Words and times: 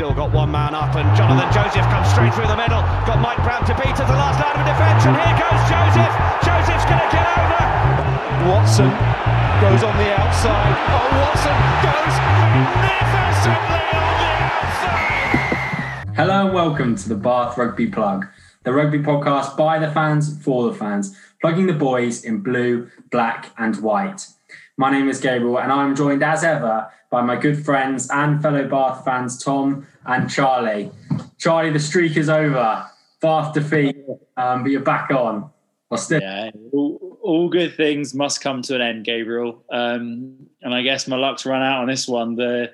still 0.00 0.14
got 0.14 0.32
one 0.32 0.50
man 0.50 0.74
up, 0.74 0.96
and 0.96 1.04
Jonathan 1.14 1.52
Joseph 1.52 1.84
comes 1.92 2.08
straight 2.08 2.32
through 2.32 2.46
the 2.48 2.56
middle. 2.56 2.80
Got 3.04 3.20
Mike 3.20 3.36
Brown 3.44 3.60
to 3.68 3.74
beat 3.76 3.92
at 3.92 4.08
the 4.08 4.16
last 4.16 4.40
line 4.40 4.56
of 4.56 4.64
defence, 4.64 5.04
and 5.04 5.12
here 5.12 5.36
goes 5.36 5.60
Joseph. 5.68 6.08
Joseph's 6.40 6.88
going 6.88 7.04
to 7.04 7.10
get 7.12 7.28
over. 7.36 7.68
Watson 8.48 8.88
goes 9.60 9.84
on 9.84 9.92
the 10.00 10.08
outside. 10.16 10.72
Oh, 10.88 11.04
Watson 11.20 11.52
goes 11.84 12.16
magnificently 12.48 13.92
on 13.92 14.16
the 14.16 14.40
outside. 14.56 16.16
Hello 16.16 16.46
and 16.46 16.54
welcome 16.54 16.96
to 16.96 17.06
the 17.06 17.14
Bath 17.14 17.58
Rugby 17.58 17.88
Plug, 17.88 18.26
the 18.64 18.72
rugby 18.72 19.00
podcast 19.00 19.54
by 19.54 19.78
the 19.78 19.90
fans 19.90 20.42
for 20.42 20.70
the 20.70 20.78
fans, 20.78 21.14
plugging 21.42 21.66
the 21.66 21.74
boys 21.74 22.24
in 22.24 22.40
blue, 22.40 22.88
black, 23.10 23.52
and 23.58 23.76
white. 23.82 24.28
My 24.80 24.90
name 24.90 25.10
is 25.10 25.20
Gabriel, 25.20 25.60
and 25.60 25.70
I'm 25.70 25.94
joined 25.94 26.22
as 26.22 26.42
ever 26.42 26.90
by 27.10 27.20
my 27.20 27.36
good 27.36 27.62
friends 27.66 28.08
and 28.10 28.40
fellow 28.40 28.66
Bath 28.66 29.04
fans, 29.04 29.36
Tom 29.36 29.86
and 30.06 30.30
Charlie. 30.30 30.90
Charlie, 31.36 31.68
the 31.68 31.78
streak 31.78 32.16
is 32.16 32.30
over. 32.30 32.86
Bath 33.20 33.52
defeat, 33.52 33.94
um, 34.38 34.62
but 34.62 34.72
you're 34.72 34.80
back 34.80 35.10
on. 35.10 35.50
Still, 35.96 36.22
Yeah, 36.22 36.50
all, 36.72 37.18
all 37.20 37.50
good 37.50 37.76
things 37.76 38.14
must 38.14 38.40
come 38.40 38.62
to 38.62 38.74
an 38.74 38.80
end, 38.80 39.04
Gabriel. 39.04 39.62
Um, 39.70 40.46
and 40.62 40.74
I 40.74 40.80
guess 40.80 41.06
my 41.06 41.16
luck's 41.16 41.44
run 41.44 41.60
out 41.60 41.82
on 41.82 41.86
this 41.86 42.08
one. 42.08 42.36
The 42.36 42.70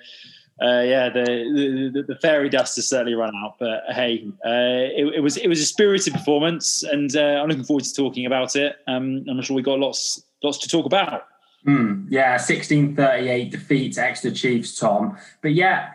uh, 0.62 0.82
yeah, 0.82 1.08
the, 1.08 1.90
the 1.92 2.04
the 2.06 2.20
fairy 2.20 2.48
dust 2.48 2.76
has 2.76 2.86
certainly 2.86 3.14
run 3.14 3.34
out. 3.34 3.56
But 3.58 3.82
hey, 3.88 4.28
uh, 4.46 4.94
it, 4.94 5.16
it 5.16 5.20
was 5.24 5.38
it 5.38 5.48
was 5.48 5.58
a 5.58 5.66
spirited 5.66 6.12
performance, 6.12 6.84
and 6.84 7.16
uh, 7.16 7.40
I'm 7.42 7.48
looking 7.48 7.64
forward 7.64 7.82
to 7.82 7.92
talking 7.92 8.26
about 8.26 8.54
it. 8.54 8.76
Um, 8.86 9.24
I'm 9.28 9.42
sure 9.42 9.56
we 9.56 9.62
got 9.62 9.80
lots 9.80 10.22
lots 10.44 10.58
to 10.58 10.68
talk 10.68 10.86
about. 10.86 11.24
Mm, 11.66 12.06
yeah, 12.08 12.32
1638 12.32 13.50
defeat 13.50 13.94
to 13.94 14.04
Exeter 14.04 14.34
Chiefs, 14.34 14.78
Tom. 14.78 15.18
But 15.42 15.52
yeah, 15.52 15.92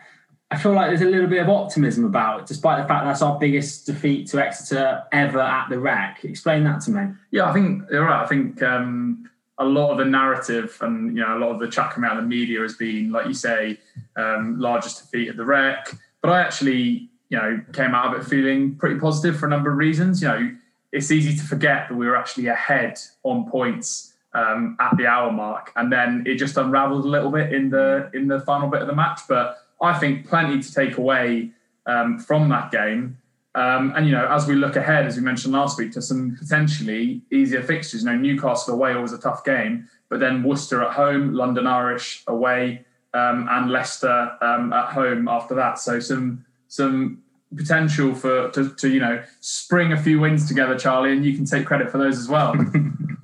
I 0.52 0.58
feel 0.58 0.74
like 0.74 0.90
there's 0.90 1.02
a 1.02 1.06
little 1.06 1.30
bit 1.30 1.42
of 1.42 1.50
optimism 1.50 2.04
about 2.04 2.42
it, 2.42 2.46
despite 2.48 2.82
the 2.82 2.88
fact 2.88 3.06
that's 3.06 3.22
our 3.22 3.40
biggest 3.40 3.86
defeat 3.86 4.28
to 4.28 4.46
Exeter 4.46 5.04
ever 5.14 5.40
at 5.40 5.70
the 5.70 5.80
Rec. 5.80 6.26
Explain 6.26 6.66
that 6.66 6.82
to 6.82 6.92
me. 6.92 7.14
Yeah, 7.32 7.50
I 7.50 7.54
think 7.54 7.84
you're 7.90 8.04
right. 8.04 8.22
I 8.22 8.28
think 8.28 8.62
um, 8.62 9.30
a 9.60 9.66
lot 9.66 9.92
of 9.92 9.98
the 9.98 10.06
narrative 10.06 10.78
and 10.82 11.16
you 11.16 11.24
know 11.24 11.38
a 11.38 11.40
lot 11.40 11.52
of 11.52 11.60
the 11.60 11.70
chat 11.70 11.92
coming 11.92 12.10
out 12.10 12.18
of 12.18 12.24
the 12.24 12.28
media 12.28 12.60
has 12.60 12.76
been, 12.76 13.12
like 13.12 13.28
you 13.28 13.34
say, 13.34 13.80
um, 14.18 14.60
largest 14.60 15.00
defeat 15.00 15.30
at 15.30 15.38
the 15.38 15.46
Rec. 15.46 15.90
But 16.22 16.32
I 16.32 16.42
actually, 16.42 17.10
you 17.30 17.38
know, 17.38 17.62
came 17.72 17.96
out 17.96 18.14
of 18.14 18.22
it 18.22 18.28
feeling 18.28 18.76
pretty 18.76 19.00
positive 19.00 19.40
for 19.40 19.46
a 19.46 19.50
number 19.50 19.72
of 19.72 19.78
reasons. 19.78 20.22
You 20.22 20.28
know, 20.28 20.56
it's 20.92 21.12
easy 21.12 21.34
to 21.38 21.44
forget 21.44 21.88
that 21.88 21.96
we 21.96 22.06
were 22.06 22.18
actually 22.18 22.48
ahead 22.48 23.00
on 23.24 23.50
points 23.50 24.11
um, 24.34 24.78
at 24.80 24.96
the 24.98 25.08
hour 25.08 25.32
mark, 25.32 25.72
and 25.76 25.92
then 25.92 26.24
it 26.26 26.36
just 26.36 26.58
unravelled 26.58 27.06
a 27.06 27.08
little 27.08 27.32
bit 27.32 27.54
in 27.54 27.70
the 27.70 28.10
in 28.14 28.28
the 28.28 28.40
final 28.40 28.70
bit 28.70 28.82
of 28.82 28.88
the 28.88 28.96
match. 28.96 29.22
But 29.28 29.58
I 29.82 29.98
think 29.98 30.28
plenty 30.28 30.62
to 30.62 30.74
take 30.74 30.98
away 30.98 31.52
um, 31.86 32.20
from 32.20 32.50
that 32.50 32.72
game. 32.72 33.18
Um, 33.54 33.92
and 33.96 34.06
you 34.06 34.14
know, 34.14 34.28
as 34.30 34.48
we 34.48 34.56
look 34.56 34.78
ahead, 34.78 35.06
as 35.06 35.18
we 35.18 35.24
mentioned 35.24 35.54
last 35.54 35.78
week, 35.78 35.92
to 35.94 36.02
some 36.02 36.38
potentially 36.40 37.22
easier 37.32 37.62
fixtures. 37.62 38.04
You 38.04 38.12
know, 38.12 38.16
Newcastle 38.16 38.74
away 38.74 38.94
always 38.94 39.12
a 39.12 39.18
tough 39.18 39.44
game, 39.44 39.90
but 40.10 40.20
then 40.20 40.44
Worcester 40.44 40.82
at 40.84 40.94
home, 40.94 41.34
London 41.34 41.68
Irish 41.68 42.24
away, 42.28 42.86
um, 43.14 43.48
and 43.50 43.70
Leicester 43.70 44.38
um, 44.42 44.72
at 44.72 44.94
home 44.94 45.28
after 45.28 45.56
that. 45.56 45.80
So 45.80 46.00
some 46.00 46.46
some 46.70 47.22
potential 47.58 48.16
for 48.16 48.50
to, 48.52 48.74
to 48.76 48.90
you 48.90 49.02
know 49.02 49.22
spring 49.42 49.92
a 49.92 50.02
few 50.02 50.22
wins 50.22 50.48
together, 50.48 50.78
Charlie, 50.80 51.12
and 51.12 51.26
you 51.26 51.36
can 51.36 51.46
take 51.46 51.66
credit 51.66 51.92
for 51.92 51.98
those 51.98 52.18
as 52.18 52.30
well. 52.30 52.56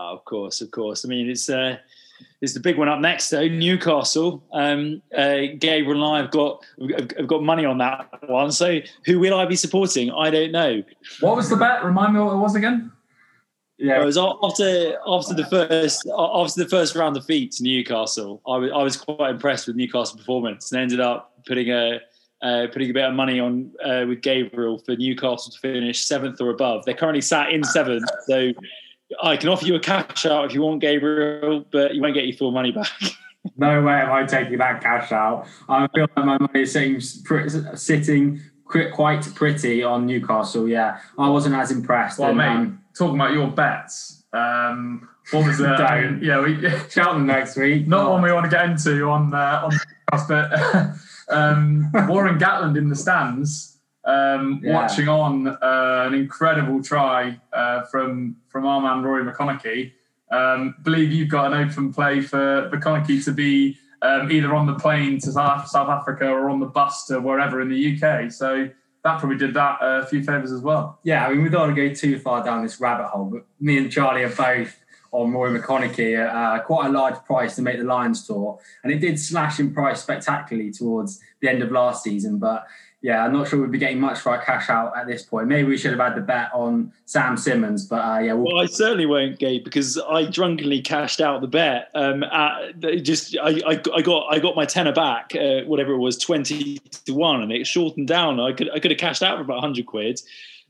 Oh, 0.00 0.14
of 0.14 0.24
course, 0.24 0.62
of 0.62 0.70
course. 0.70 1.04
I 1.04 1.08
mean, 1.08 1.28
it's 1.28 1.50
uh, 1.50 1.76
it's 2.40 2.54
the 2.54 2.60
big 2.60 2.78
one 2.78 2.88
up 2.88 3.00
next 3.00 3.28
though. 3.28 3.46
Newcastle. 3.46 4.42
Um, 4.50 5.02
uh, 5.14 5.40
Gabriel 5.58 6.02
and 6.02 6.04
I 6.04 6.18
have 6.22 6.30
got 6.30 6.64
have 7.18 7.26
got 7.26 7.42
money 7.42 7.66
on 7.66 7.76
that 7.78 8.08
one. 8.26 8.50
So 8.50 8.80
who 9.04 9.18
will 9.20 9.38
I 9.38 9.44
be 9.44 9.56
supporting? 9.56 10.10
I 10.10 10.30
don't 10.30 10.52
know. 10.52 10.82
what 11.20 11.36
was 11.36 11.50
the 11.50 11.56
bet? 11.56 11.84
Remind 11.84 12.14
me 12.14 12.20
what 12.20 12.32
it 12.32 12.38
was 12.38 12.54
again. 12.54 12.90
Yeah, 13.76 14.00
it 14.00 14.04
was 14.04 14.16
after 14.16 14.96
after 15.06 15.34
the 15.34 15.46
first 15.50 16.08
after 16.16 16.64
the 16.64 16.68
first 16.68 16.94
round 16.94 17.16
of 17.18 17.26
defeat 17.26 17.52
to 17.52 17.62
Newcastle. 17.62 18.40
I 18.46 18.56
was 18.56 18.70
I 18.72 18.82
was 18.82 18.96
quite 18.96 19.30
impressed 19.30 19.66
with 19.66 19.76
Newcastle 19.76 20.16
performance 20.16 20.72
and 20.72 20.80
ended 20.80 21.00
up 21.00 21.34
putting 21.46 21.70
a 21.70 22.00
uh, 22.42 22.68
putting 22.72 22.88
a 22.88 22.94
bit 22.94 23.04
of 23.04 23.14
money 23.14 23.38
on 23.38 23.70
uh, 23.84 24.06
with 24.08 24.22
Gabriel 24.22 24.78
for 24.78 24.96
Newcastle 24.96 25.52
to 25.52 25.58
finish 25.58 26.06
seventh 26.06 26.40
or 26.40 26.48
above. 26.48 26.86
They're 26.86 26.94
currently 26.94 27.20
sat 27.20 27.50
in 27.52 27.62
seventh, 27.64 28.08
so 28.26 28.52
I 29.22 29.36
can 29.36 29.48
offer 29.48 29.66
you 29.66 29.74
a 29.74 29.80
cash 29.80 30.26
out 30.26 30.44
if 30.44 30.54
you 30.54 30.62
want, 30.62 30.80
Gabriel, 30.80 31.64
but 31.70 31.94
you 31.94 32.02
won't 32.02 32.14
get 32.14 32.26
your 32.26 32.36
full 32.36 32.52
money 32.52 32.72
back. 32.72 32.90
No 33.56 33.82
way 33.82 33.94
am 33.94 34.12
I 34.12 34.24
taking 34.26 34.58
that 34.58 34.82
cash 34.82 35.12
out. 35.12 35.46
I 35.66 35.88
feel 35.94 36.06
like 36.14 36.26
my 36.26 36.36
money 36.36 36.60
is 36.60 36.72
sitting, 36.72 37.00
sitting 37.00 38.42
quite 38.92 39.34
pretty 39.34 39.82
on 39.82 40.06
Newcastle. 40.06 40.68
Yeah, 40.68 40.98
I 41.18 41.28
wasn't 41.28 41.54
as 41.54 41.70
impressed. 41.70 42.18
Well, 42.18 42.28
and, 42.30 42.38
mate, 42.38 42.48
um, 42.48 42.84
talking 42.94 43.14
about 43.14 43.32
your 43.32 43.48
bets. 43.48 44.24
Um, 44.32 45.08
what 45.30 45.46
was 45.46 45.60
it? 45.60 45.64
Don't. 45.78 46.22
yeah, 46.22 46.40
we, 46.40 46.68
Cheltenham 46.90 47.26
next 47.26 47.56
week. 47.56 47.86
not 47.86 48.10
one 48.10 48.22
we 48.22 48.32
want 48.32 48.44
to 48.44 48.50
get 48.50 48.66
into 48.66 49.04
on 49.08 49.32
uh, 49.32 49.62
on 49.64 49.70
the 49.70 49.80
podcast, 50.12 50.28
but 50.28 51.34
um, 51.34 51.90
Warren 52.08 52.38
Gatland 52.38 52.76
in 52.76 52.88
the 52.88 52.96
stands, 52.96 53.78
um, 54.04 54.60
Yeah. 54.62 54.74
watching 54.74 55.08
on 55.08 55.48
uh, 55.48 56.04
an 56.06 56.14
incredible 56.14 56.82
try 56.82 57.38
uh, 57.52 57.82
from 57.82 58.36
from 58.48 58.66
our 58.66 58.80
man 58.80 59.02
Ruaridh 59.04 59.32
McConnochie. 59.32 59.92
Um, 60.30 60.74
believe 60.82 61.12
you've 61.12 61.28
got 61.28 61.52
an 61.52 61.68
open 61.68 61.92
play 61.92 62.20
for 62.20 62.70
McConnochie 62.72 63.24
to 63.24 63.32
be 63.32 63.76
um, 64.02 64.30
either 64.30 64.54
on 64.54 64.66
the 64.66 64.74
plane 64.76 65.18
to 65.20 65.32
South, 65.32 65.66
South 65.68 65.88
Africa 65.88 66.28
or 66.28 66.48
on 66.48 66.60
the 66.60 66.66
bus 66.66 67.06
to 67.06 67.20
wherever 67.20 67.60
in 67.60 67.68
the 67.68 68.00
UK. 68.00 68.30
So 68.32 68.70
that 69.02 69.18
probably 69.18 69.36
did 69.38 69.54
that 69.54 69.78
uh, 69.82 70.02
a 70.02 70.06
few 70.06 70.22
favours 70.22 70.52
as 70.52 70.60
well. 70.62 70.98
Yeah, 71.02 71.26
I 71.26 71.30
mean, 71.32 71.42
we 71.42 71.48
don't 71.48 71.62
want 71.62 71.76
to 71.76 71.88
go 71.88 71.94
too 71.94 72.18
far 72.18 72.44
down 72.44 72.62
this 72.62 72.80
rabbit 72.80 73.08
hole, 73.08 73.24
but 73.26 73.44
me 73.60 73.76
and 73.78 73.90
Charlie 73.90 74.22
are 74.22 74.28
both 74.34 74.76
on 75.12 75.32
Roy 75.32 75.50
McConnochie 75.50 76.16
at 76.16 76.34
uh, 76.34 76.62
quite 76.62 76.86
a 76.86 76.90
large 76.90 77.16
price 77.24 77.56
to 77.56 77.62
make 77.62 77.78
the 77.78 77.84
Lions 77.84 78.26
tour. 78.26 78.58
And 78.84 78.92
it 78.92 79.00
did 79.00 79.18
slash 79.18 79.58
in 79.58 79.74
price 79.74 80.00
spectacularly 80.02 80.70
towards 80.70 81.20
the 81.40 81.48
end 81.48 81.62
of 81.62 81.72
last 81.72 82.04
season. 82.04 82.38
But 82.38 82.66
yeah, 83.02 83.24
I'm 83.24 83.32
not 83.32 83.48
sure 83.48 83.60
we'd 83.60 83.72
be 83.72 83.78
getting 83.78 83.98
much 83.98 84.18
for 84.18 84.30
our 84.30 84.44
cash 84.44 84.68
out 84.68 84.94
at 84.94 85.06
this 85.06 85.22
point. 85.22 85.48
Maybe 85.48 85.66
we 85.66 85.78
should 85.78 85.92
have 85.92 86.00
had 86.00 86.14
the 86.14 86.20
bet 86.20 86.50
on 86.52 86.92
Sam 87.06 87.36
Simmonds, 87.38 87.86
but 87.86 88.04
uh, 88.04 88.18
yeah, 88.18 88.34
we'll, 88.34 88.52
Well, 88.52 88.62
I 88.62 88.66
certainly 88.66 89.06
won't, 89.06 89.38
Gabe, 89.38 89.64
because 89.64 89.98
I 89.98 90.26
drunkenly 90.26 90.82
cashed 90.82 91.20
out 91.20 91.40
the 91.40 91.46
bet. 91.46 91.90
Um, 91.94 92.24
just 93.02 93.38
I, 93.38 93.60
I, 93.66 93.82
I 93.94 94.02
got 94.02 94.26
I 94.30 94.38
got 94.38 94.54
my 94.54 94.66
tenner 94.66 94.92
back, 94.92 95.34
uh, 95.34 95.62
whatever 95.62 95.92
it 95.92 95.98
was, 95.98 96.18
twenty 96.18 96.78
to 97.06 97.12
one, 97.14 97.40
and 97.40 97.50
it 97.50 97.66
shortened 97.66 98.08
down. 98.08 98.38
I 98.38 98.52
could 98.52 98.70
I 98.70 98.78
could 98.78 98.90
have 98.90 99.00
cashed 99.00 99.22
out 99.22 99.38
for 99.38 99.42
about 99.44 99.60
hundred 99.60 99.86
quid, 99.86 100.20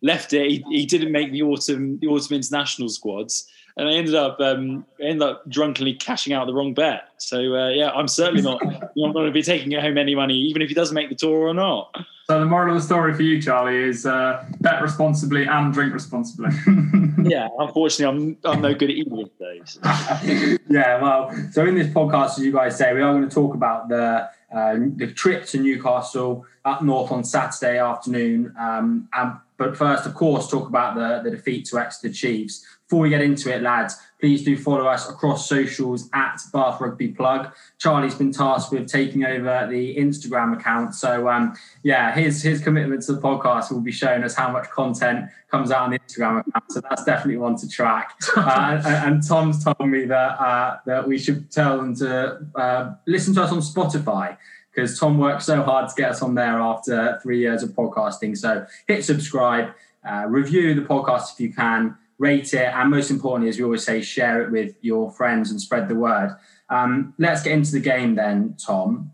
left 0.00 0.32
it. 0.32 0.48
He, 0.48 0.64
he 0.70 0.86
didn't 0.86 1.10
make 1.10 1.32
the 1.32 1.42
autumn 1.42 1.98
the 1.98 2.06
autumn 2.06 2.36
international 2.36 2.91
squads, 2.91 3.48
and 3.80 3.88
I 3.88 3.92
ended 3.94 4.14
up 4.14 4.38
um, 4.41 4.84
ended 5.00 5.22
up 5.22 5.48
drunkenly 5.48 5.94
cashing 5.94 6.34
out 6.34 6.46
the 6.46 6.52
wrong 6.52 6.74
bet. 6.74 7.04
So 7.16 7.38
uh, 7.38 7.70
yeah, 7.70 7.91
I'm 7.91 8.08
certainly 8.08 8.42
not 8.42 8.62
not 8.96 9.14
going 9.14 9.24
to 9.24 9.32
be 9.32 9.42
taking 9.42 9.72
home 9.72 9.96
any 9.96 10.14
money, 10.14 10.34
even 10.34 10.60
if 10.60 10.68
he 10.68 10.74
does 10.74 10.92
make 10.92 11.08
the 11.08 11.14
tour 11.14 11.48
or 11.48 11.54
not. 11.54 11.96
So 12.26 12.38
the 12.38 12.44
moral 12.44 12.76
of 12.76 12.80
the 12.80 12.86
story 12.86 13.14
for 13.14 13.22
you, 13.22 13.41
Charlie, 13.41 13.76
is 13.76 14.04
uh, 14.04 14.44
bet 14.60 14.82
responsibly 14.82 15.46
and 15.46 15.72
drink 15.72 15.94
responsibly. 15.94 16.50
Yeah, 17.22 17.48
unfortunately, 17.58 18.38
I'm 18.44 18.50
I'm 18.50 18.62
no 18.62 18.72
good 18.72 18.88
at 18.88 18.96
either 18.96 19.22
of 19.22 19.30
those. 19.38 19.78
yeah, 20.70 21.02
well, 21.02 21.30
so 21.52 21.66
in 21.66 21.74
this 21.74 21.88
podcast, 21.88 22.38
as 22.38 22.38
you 22.38 22.50
guys 22.50 22.78
say, 22.78 22.94
we 22.94 23.02
are 23.02 23.12
going 23.12 23.28
to 23.28 23.34
talk 23.34 23.54
about 23.54 23.91
the 23.91 24.26
uh, 24.54 24.76
the 24.97 25.12
trip 25.12 25.44
to 25.48 25.60
Newcastle 25.60 26.47
up 26.64 26.82
north 26.82 27.12
on 27.12 27.22
Saturday 27.22 27.78
afternoon. 27.78 28.54
Um, 28.58 29.08
and, 29.12 29.34
but 29.58 29.76
first, 29.76 30.06
of 30.06 30.14
course, 30.14 30.48
talk 30.48 30.66
about 30.66 30.94
the, 30.94 31.20
the 31.22 31.36
defeat 31.36 31.66
to 31.66 31.78
Exeter 31.78 32.12
Chiefs. 32.12 32.65
Before 32.91 33.03
we 33.03 33.10
get 33.10 33.21
into 33.21 33.54
it, 33.54 33.63
lads, 33.63 33.95
please 34.19 34.42
do 34.42 34.57
follow 34.57 34.87
us 34.89 35.09
across 35.09 35.48
socials 35.48 36.10
at 36.13 36.41
Bath 36.53 36.81
Rugby 36.81 37.07
Plug. 37.07 37.53
Charlie's 37.78 38.16
been 38.16 38.33
tasked 38.33 38.72
with 38.72 38.89
taking 38.89 39.25
over 39.25 39.69
the 39.71 39.95
Instagram 39.95 40.59
account. 40.59 40.97
So, 40.97 41.28
um, 41.28 41.54
yeah, 41.84 42.13
his, 42.13 42.42
his 42.42 42.60
commitment 42.60 43.03
to 43.03 43.13
the 43.13 43.21
podcast 43.21 43.71
will 43.71 43.81
be 43.81 43.92
showing 43.92 44.25
us 44.25 44.34
how 44.34 44.51
much 44.51 44.69
content 44.71 45.31
comes 45.53 45.71
out 45.71 45.83
on 45.83 45.91
the 45.92 46.01
Instagram 46.01 46.41
account. 46.41 46.65
So 46.71 46.81
that's 46.81 47.04
definitely 47.04 47.37
one 47.37 47.54
to 47.59 47.69
track. 47.69 48.19
Uh, 48.37 48.83
and, 48.84 49.15
and 49.15 49.28
Tom's 49.28 49.63
told 49.63 49.89
me 49.89 50.07
that 50.07 50.41
uh, 50.41 50.78
that 50.86 51.07
we 51.07 51.19
should 51.19 51.51
tell 51.53 51.77
them 51.77 51.95
to 51.95 52.39
uh, 52.57 52.95
listen 53.07 53.34
to 53.34 53.43
us 53.43 53.53
on 53.53 53.59
Spotify 53.59 54.36
because 54.75 54.98
Tom 54.98 55.19
worked 55.19 55.43
so 55.43 55.63
hard 55.63 55.89
to 55.89 55.95
get 55.95 56.10
us 56.10 56.22
on 56.22 56.34
there 56.34 56.59
after 56.59 57.21
three 57.22 57.39
years 57.39 57.63
of 57.63 57.71
podcasting. 57.71 58.36
So 58.36 58.66
hit 58.89 59.04
subscribe, 59.04 59.75
uh, 60.09 60.25
review 60.27 60.75
the 60.75 60.83
podcast 60.83 61.34
if 61.34 61.41
you 61.41 61.53
can, 61.53 61.97
rate 62.21 62.53
it, 62.53 62.72
and 62.72 62.91
most 62.91 63.11
importantly, 63.11 63.49
as 63.49 63.59
we 63.59 63.65
always 63.65 63.84
say, 63.84 64.03
share 64.03 64.43
it 64.43 64.53
with 64.53 64.77
your 64.83 65.11
friends 65.11 65.51
and 65.51 65.61
spread 65.61 65.89
the 65.89 65.95
word. 65.95 66.37
Um, 66.69 67.15
let's 67.19 67.43
get 67.43 67.55
into 67.55 67.72
the 67.72 67.81
game 67.81 68.15
then, 68.15 68.57
Tom. 68.65 69.11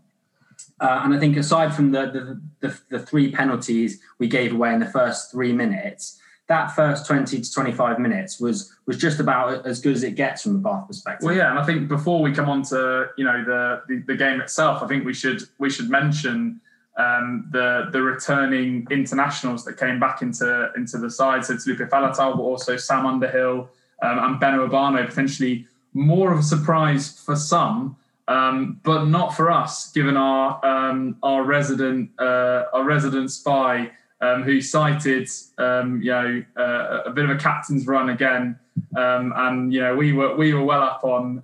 Uh, 0.79 1.01
and 1.03 1.13
I 1.13 1.19
think 1.19 1.37
aside 1.37 1.73
from 1.73 1.91
the, 1.91 2.39
the, 2.61 2.67
the, 2.67 2.79
the 2.89 2.99
three 2.99 3.31
penalties 3.31 3.99
we 4.19 4.27
gave 4.27 4.53
away 4.53 4.73
in 4.73 4.79
the 4.79 4.91
first 4.91 5.31
three 5.31 5.53
minutes, 5.53 6.19
that 6.47 6.75
first 6.75 7.07
20 7.07 7.41
to 7.41 7.51
25 7.51 7.99
minutes 7.99 8.39
was 8.39 8.73
was 8.85 8.97
just 8.97 9.19
about 9.19 9.65
as 9.65 9.81
good 9.81 9.95
as 9.95 10.03
it 10.03 10.15
gets 10.15 10.43
from 10.43 10.53
the 10.53 10.59
Bath 10.59 10.87
perspective. 10.87 11.25
Well, 11.25 11.35
yeah, 11.35 11.49
and 11.49 11.59
I 11.59 11.65
think 11.65 11.87
before 11.87 12.21
we 12.21 12.31
come 12.31 12.49
on 12.49 12.61
to 12.63 13.07
you 13.17 13.25
know 13.25 13.43
the 13.43 13.81
the, 13.87 14.03
the 14.07 14.15
game 14.15 14.39
itself, 14.39 14.83
I 14.83 14.87
think 14.87 15.05
we 15.05 15.13
should 15.13 15.41
we 15.57 15.69
should 15.69 15.89
mention 15.89 16.61
um, 16.97 17.47
the 17.51 17.89
the 17.91 18.01
returning 18.01 18.87
internationals 18.89 19.63
that 19.65 19.77
came 19.77 19.99
back 19.99 20.21
into 20.21 20.71
into 20.75 20.97
the 20.97 21.09
side. 21.09 21.45
So 21.45 21.53
it's 21.53 21.67
Lupe 21.67 21.79
Faletau, 21.79 22.35
but 22.35 22.41
also 22.41 22.75
Sam 22.75 23.05
Underhill 23.05 23.69
um, 24.01 24.19
and 24.19 24.41
Beno 24.41 24.67
Obano, 24.67 25.07
potentially 25.07 25.67
more 25.93 26.31
of 26.31 26.39
a 26.39 26.43
surprise 26.43 27.19
for 27.19 27.35
some, 27.35 27.97
um, 28.27 28.79
but 28.83 29.05
not 29.05 29.35
for 29.35 29.51
us, 29.51 29.91
given 29.91 30.17
our 30.17 30.63
um, 30.65 31.17
our 31.21 31.43
resident 31.43 32.09
uh, 32.19 32.63
our 32.73 32.83
resident 32.83 33.31
spy 33.31 33.91
um, 34.21 34.41
who 34.41 34.59
cited 34.59 35.29
um, 35.59 36.01
you 36.01 36.11
know 36.11 36.43
uh, 36.57 37.03
a 37.05 37.11
bit 37.11 37.25
of 37.25 37.31
a 37.31 37.37
captain's 37.37 37.85
run 37.85 38.09
again. 38.09 38.57
And 38.95 39.73
you 39.73 39.81
know 39.81 39.95
we 39.95 40.13
were 40.13 40.35
we 40.35 40.53
were 40.53 40.63
well 40.63 40.81
up 40.81 41.03
on 41.03 41.43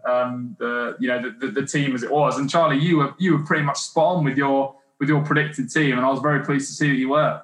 the 0.57 0.95
you 0.99 1.07
know 1.07 1.21
the, 1.21 1.29
the, 1.45 1.61
the, 1.61 1.65
team 1.67 1.93
as 1.93 2.01
it 2.01 2.11
was. 2.11 2.39
And 2.39 2.49
Charlie, 2.49 2.79
you 2.79 2.97
were 2.97 3.13
you 3.19 3.37
were 3.37 3.43
pretty 3.43 3.63
much 3.63 3.77
spot 3.77 4.17
on 4.17 4.23
with 4.23 4.37
your 4.37 4.75
with 5.03 5.09
your 5.09 5.21
predicted 5.21 5.69
team, 5.69 5.97
and 5.97 6.05
I 6.05 6.09
was 6.09 6.21
very 6.21 6.45
pleased 6.45 6.69
to 6.69 6.73
see 6.73 6.87
that 6.87 6.95
you 6.95 7.09
were. 7.09 7.41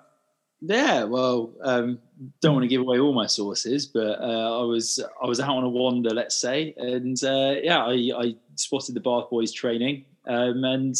Yeah, 0.61 1.03
well, 1.03 1.51
um, 1.61 1.99
don't 2.41 2.53
want 2.53 2.63
to 2.63 2.69
give 2.69 2.79
away 2.79 2.99
all 2.99 3.13
my 3.13 3.27
sources, 3.27 3.85
but 3.85 4.19
uh, 4.21 4.61
I 4.61 4.63
was 4.63 5.03
I 5.21 5.27
was 5.27 5.41
out 5.41 5.57
on 5.57 5.63
a 5.65 5.69
wander, 5.69 6.11
let's 6.11 6.39
say, 6.39 6.73
and 6.77 7.21
uh, 7.21 7.55
yeah, 7.61 7.83
I, 7.83 8.11
I, 8.17 8.35
spotted 8.55 8.95
the 8.95 9.01
Bath 9.01 9.29
boys 9.29 9.51
training, 9.51 10.05
um, 10.25 10.63
and 10.63 10.95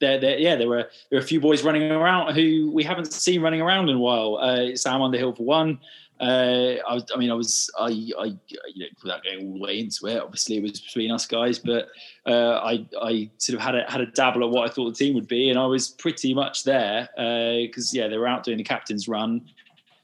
there, 0.00 0.18
there, 0.20 0.38
yeah, 0.38 0.54
there 0.54 0.68
were 0.68 0.88
there 1.10 1.18
were 1.18 1.24
a 1.24 1.26
few 1.26 1.40
boys 1.40 1.64
running 1.64 1.90
around 1.90 2.34
who 2.34 2.70
we 2.72 2.84
haven't 2.84 3.12
seen 3.12 3.42
running 3.42 3.60
around 3.60 3.88
in 3.88 3.96
a 3.96 4.00
while. 4.00 4.36
Uh, 4.36 4.76
Sam 4.76 5.02
Underhill 5.02 5.34
for 5.34 5.44
one, 5.44 5.80
uh, 6.20 6.76
I, 6.88 7.00
I, 7.14 7.18
mean, 7.18 7.30
I 7.30 7.34
was, 7.34 7.70
I, 7.78 7.84
I, 7.86 8.24
you 8.24 8.38
know, 8.76 8.86
without 9.02 9.22
going 9.22 9.46
all 9.46 9.54
the 9.54 9.60
way 9.60 9.78
into 9.78 10.06
it, 10.06 10.22
obviously 10.22 10.56
it 10.56 10.62
was 10.62 10.80
between 10.80 11.10
us 11.10 11.26
guys, 11.26 11.58
but 11.58 11.88
uh, 12.24 12.60
I, 12.62 12.86
I 13.02 13.30
sort 13.36 13.58
of 13.58 13.62
had 13.62 13.74
a 13.74 13.84
had 13.90 14.00
a 14.00 14.06
dabble 14.06 14.42
at 14.44 14.50
what 14.50 14.68
I 14.68 14.72
thought 14.72 14.96
the 14.96 15.04
team 15.04 15.14
would 15.14 15.28
be, 15.28 15.50
and 15.50 15.58
I 15.58 15.66
was 15.66 15.88
pretty 15.88 16.32
much 16.32 16.64
there 16.64 17.08
because 17.16 17.94
uh, 17.94 18.00
yeah, 18.00 18.08
they 18.08 18.16
were 18.16 18.26
out 18.26 18.44
doing 18.44 18.56
the 18.56 18.64
captain's 18.64 19.08
run, 19.08 19.42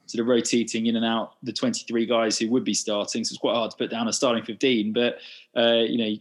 sort 0.05 0.21
of 0.21 0.27
rotating 0.27 0.87
in 0.87 0.97
and 0.97 1.05
out 1.05 1.35
the 1.43 1.53
23 1.53 2.05
guys 2.05 2.39
who 2.39 2.51
would 2.51 2.65
be 2.65 2.75
starting. 2.75 3.25
So 3.25 3.33
it's 3.33 3.41
quite 3.41 3.55
hard 3.55 3.71
to 3.71 3.77
put 3.77 3.91
down 3.91 4.07
a 4.07 4.13
starting 4.13 4.45
15, 4.45 4.93
but 4.93 5.19
uh, 5.57 5.85
you 5.87 5.97
know, 5.97 6.21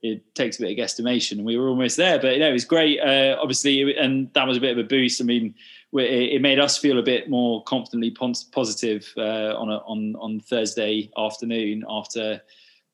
it 0.00 0.34
takes 0.36 0.58
a 0.58 0.62
bit 0.62 0.78
of 0.78 0.84
guesstimation, 0.84 1.32
and 1.32 1.44
we 1.44 1.56
were 1.56 1.68
almost 1.68 1.96
there. 1.96 2.20
But 2.20 2.34
you 2.34 2.38
know, 2.38 2.50
it 2.50 2.52
was 2.52 2.64
great, 2.64 3.00
uh, 3.00 3.36
obviously, 3.42 3.96
and 3.96 4.32
that 4.34 4.46
was 4.46 4.56
a 4.56 4.60
bit 4.60 4.78
of 4.78 4.78
a 4.78 4.88
boost. 4.88 5.20
I 5.20 5.24
mean 5.24 5.56
it 5.92 6.42
made 6.42 6.58
us 6.58 6.76
feel 6.76 6.98
a 6.98 7.02
bit 7.02 7.30
more 7.30 7.62
confidently 7.64 8.10
positive 8.10 9.10
uh, 9.16 9.54
on 9.56 9.70
a, 9.70 9.76
on 9.78 10.14
on 10.16 10.40
Thursday 10.40 11.10
afternoon 11.16 11.84
after 11.88 12.40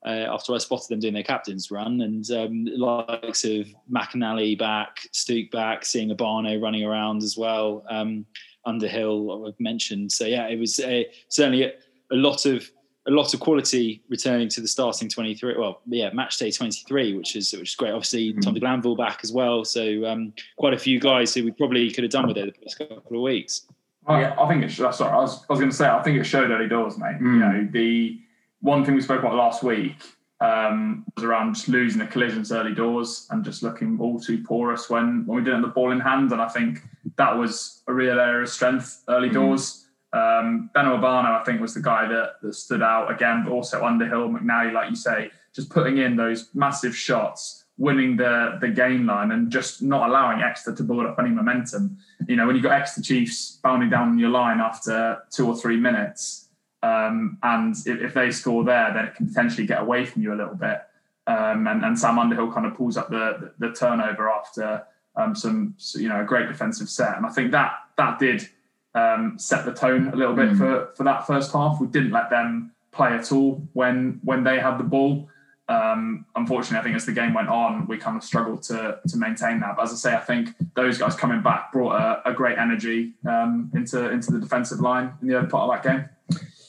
uh, 0.06 0.26
after 0.30 0.54
I 0.54 0.58
spotted 0.58 0.88
them 0.88 1.00
doing 1.00 1.14
their 1.14 1.22
captain's 1.22 1.70
run 1.70 2.02
and 2.02 2.30
um, 2.30 2.66
likes 2.76 3.44
of 3.44 3.66
McNally 3.90 4.58
back, 4.58 5.00
Stuke 5.12 5.50
back, 5.50 5.84
seeing 5.84 6.10
Obano 6.10 6.60
running 6.60 6.84
around 6.84 7.22
as 7.22 7.38
well, 7.38 7.84
um, 7.88 8.26
Underhill 8.66 9.46
I've 9.46 9.58
mentioned. 9.58 10.12
So 10.12 10.26
yeah, 10.26 10.46
it 10.48 10.58
was 10.58 10.78
a, 10.80 11.08
certainly 11.28 11.64
a, 11.64 11.72
a 12.12 12.16
lot 12.16 12.44
of 12.44 12.70
a 13.06 13.10
lot 13.10 13.34
of 13.34 13.40
quality 13.40 14.02
returning 14.08 14.48
to 14.48 14.60
the 14.60 14.68
starting 14.68 15.08
23 15.08 15.56
well 15.58 15.80
yeah 15.86 16.10
match 16.12 16.38
day 16.38 16.50
23 16.50 17.16
which 17.16 17.36
is 17.36 17.52
which 17.52 17.70
is 17.70 17.74
great. 17.74 17.92
Obviously 17.92 18.30
mm-hmm. 18.30 18.40
tom 18.40 18.54
de 18.54 18.60
glanville 18.60 18.96
back 18.96 19.20
as 19.22 19.32
well. 19.32 19.64
So 19.64 20.04
um, 20.06 20.32
quite 20.56 20.74
a 20.74 20.78
few 20.78 20.98
guys 21.00 21.34
who 21.34 21.44
we 21.44 21.50
probably 21.50 21.90
could 21.90 22.04
have 22.04 22.10
done 22.10 22.26
with 22.26 22.36
it 22.36 22.54
the 22.54 22.64
past 22.64 22.78
couple 22.78 23.16
of 23.16 23.22
weeks. 23.22 23.66
Oh, 24.06 24.18
yeah 24.18 24.34
i 24.38 24.46
think 24.46 24.62
it's 24.62 24.76
sorry 24.76 25.12
i 25.12 25.16
was, 25.16 25.44
I 25.48 25.52
was 25.54 25.60
going 25.60 25.70
to 25.70 25.76
say 25.76 25.88
i 25.88 26.02
think 26.02 26.20
it 26.20 26.24
showed 26.24 26.50
early 26.50 26.68
doors 26.68 26.98
mate. 26.98 27.16
Mm. 27.20 27.20
you 27.20 27.38
know 27.38 27.68
the 27.70 28.20
one 28.60 28.84
thing 28.84 28.94
we 28.94 29.00
spoke 29.00 29.20
about 29.20 29.34
last 29.34 29.62
week 29.62 29.96
um, 30.40 31.06
was 31.16 31.24
around 31.24 31.54
just 31.54 31.68
losing 31.68 32.00
the 32.00 32.06
collisions 32.06 32.52
early 32.52 32.74
doors 32.74 33.26
and 33.30 33.42
just 33.42 33.62
looking 33.62 33.98
all 33.98 34.20
too 34.20 34.42
porous 34.42 34.90
when 34.90 35.24
when 35.26 35.36
we 35.36 35.42
didn't 35.42 35.62
have 35.62 35.70
the 35.70 35.74
ball 35.74 35.92
in 35.92 36.00
hand. 36.00 36.32
And 36.32 36.42
i 36.42 36.48
think 36.48 36.80
that 37.16 37.34
was 37.34 37.82
a 37.86 37.94
real 37.94 38.20
area 38.20 38.42
of 38.42 38.48
strength 38.50 39.04
early 39.08 39.30
mm. 39.30 39.34
doors 39.34 39.83
um, 40.14 40.70
Beno 40.76 41.00
Obano, 41.00 41.40
I 41.40 41.42
think, 41.42 41.60
was 41.60 41.74
the 41.74 41.82
guy 41.82 42.06
that, 42.06 42.34
that 42.40 42.54
stood 42.54 42.82
out 42.82 43.10
again, 43.10 43.42
but 43.44 43.52
also 43.52 43.84
Underhill, 43.84 44.28
McNally, 44.28 44.72
like 44.72 44.88
you 44.88 44.94
say, 44.94 45.32
just 45.52 45.70
putting 45.70 45.98
in 45.98 46.14
those 46.14 46.50
massive 46.54 46.96
shots, 46.96 47.64
winning 47.78 48.16
the 48.16 48.58
the 48.60 48.68
gain 48.68 49.06
line, 49.06 49.32
and 49.32 49.50
just 49.50 49.82
not 49.82 50.08
allowing 50.08 50.40
Exeter 50.40 50.76
to 50.76 50.82
build 50.84 51.04
up 51.04 51.18
any 51.18 51.30
momentum. 51.30 51.98
You 52.28 52.36
know, 52.36 52.46
when 52.46 52.54
you've 52.54 52.62
got 52.62 52.80
Exeter 52.80 53.02
Chiefs 53.02 53.58
bounding 53.60 53.90
down 53.90 54.16
your 54.16 54.30
line 54.30 54.60
after 54.60 55.20
two 55.32 55.48
or 55.48 55.56
three 55.56 55.78
minutes, 55.78 56.48
um, 56.84 57.38
and 57.42 57.74
if, 57.84 58.00
if, 58.00 58.14
they 58.14 58.30
score 58.30 58.62
there, 58.62 58.92
then 58.94 59.06
it 59.06 59.16
can 59.16 59.26
potentially 59.26 59.66
get 59.66 59.80
away 59.80 60.06
from 60.06 60.22
you 60.22 60.32
a 60.32 60.36
little 60.36 60.54
bit. 60.54 60.80
Um, 61.26 61.66
and, 61.66 61.84
and, 61.84 61.98
Sam 61.98 62.18
Underhill 62.20 62.52
kind 62.52 62.66
of 62.66 62.76
pulls 62.76 62.96
up 62.96 63.10
the 63.10 63.52
the, 63.58 63.68
the 63.68 63.74
turnover 63.74 64.30
after 64.30 64.84
um, 65.16 65.34
some, 65.34 65.74
you 65.94 66.08
know, 66.08 66.20
a 66.20 66.24
great 66.24 66.46
defensive 66.46 66.88
set, 66.88 67.16
and 67.16 67.26
I 67.26 67.30
think 67.30 67.50
that 67.50 67.72
that 67.96 68.20
did 68.20 68.48
um, 68.94 69.38
set 69.38 69.64
the 69.64 69.72
tone 69.72 70.08
a 70.08 70.16
little 70.16 70.34
bit 70.34 70.50
mm. 70.50 70.58
for 70.58 70.90
for 70.96 71.04
that 71.04 71.26
first 71.26 71.52
half. 71.52 71.80
We 71.80 71.86
didn't 71.86 72.12
let 72.12 72.30
them 72.30 72.72
play 72.92 73.12
at 73.12 73.32
all 73.32 73.66
when 73.72 74.20
when 74.22 74.44
they 74.44 74.58
had 74.58 74.78
the 74.78 74.84
ball. 74.84 75.28
Um, 75.66 76.26
unfortunately, 76.36 76.78
I 76.78 76.82
think 76.82 76.96
as 76.96 77.06
the 77.06 77.12
game 77.12 77.32
went 77.32 77.48
on, 77.48 77.86
we 77.86 77.96
kind 77.96 78.16
of 78.16 78.22
struggled 78.22 78.62
to 78.64 78.98
to 79.06 79.16
maintain 79.16 79.60
that. 79.60 79.76
But 79.76 79.84
as 79.84 79.92
I 79.92 79.96
say, 79.96 80.14
I 80.14 80.20
think 80.20 80.50
those 80.74 80.98
guys 80.98 81.16
coming 81.16 81.42
back 81.42 81.72
brought 81.72 81.96
a, 81.96 82.30
a 82.30 82.32
great 82.34 82.58
energy 82.58 83.14
um, 83.26 83.70
into 83.74 84.10
into 84.10 84.32
the 84.32 84.40
defensive 84.40 84.80
line 84.80 85.14
in 85.22 85.28
the 85.28 85.38
other 85.38 85.48
part 85.48 85.70
of 85.70 85.82
that 85.82 85.90
game. 85.90 86.08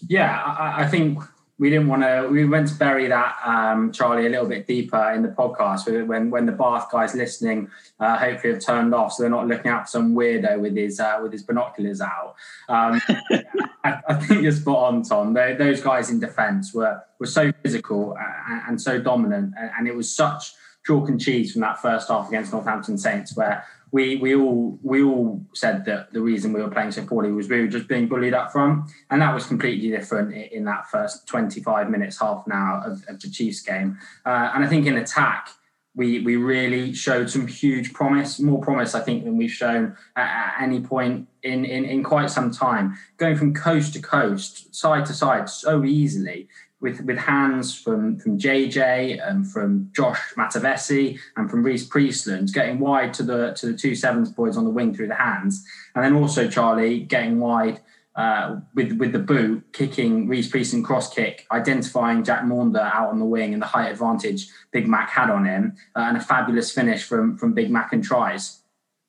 Yeah, 0.07 0.42
I, 0.42 0.83
I 0.83 0.88
think 0.88 1.19
we 1.57 1.69
didn't 1.69 1.88
want 1.88 2.02
to. 2.02 2.28
We 2.30 2.46
went 2.46 2.68
to 2.68 2.75
bury 2.75 3.07
that, 3.07 3.38
um, 3.46 3.92
Charlie, 3.94 4.28
a 4.28 4.30
little 4.30 4.48
bit 4.48 4.68
deeper 4.68 5.12
in 5.12 5.22
the 5.22 5.30
podcast. 5.30 5.86
When 6.06 6.30
when 6.30 6.46
the 6.46 6.52
Bath 6.52 6.90
guys 6.92 7.16
listening, 7.16 7.69
uh, 8.00 8.18
hopefully 8.18 8.54
have 8.54 8.62
turned 8.63 8.94
off, 8.94 9.13
so 9.13 9.24
they're 9.24 9.30
not 9.30 9.48
looking 9.48 9.72
out 9.72 9.84
for 9.84 9.88
some 9.88 10.16
weirdo 10.16 10.60
with 10.60 10.75
his 10.75 11.00
uh, 11.00 11.19
with 11.22 11.31
his 11.31 11.44
binoculars 11.44 12.02
out. 12.02 12.36
Um, 12.68 13.02
I, 13.86 14.02
I, 14.10 14.13
think 14.16 14.42
you're 14.42 14.52
spot 14.52 14.94
on, 14.94 15.04
Tom. 15.04 15.34
They, 15.34 15.54
those 15.54 15.81
guys 15.81 16.10
in 16.10 16.19
defence 16.19 16.74
were 16.74 17.02
were 17.19 17.25
so 17.25 17.54
physical 17.63 18.18
and, 18.50 18.62
and 18.68 18.81
so 18.81 19.00
dominant, 19.00 19.54
and, 19.57 19.72
and 19.78 19.88
it 19.88 19.96
was 19.96 20.13
such 20.13 20.54
chalk 20.86 21.07
and 21.07 21.19
cheese 21.19 21.54
from 21.54 21.62
that 21.62 21.81
first 21.81 22.10
half 22.10 22.28
against 22.28 22.52
Northampton 22.52 22.98
Saints, 22.98 23.36
where 23.36 23.66
we 23.95 24.18
we 24.18 24.36
all 24.36 24.77
we 24.83 25.01
all 25.01 25.42
said 25.53 25.86
that 25.86 26.12
the 26.12 26.19
reason 26.19 26.51
we 26.51 26.62
were 26.62 26.69
playing 26.69 26.92
so 26.92 27.06
poorly 27.06 27.31
was 27.31 27.47
we 27.47 27.62
were 27.62 27.68
just 27.68 27.88
being 27.88 28.09
bullied 28.09 28.33
up 28.33 28.51
front, 28.51 28.92
and 29.09 29.21
that 29.21 29.33
was 29.33 29.47
completely 29.47 29.89
different 29.89 30.36
in 30.36 30.65
that 30.65 30.89
first 30.92 31.25
25 31.27 31.89
minutes, 31.89 32.19
half 32.19 32.45
an 32.45 32.52
hour 32.52 32.83
of, 32.85 33.06
of 33.07 33.21
the 33.21 33.30
Chiefs 33.30 33.61
game. 33.61 33.97
Uh, 34.25 34.52
and 34.54 34.66
I 34.66 34.68
think 34.68 34.85
in 34.85 34.97
attack, 34.97 35.47
we 35.95 36.19
we 36.19 36.35
really 36.35 36.94
showed 36.94 37.30
some 37.30 37.47
huge 37.47 37.94
promise, 37.94 38.37
more 38.37 38.59
promise 38.59 38.95
I 38.95 38.99
think 38.99 39.23
than 39.23 39.37
we've 39.37 39.49
shown 39.49 39.95
at, 40.18 40.57
at 40.57 40.61
any 40.61 40.81
point 40.81 41.30
in, 41.44 41.64
in 41.64 41.85
in 41.85 42.04
quite 42.04 42.30
some 42.30 42.52
time. 42.52 42.97
Going 43.16 43.37
from 43.37 43.54
coast 43.54 43.94
to 43.94 44.02
coast, 44.02 44.75
side 44.75 45.06
to 45.06 45.14
side, 45.14 45.47
so 45.49 45.85
easily 45.85 46.49
with 46.85 47.01
with 47.01 47.18
hands 47.18 47.75
from 47.75 48.18
from 48.19 48.37
JJ 48.37 49.19
and 49.27 49.51
from 49.51 49.89
Josh 49.92 50.21
Matavesi 50.37 51.19
and 51.35 51.49
from 51.49 51.63
Rhys 51.63 51.83
Priestland 51.83 52.54
getting 52.54 52.80
wide 52.80 53.11
to 53.15 53.23
the 53.23 53.54
to 53.54 53.65
the 53.65 53.77
two 53.77 53.95
sevens 53.95 54.31
boys 54.31 54.56
on 54.56 54.65
the 54.65 54.69
wing 54.69 54.94
through 54.94 55.07
the 55.07 55.15
hands, 55.15 55.65
and 55.95 56.06
then 56.06 56.13
also 56.13 56.47
Charlie 56.47 56.99
getting 56.99 57.39
wide 57.39 57.81
uh, 58.15 58.57
with 58.75 58.94
with 58.99 59.13
the 59.13 59.19
boot, 59.19 59.63
kicking 59.73 60.27
Rhys 60.30 60.47
Priestland 60.47 60.85
cross 60.85 61.11
kick, 61.11 61.47
identifying 61.51 62.23
Jack 62.23 62.44
Maunder 62.44 62.92
out 62.94 63.09
on 63.09 63.18
the 63.19 63.25
wing 63.25 63.54
and 63.54 63.61
the 63.61 63.65
height 63.65 63.92
advantage 63.92 64.47
Big 64.71 64.87
Mac 64.87 65.09
had 65.09 65.31
on 65.31 65.44
him, 65.44 65.75
uh, 65.95 66.01
and 66.01 66.18
a 66.18 66.21
fabulous 66.21 66.71
finish 66.71 67.04
from 67.04 67.35
from 67.35 67.54
Big 67.54 67.71
Mac 67.71 67.94
and 67.94 68.04
tries. 68.04 68.61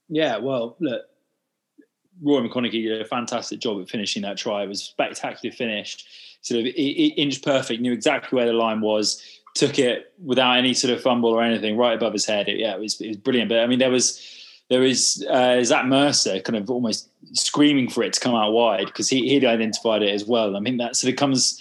Yeah, 0.09 0.39
well, 0.39 0.77
look, 0.81 1.03
Roy 2.23 2.41
McConnochie 2.41 2.89
did 2.89 3.03
a 3.03 3.05
fantastic 3.05 3.59
job 3.59 3.83
at 3.83 3.91
finishing 3.91 4.23
that 4.23 4.39
try. 4.39 4.63
It 4.63 4.69
was 4.69 4.81
a 4.81 4.85
spectacular 4.85 5.55
finish 5.55 6.07
sort 6.47 6.61
of 6.61 6.73
inch 6.77 7.43
perfect, 7.43 7.81
knew 7.83 7.93
exactly 7.93 8.37
where 8.37 8.47
the 8.47 8.53
line 8.53 8.81
was, 8.81 9.21
took 9.55 9.79
it 9.79 10.13
without 10.25 10.57
any 10.57 10.75
sort 10.75 10.93
of 10.93 11.03
fumble 11.03 11.31
or 11.31 11.43
anything, 11.43 11.77
right 11.77 11.95
above 11.95 12.13
his 12.13 12.25
head. 12.25 12.49
It, 12.49 12.59
yeah, 12.59 12.75
it 12.75 12.81
was, 12.81 13.01
it 13.01 13.09
was 13.09 13.17
brilliant. 13.17 13.49
But 13.49 13.61
I 13.61 13.67
mean, 13.67 13.81
there 13.81 13.91
was 13.91 14.23
there 14.69 14.85
is 14.85 15.25
uh, 15.29 15.63
Zach 15.65 15.87
Mercer 15.87 16.41
kind 16.41 16.57
of 16.57 16.71
almost 16.71 17.09
screaming 17.33 17.89
for 17.89 18.03
it 18.03 18.13
to 18.13 18.21
come 18.21 18.35
out 18.35 18.53
wide 18.53 18.87
because 18.87 19.09
he, 19.09 19.29
he'd 19.29 19.45
identified 19.45 20.03
it 20.03 20.13
as 20.15 20.25
well. 20.25 20.57
I 20.57 20.61
mean, 20.61 20.77
that 20.77 20.97
sort 20.97 21.13
of 21.13 21.19
comes 21.19 21.61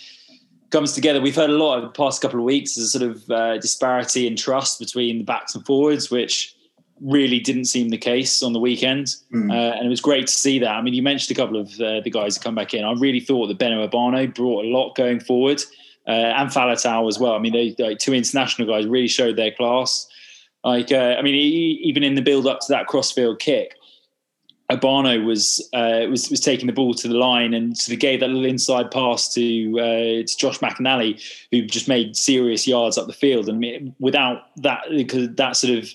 comes 0.70 0.94
together. 0.94 1.22
We've 1.22 1.36
heard 1.36 1.50
a 1.50 1.54
lot 1.54 1.77
over 1.77 1.88
the 1.88 1.92
past 1.92 2.22
couple 2.22 2.39
of 2.39 2.46
weeks. 2.46 2.75
There's 2.75 2.94
a 2.94 3.00
sort 3.00 3.12
of 3.12 3.32
uh, 3.32 3.58
disparity 3.58 4.27
in 4.27 4.36
trust 4.36 4.80
between 4.80 5.18
the 5.18 5.24
backs 5.24 5.56
and 5.56 5.65
forwards, 5.65 6.12
which 6.12 6.54
really 7.02 7.40
didn't 7.40 7.66
seem 7.66 7.90
the 7.90 7.98
case 7.98 8.42
on 8.42 8.54
the 8.54 8.60
weekend. 8.60 9.16
Mm. 9.34 9.52
Uh, 9.52 9.75
and 9.75 9.86
it 9.86 9.90
was 9.90 10.02
great 10.02 10.28
to 10.28 10.34
see 10.34 10.60
that. 10.60 10.72
I 10.72 10.82
mean, 10.82 10.94
you 10.94 11.04
mentioned 11.04 11.38
a 11.38 11.42
couple 11.42 11.60
of 11.60 11.74
uh, 11.80 12.02
the 12.02 12.10
guys 12.10 12.36
that 12.36 12.44
come 12.44 12.56
back 12.56 12.74
in. 12.74 12.84
I 12.84 12.94
really 12.94 13.20
thought 13.20 13.48
that 13.48 13.60
Beno 13.60 13.88
Obano 13.88 14.34
brought 14.34 14.66
a 14.66 14.68
lot 14.68 14.96
going 14.96 15.20
forward 15.20 15.62
uh, 16.08 16.12
and 16.12 16.50
Faletau 16.50 17.08
as 17.08 17.20
well. 17.20 17.34
I 17.34 17.40
mean, 17.40 17.54
they, 17.54 17.75
like, 17.78 18.00
two 18.00 18.14
international 18.14 18.68
guys 18.68 18.86
really 18.86 19.08
showed 19.08 19.36
their 19.36 19.52
class. 19.52 20.08
Like, 20.64 20.92
uh, 20.92 21.16
I 21.20 21.22
mean, 21.22 21.36
he, 21.36 21.82
even 21.84 22.04
in 22.04 22.16
the 22.16 22.22
build 22.22 22.48
up 22.48 22.60
to 22.62 22.68
that 22.70 22.88
crossfield 22.88 23.40
kick, 23.40 23.75
Obano 24.72 25.24
was 25.24 25.62
uh, 25.74 26.08
was 26.10 26.28
was 26.32 26.40
taking 26.40 26.66
the 26.66 26.74
ball 26.74 26.96
to 26.96 27.08
the 27.08 27.14
line 27.14 27.54
and 27.54 27.78
sort 27.78 27.94
of 27.94 28.00
gave 28.00 28.20
that 28.22 28.30
little 28.30 28.46
inside 28.46 28.90
pass 28.90 29.32
to 29.36 29.80
uh, 29.80 30.25
to 30.25 30.38
Josh 30.40 30.58
McNally, 30.58 31.22
who 31.52 31.62
just 31.62 31.88
made 31.88 32.18
serious 32.18 32.68
yards 32.68 32.98
up 32.98 33.06
the 33.06 33.14
field. 33.14 33.48
And 33.48 33.94
without 34.00 34.42
that, 34.64 34.86
because 34.90 35.30
that 35.36 35.56
sort 35.56 35.78
of 35.78 35.94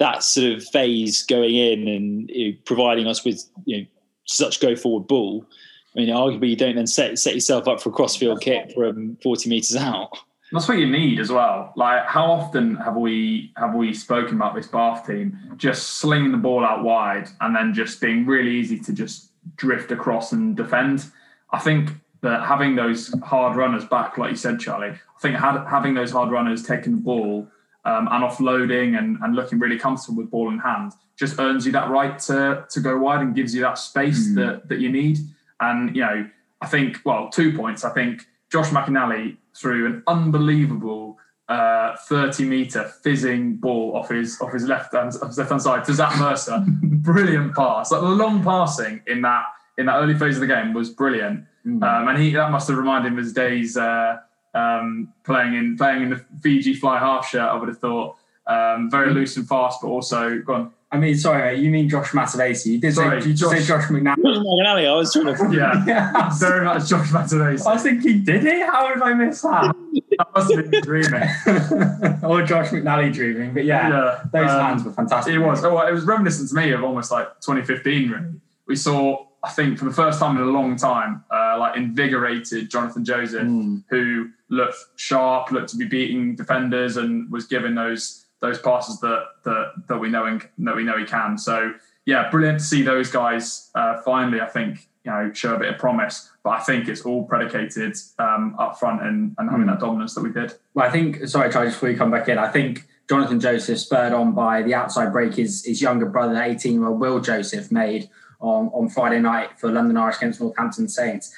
that 0.00 0.24
sort 0.24 0.52
of 0.52 0.64
phase 0.64 1.22
going 1.22 1.54
in 1.54 1.86
and 1.86 2.30
you 2.30 2.52
know, 2.52 2.58
providing 2.64 3.06
us 3.06 3.24
with 3.24 3.44
you 3.66 3.78
know 3.78 3.86
such 4.24 4.60
go 4.60 4.74
forward 4.74 5.06
ball. 5.06 5.46
I 5.94 6.00
mean, 6.00 6.08
arguably 6.08 6.50
you 6.50 6.56
don't 6.56 6.74
then 6.74 6.86
set 6.86 7.18
set 7.18 7.34
yourself 7.34 7.68
up 7.68 7.80
for 7.80 7.90
a 7.90 7.92
crossfield 7.92 8.40
kick 8.40 8.72
from 8.74 9.16
forty 9.22 9.48
meters 9.48 9.76
out. 9.76 10.18
That's 10.52 10.66
what 10.66 10.78
you 10.78 10.90
need 10.90 11.20
as 11.20 11.30
well. 11.30 11.72
Like, 11.76 12.06
how 12.06 12.24
often 12.24 12.74
have 12.76 12.96
we 12.96 13.52
have 13.56 13.74
we 13.74 13.94
spoken 13.94 14.34
about 14.34 14.54
this 14.54 14.66
Bath 14.66 15.06
team 15.06 15.38
just 15.56 15.98
slinging 15.98 16.32
the 16.32 16.38
ball 16.38 16.64
out 16.64 16.82
wide 16.82 17.28
and 17.40 17.54
then 17.54 17.72
just 17.72 18.00
being 18.00 18.26
really 18.26 18.50
easy 18.50 18.80
to 18.80 18.92
just 18.92 19.30
drift 19.56 19.92
across 19.92 20.32
and 20.32 20.56
defend? 20.56 21.04
I 21.52 21.58
think 21.58 21.90
that 22.22 22.46
having 22.46 22.74
those 22.74 23.14
hard 23.22 23.56
runners 23.56 23.84
back, 23.84 24.18
like 24.18 24.30
you 24.30 24.36
said, 24.36 24.60
Charlie, 24.60 24.88
I 24.88 25.20
think 25.20 25.36
having 25.36 25.94
those 25.94 26.10
hard 26.10 26.30
runners 26.30 26.66
taking 26.66 26.92
the 26.92 27.02
ball 27.02 27.48
um, 27.84 28.08
and 28.10 28.24
offloading 28.24 28.98
and, 28.98 29.18
and 29.22 29.34
looking 29.34 29.58
really 29.58 29.78
comfortable 29.78 30.22
with 30.22 30.30
ball 30.30 30.50
in 30.50 30.58
hand 30.58 30.92
just 31.18 31.38
earns 31.38 31.66
you 31.66 31.72
that 31.72 31.90
right 31.90 32.18
to 32.18 32.64
to 32.70 32.80
go 32.80 32.98
wide 32.98 33.20
and 33.20 33.34
gives 33.34 33.54
you 33.54 33.60
that 33.60 33.78
space 33.78 34.28
mm. 34.28 34.34
that 34.36 34.68
that 34.68 34.80
you 34.80 34.90
need. 34.90 35.18
And 35.60 35.94
you 35.94 36.02
know, 36.02 36.28
I 36.60 36.66
think 36.66 36.98
well, 37.04 37.28
two 37.28 37.56
points. 37.56 37.84
I 37.84 37.90
think 37.90 38.26
Josh 38.50 38.70
McNally 38.70 39.36
threw 39.54 39.86
an 39.86 40.02
unbelievable 40.06 41.18
uh, 41.48 41.96
30 41.96 42.44
meter 42.44 42.84
fizzing 43.02 43.56
ball 43.56 43.96
off 43.96 44.08
his 44.08 44.40
off 44.40 44.52
his 44.52 44.64
left 44.66 44.94
hand 44.94 45.12
left 45.36 45.50
hand 45.50 45.62
side 45.62 45.84
to 45.84 45.92
Zach 45.92 46.18
Mercer. 46.18 46.64
brilliant 46.82 47.54
pass. 47.54 47.90
Like 47.90 48.00
the 48.00 48.08
long 48.08 48.42
passing 48.42 49.02
in 49.06 49.22
that 49.22 49.44
in 49.76 49.86
that 49.86 49.96
early 49.96 50.14
phase 50.14 50.36
of 50.36 50.40
the 50.40 50.46
game 50.46 50.72
was 50.72 50.90
brilliant. 50.90 51.44
Mm. 51.66 51.82
Um, 51.82 52.08
and 52.08 52.18
he 52.18 52.32
that 52.32 52.50
must 52.50 52.68
have 52.68 52.78
reminded 52.78 53.12
him 53.12 53.18
of 53.18 53.24
his 53.24 53.32
days 53.32 53.76
uh, 53.76 54.18
um, 54.54 55.12
playing 55.24 55.54
in 55.54 55.76
playing 55.76 56.02
in 56.02 56.10
the 56.10 56.24
Fiji 56.42 56.74
fly 56.74 56.98
half 56.98 57.28
shirt. 57.28 57.42
I 57.42 57.54
would 57.54 57.68
have 57.68 57.78
thought 57.78 58.16
um, 58.46 58.90
very 58.90 59.10
mm. 59.10 59.14
loose 59.14 59.36
and 59.36 59.48
fast, 59.48 59.80
but 59.80 59.88
also 59.88 60.40
gone. 60.40 60.72
I 60.92 60.98
mean, 60.98 61.16
sorry, 61.16 61.56
you 61.60 61.70
mean 61.70 61.88
Josh 61.88 62.10
Matavesi. 62.10 62.66
You 62.66 62.80
did 62.80 62.94
sorry, 62.94 63.22
say, 63.22 63.28
you 63.28 63.34
Josh, 63.34 63.58
say 63.58 63.64
Josh 63.64 63.84
McNally. 63.84 64.16
McNally, 64.16 64.88
I 64.88 64.96
was 64.96 65.12
trying 65.12 65.36
to. 65.36 65.56
Yeah, 65.56 65.84
yeah. 65.86 66.30
very 66.36 66.64
much 66.64 66.88
Josh 66.88 67.10
Matavesi. 67.10 67.64
I 67.64 67.74
was 67.74 67.82
thinking, 67.84 68.24
did 68.24 68.42
he? 68.42 68.60
How 68.60 68.92
did 68.92 69.00
I 69.00 69.14
miss 69.14 69.42
that? 69.42 69.72
that 70.18 70.26
must 70.34 70.52
have 70.52 70.68
been 70.68 70.82
dreaming. 70.82 71.22
or 72.24 72.42
Josh 72.42 72.70
McNally 72.70 73.12
dreaming. 73.12 73.54
But 73.54 73.66
yeah, 73.66 73.88
yeah 73.88 74.24
those 74.32 74.50
um, 74.50 74.60
hands 74.60 74.82
were 74.82 74.92
fantastic. 74.92 75.34
It 75.34 75.38
was. 75.38 75.64
Oh, 75.64 75.78
it 75.86 75.92
was 75.92 76.04
reminiscent 76.04 76.48
to 76.48 76.56
me 76.56 76.72
of 76.72 76.82
almost 76.82 77.12
like 77.12 77.28
2015, 77.40 78.10
really. 78.10 78.26
We 78.66 78.74
saw, 78.74 79.26
I 79.42 79.50
think, 79.50 79.78
for 79.78 79.86
the 79.86 79.92
first 79.92 80.18
time 80.18 80.36
in 80.36 80.42
a 80.42 80.46
long 80.46 80.76
time, 80.76 81.24
uh, 81.32 81.56
like 81.58 81.76
invigorated 81.76 82.70
Jonathan 82.70 83.04
Joseph, 83.04 83.42
mm. 83.42 83.82
who 83.88 84.30
looked 84.50 84.76
sharp, 84.96 85.50
looked 85.50 85.70
to 85.70 85.76
be 85.76 85.86
beating 85.86 86.36
defenders, 86.36 86.96
and 86.96 87.30
was 87.30 87.46
given 87.46 87.74
those 87.74 88.26
those 88.40 88.58
passes 88.60 89.00
that 89.00 89.24
that 89.44 89.72
that 89.88 89.98
we 89.98 90.10
know 90.10 90.26
and 90.26 90.46
that 90.58 90.76
we 90.76 90.84
know 90.84 90.98
he 90.98 91.04
can. 91.04 91.38
So 91.38 91.72
yeah, 92.04 92.30
brilliant 92.30 92.58
to 92.58 92.64
see 92.64 92.82
those 92.82 93.10
guys 93.10 93.70
uh, 93.74 94.02
finally. 94.02 94.40
I 94.40 94.46
think 94.46 94.88
you 95.04 95.10
know 95.10 95.32
show 95.32 95.54
a 95.54 95.58
bit 95.58 95.72
of 95.72 95.78
promise, 95.78 96.30
but 96.42 96.50
I 96.50 96.60
think 96.60 96.88
it's 96.88 97.02
all 97.02 97.24
predicated 97.24 97.96
um, 98.18 98.56
up 98.58 98.78
front 98.78 99.02
and, 99.02 99.34
and 99.38 99.50
having 99.50 99.66
mm. 99.66 99.70
that 99.70 99.80
dominance 99.80 100.14
that 100.14 100.22
we 100.22 100.32
did. 100.32 100.52
Well, 100.74 100.86
I 100.86 100.90
think 100.90 101.26
sorry, 101.28 101.50
Charlie, 101.50 101.70
before 101.70 101.88
you 101.88 101.96
come 101.96 102.10
back 102.10 102.28
in, 102.28 102.36
I 102.36 102.48
think 102.48 102.86
Jonathan 103.08 103.40
Joseph 103.40 103.78
spurred 103.78 104.12
on 104.12 104.32
by 104.32 104.62
the 104.62 104.74
outside 104.74 105.12
break 105.12 105.34
his 105.34 105.64
his 105.64 105.80
younger 105.80 106.06
brother, 106.06 106.42
eighteen 106.42 106.74
year 106.74 106.86
old 106.86 107.00
Will 107.00 107.20
Joseph, 107.20 107.72
made 107.72 108.10
on 108.40 108.68
on 108.68 108.88
Friday 108.88 109.20
night 109.20 109.58
for 109.58 109.70
London 109.70 109.96
Irish 109.96 110.16
against 110.16 110.40
Northampton 110.40 110.88
Saints. 110.88 111.34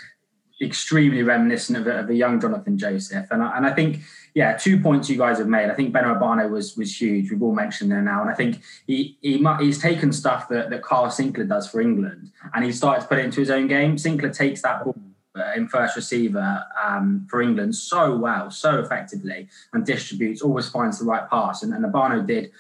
Extremely 0.60 1.22
reminiscent 1.22 1.78
of 1.78 1.86
a, 1.88 2.00
of 2.00 2.10
a 2.10 2.14
young 2.14 2.40
Jonathan 2.40 2.78
Joseph, 2.78 3.26
and 3.30 3.42
I, 3.42 3.56
and 3.56 3.66
I 3.66 3.72
think 3.72 4.00
yeah, 4.34 4.56
two 4.56 4.80
points 4.80 5.10
you 5.10 5.18
guys 5.18 5.38
have 5.38 5.48
made. 5.48 5.68
I 5.68 5.74
think 5.74 5.92
Ben 5.92 6.04
Obano 6.04 6.48
was 6.50 6.76
was 6.76 7.00
huge. 7.00 7.30
We've 7.30 7.42
all 7.42 7.54
mentioned 7.54 7.90
there 7.90 8.00
now, 8.00 8.22
and 8.22 8.30
I 8.30 8.34
think 8.34 8.62
he, 8.86 9.18
he 9.20 9.44
he's 9.60 9.80
taken 9.80 10.12
stuff 10.12 10.48
that 10.48 10.70
that 10.70 10.82
Kyle 10.82 11.08
Sinckler 11.08 11.48
does 11.48 11.68
for 11.68 11.80
England, 11.80 12.30
and 12.54 12.64
he 12.64 12.72
started 12.72 13.02
to 13.02 13.08
put 13.08 13.18
it 13.18 13.24
into 13.24 13.40
his 13.40 13.50
own 13.50 13.66
game. 13.66 13.96
Sinckler 13.96 14.34
takes 14.34 14.62
that 14.62 14.84
ball 14.84 14.96
uh, 15.36 15.52
in 15.54 15.68
first 15.68 15.96
receiver 15.96 16.64
um, 16.82 17.26
for 17.28 17.42
England 17.42 17.74
so 17.74 18.16
well, 18.16 18.50
so 18.50 18.80
effectively, 18.80 19.48
and 19.72 19.84
distributes. 19.84 20.40
Always 20.40 20.68
finds 20.68 20.98
the 20.98 21.04
right 21.04 21.28
pass, 21.28 21.62
and, 21.62 21.74
and 21.74 21.84
Obano 21.84 22.26
did 22.26 22.52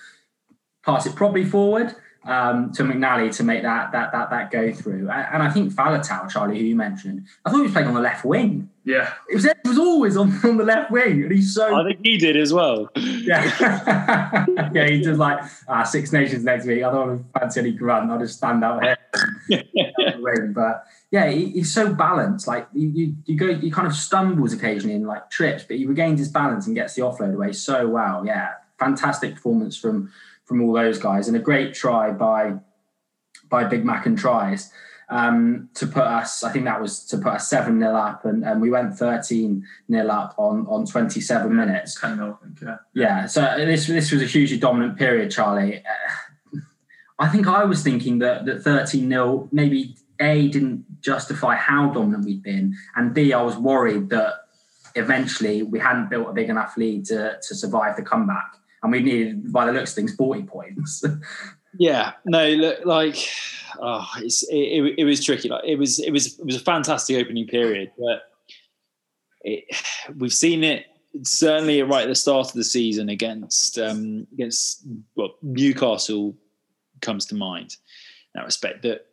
pass 0.84 1.06
it 1.06 1.14
probably 1.14 1.44
forward 1.44 1.94
um, 2.24 2.72
to 2.72 2.82
McNally 2.84 3.34
to 3.36 3.42
make 3.44 3.62
that 3.62 3.92
that 3.92 4.12
that 4.12 4.30
that 4.30 4.50
go 4.50 4.72
through. 4.72 5.10
And 5.10 5.42
I 5.42 5.50
think 5.50 5.72
Faletau, 5.72 6.30
Charlie, 6.30 6.58
who 6.58 6.64
you 6.64 6.76
mentioned, 6.76 7.26
I 7.44 7.50
thought 7.50 7.58
he 7.58 7.62
was 7.64 7.72
playing 7.72 7.88
on 7.88 7.94
the 7.94 8.00
left 8.00 8.24
wing. 8.24 8.70
Yeah, 8.84 9.12
it 9.30 9.36
was, 9.36 9.44
it 9.44 9.58
was 9.64 9.78
always 9.78 10.16
on, 10.16 10.32
on 10.44 10.56
the 10.56 10.64
left 10.64 10.90
wing, 10.90 11.22
and 11.22 11.30
he's 11.30 11.54
so. 11.54 11.74
I 11.74 11.84
think 11.84 12.00
he 12.02 12.18
did 12.18 12.36
as 12.36 12.52
well. 12.52 12.88
Yeah, 12.96 14.46
yeah, 14.72 14.86
he 14.88 15.00
does 15.00 15.18
like 15.18 15.40
uh, 15.68 15.84
Six 15.84 16.12
Nations 16.12 16.42
next 16.42 16.66
week. 16.66 16.82
I 16.82 16.90
don't 16.90 17.24
fancy 17.38 17.60
any 17.60 17.72
grunt. 17.72 18.10
I'll 18.10 18.18
just 18.18 18.38
stand 18.38 18.64
out 18.64 18.82
here. 18.82 18.98
but 20.54 20.84
yeah, 21.12 21.30
he, 21.30 21.50
he's 21.50 21.72
so 21.72 21.94
balanced. 21.94 22.48
Like 22.48 22.66
you, 22.72 22.88
you, 22.88 23.16
you 23.26 23.36
go, 23.36 23.54
he 23.54 23.70
kind 23.70 23.86
of 23.86 23.94
stumbles 23.94 24.52
occasionally 24.52 24.96
in 24.96 25.06
like 25.06 25.30
trips, 25.30 25.62
but 25.62 25.76
he 25.76 25.86
regains 25.86 26.18
his 26.18 26.28
balance 26.28 26.66
and 26.66 26.74
gets 26.74 26.94
the 26.94 27.02
offload 27.02 27.34
away 27.34 27.52
so 27.52 27.86
well. 27.86 28.26
Yeah, 28.26 28.54
fantastic 28.80 29.34
performance 29.34 29.76
from 29.76 30.10
from 30.44 30.62
all 30.62 30.72
those 30.72 30.98
guys, 30.98 31.28
and 31.28 31.36
a 31.36 31.40
great 31.40 31.74
try 31.74 32.10
by 32.10 32.54
by 33.48 33.64
Big 33.64 33.84
Mac 33.84 34.06
and 34.06 34.18
tries 34.18 34.70
um, 35.12 35.68
to 35.74 35.86
put 35.86 36.04
us. 36.04 36.42
I 36.42 36.50
think 36.50 36.64
that 36.64 36.80
was 36.80 37.04
to 37.06 37.18
put 37.18 37.34
us 37.34 37.48
seven 37.48 37.78
0 37.78 37.94
up, 37.94 38.24
and, 38.24 38.44
and 38.44 38.60
we 38.60 38.70
went 38.70 38.96
thirteen 38.96 39.64
0 39.90 40.08
up 40.08 40.34
on 40.38 40.66
on 40.66 40.86
twenty 40.86 41.20
seven 41.20 41.54
minutes. 41.54 42.00
Ten 42.00 42.16
0 42.16 42.38
I 42.40 42.44
think. 42.44 42.60
Yeah. 42.62 42.76
Yeah. 42.94 43.26
So 43.26 43.42
this 43.58 43.86
this 43.86 44.10
was 44.10 44.22
a 44.22 44.26
hugely 44.26 44.58
dominant 44.58 44.98
period, 44.98 45.30
Charlie. 45.30 45.78
Uh, 45.78 46.58
I 47.18 47.28
think 47.28 47.46
I 47.46 47.64
was 47.64 47.82
thinking 47.82 48.18
that 48.20 48.46
that 48.46 48.62
thirteen 48.62 49.08
0 49.08 49.48
maybe 49.52 49.96
a 50.18 50.48
didn't 50.48 51.02
justify 51.02 51.56
how 51.56 51.90
dominant 51.90 52.24
we'd 52.24 52.42
been, 52.42 52.74
and 52.96 53.12
b 53.12 53.32
I 53.32 53.42
was 53.42 53.56
worried 53.56 54.08
that 54.10 54.34
eventually 54.94 55.62
we 55.62 55.78
hadn't 55.78 56.10
built 56.10 56.28
a 56.28 56.32
big 56.32 56.48
enough 56.48 56.76
lead 56.76 57.04
to 57.06 57.38
to 57.46 57.54
survive 57.54 57.96
the 57.96 58.02
comeback 58.02 58.56
and 58.82 58.92
we 58.92 59.00
needed, 59.00 59.52
by 59.52 59.66
the 59.66 59.72
looks 59.72 59.92
of 59.92 59.96
things, 59.96 60.14
forty 60.14 60.42
points. 60.42 61.04
yeah, 61.78 62.12
no, 62.24 62.48
look, 62.48 62.84
like 62.84 63.16
oh, 63.80 64.06
it's 64.18 64.42
it, 64.44 64.56
it, 64.56 64.94
it, 64.98 65.04
was 65.04 65.24
tricky. 65.24 65.48
Like 65.48 65.64
it 65.64 65.76
was 65.76 65.98
it 66.00 66.10
was 66.10 66.38
it 66.38 66.44
was 66.44 66.56
a 66.56 66.60
fantastic 66.60 67.16
opening 67.16 67.46
period, 67.46 67.92
but 67.98 68.22
it, 69.42 69.64
we've 70.16 70.32
seen 70.32 70.64
it 70.64 70.86
certainly 71.22 71.82
right 71.82 72.04
at 72.04 72.08
the 72.08 72.14
start 72.14 72.48
of 72.48 72.54
the 72.54 72.64
season 72.64 73.08
against 73.08 73.78
um, 73.78 74.26
against 74.32 74.86
well 75.14 75.34
Newcastle 75.42 76.34
comes 77.00 77.26
to 77.26 77.34
mind 77.34 77.76
in 78.34 78.40
that 78.40 78.44
respect 78.44 78.82
that 78.82 79.06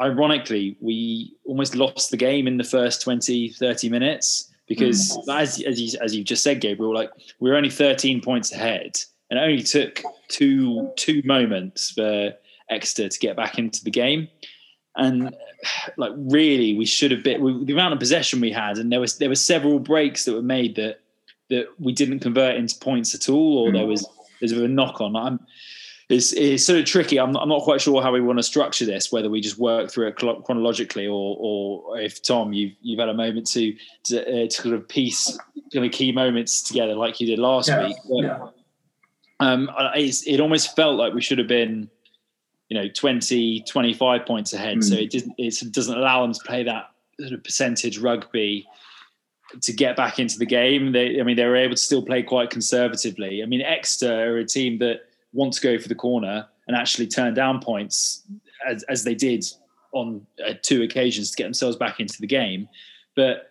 ironically 0.00 0.76
we 0.80 1.36
almost 1.44 1.74
lost 1.74 2.10
the 2.10 2.16
game 2.16 2.46
in 2.46 2.56
the 2.56 2.64
first 2.64 3.02
20 3.02 3.50
30 3.50 3.88
minutes 3.88 4.49
because 4.70 5.18
mm. 5.26 5.36
as 5.36 5.60
as 5.62 5.80
you, 5.80 5.98
as 6.00 6.14
you 6.14 6.22
just 6.22 6.44
said, 6.44 6.60
Gabriel, 6.60 6.94
like 6.94 7.10
we 7.40 7.50
are 7.50 7.56
only 7.56 7.68
13 7.68 8.20
points 8.20 8.52
ahead, 8.52 9.00
and 9.28 9.36
it 9.38 9.42
only 9.42 9.64
took 9.64 10.00
two 10.28 10.92
two 10.96 11.22
moments 11.24 11.90
for 11.90 12.32
Exeter 12.70 13.08
to 13.08 13.18
get 13.18 13.36
back 13.36 13.58
into 13.58 13.82
the 13.82 13.90
game. 13.90 14.28
And 14.94 15.34
like 15.96 16.12
really, 16.16 16.78
we 16.78 16.86
should 16.86 17.10
have 17.10 17.24
been 17.24 17.42
we, 17.42 17.64
the 17.64 17.72
amount 17.72 17.94
of 17.94 17.98
possession 17.98 18.40
we 18.40 18.52
had, 18.52 18.78
and 18.78 18.92
there 18.92 19.00
was 19.00 19.18
there 19.18 19.28
were 19.28 19.34
several 19.34 19.80
breaks 19.80 20.24
that 20.24 20.34
were 20.34 20.40
made 20.40 20.76
that 20.76 21.00
that 21.48 21.66
we 21.80 21.92
didn't 21.92 22.20
convert 22.20 22.54
into 22.54 22.78
points 22.78 23.12
at 23.12 23.28
all, 23.28 23.58
or 23.58 23.72
there 23.72 23.82
mm. 23.82 23.88
was 23.88 24.06
there's 24.38 24.52
a 24.52 24.64
a 24.64 24.68
knock 24.68 25.00
on. 25.00 25.16
I'm 25.16 25.40
it's, 26.10 26.32
it's 26.32 26.66
sort 26.66 26.78
of 26.78 26.86
tricky. 26.86 27.18
I'm 27.18 27.32
not, 27.32 27.42
I'm 27.42 27.48
not 27.48 27.62
quite 27.62 27.80
sure 27.80 28.02
how 28.02 28.12
we 28.12 28.20
want 28.20 28.38
to 28.38 28.42
structure 28.42 28.84
this, 28.84 29.12
whether 29.12 29.30
we 29.30 29.40
just 29.40 29.58
work 29.58 29.90
through 29.90 30.08
it 30.08 30.16
chronologically 30.16 31.06
or, 31.06 31.36
or 31.38 32.00
if 32.00 32.22
Tom, 32.22 32.52
you've, 32.52 32.72
you've 32.80 32.98
had 32.98 33.08
a 33.08 33.14
moment 33.14 33.46
to, 33.52 33.74
to, 34.04 34.20
uh, 34.22 34.48
to 34.48 34.50
sort 34.50 34.74
of 34.74 34.88
piece 34.88 35.38
kind 35.72 35.86
of 35.86 35.92
key 35.92 36.10
moments 36.10 36.62
together 36.62 36.94
like 36.94 37.20
you 37.20 37.26
did 37.26 37.38
last 37.38 37.68
yeah, 37.68 37.86
week. 37.86 37.96
But, 38.08 38.24
yeah. 38.24 38.46
um, 39.38 39.70
it 39.94 40.40
almost 40.40 40.74
felt 40.74 40.96
like 40.96 41.14
we 41.14 41.20
should 41.20 41.38
have 41.38 41.48
been, 41.48 41.88
you 42.68 42.76
know, 42.76 42.88
20, 42.88 43.62
25 43.62 44.26
points 44.26 44.52
ahead. 44.52 44.78
Mm. 44.78 44.84
So 44.84 44.94
it 44.96 45.10
doesn't, 45.10 45.34
it 45.38 45.72
doesn't 45.72 45.96
allow 45.96 46.22
them 46.22 46.34
to 46.34 46.40
play 46.44 46.64
that 46.64 46.90
sort 47.20 47.32
of 47.32 47.44
percentage 47.44 47.98
rugby 47.98 48.66
to 49.62 49.72
get 49.72 49.96
back 49.96 50.18
into 50.18 50.38
the 50.38 50.46
game. 50.46 50.92
They, 50.92 51.20
I 51.20 51.22
mean, 51.22 51.36
they 51.36 51.44
were 51.44 51.56
able 51.56 51.74
to 51.74 51.82
still 51.82 52.02
play 52.04 52.22
quite 52.22 52.50
conservatively. 52.50 53.42
I 53.42 53.46
mean, 53.46 53.62
Exeter 53.62 54.34
are 54.34 54.38
a 54.38 54.44
team 54.44 54.78
that 54.78 55.09
want 55.32 55.52
to 55.54 55.60
go 55.60 55.78
for 55.78 55.88
the 55.88 55.94
corner 55.94 56.46
and 56.66 56.76
actually 56.76 57.06
turn 57.06 57.34
down 57.34 57.60
points 57.60 58.22
as, 58.66 58.82
as 58.84 59.04
they 59.04 59.14
did 59.14 59.44
on 59.92 60.26
uh, 60.46 60.54
two 60.62 60.82
occasions 60.82 61.30
to 61.30 61.36
get 61.36 61.44
themselves 61.44 61.76
back 61.76 62.00
into 62.00 62.20
the 62.20 62.26
game. 62.26 62.68
But 63.16 63.50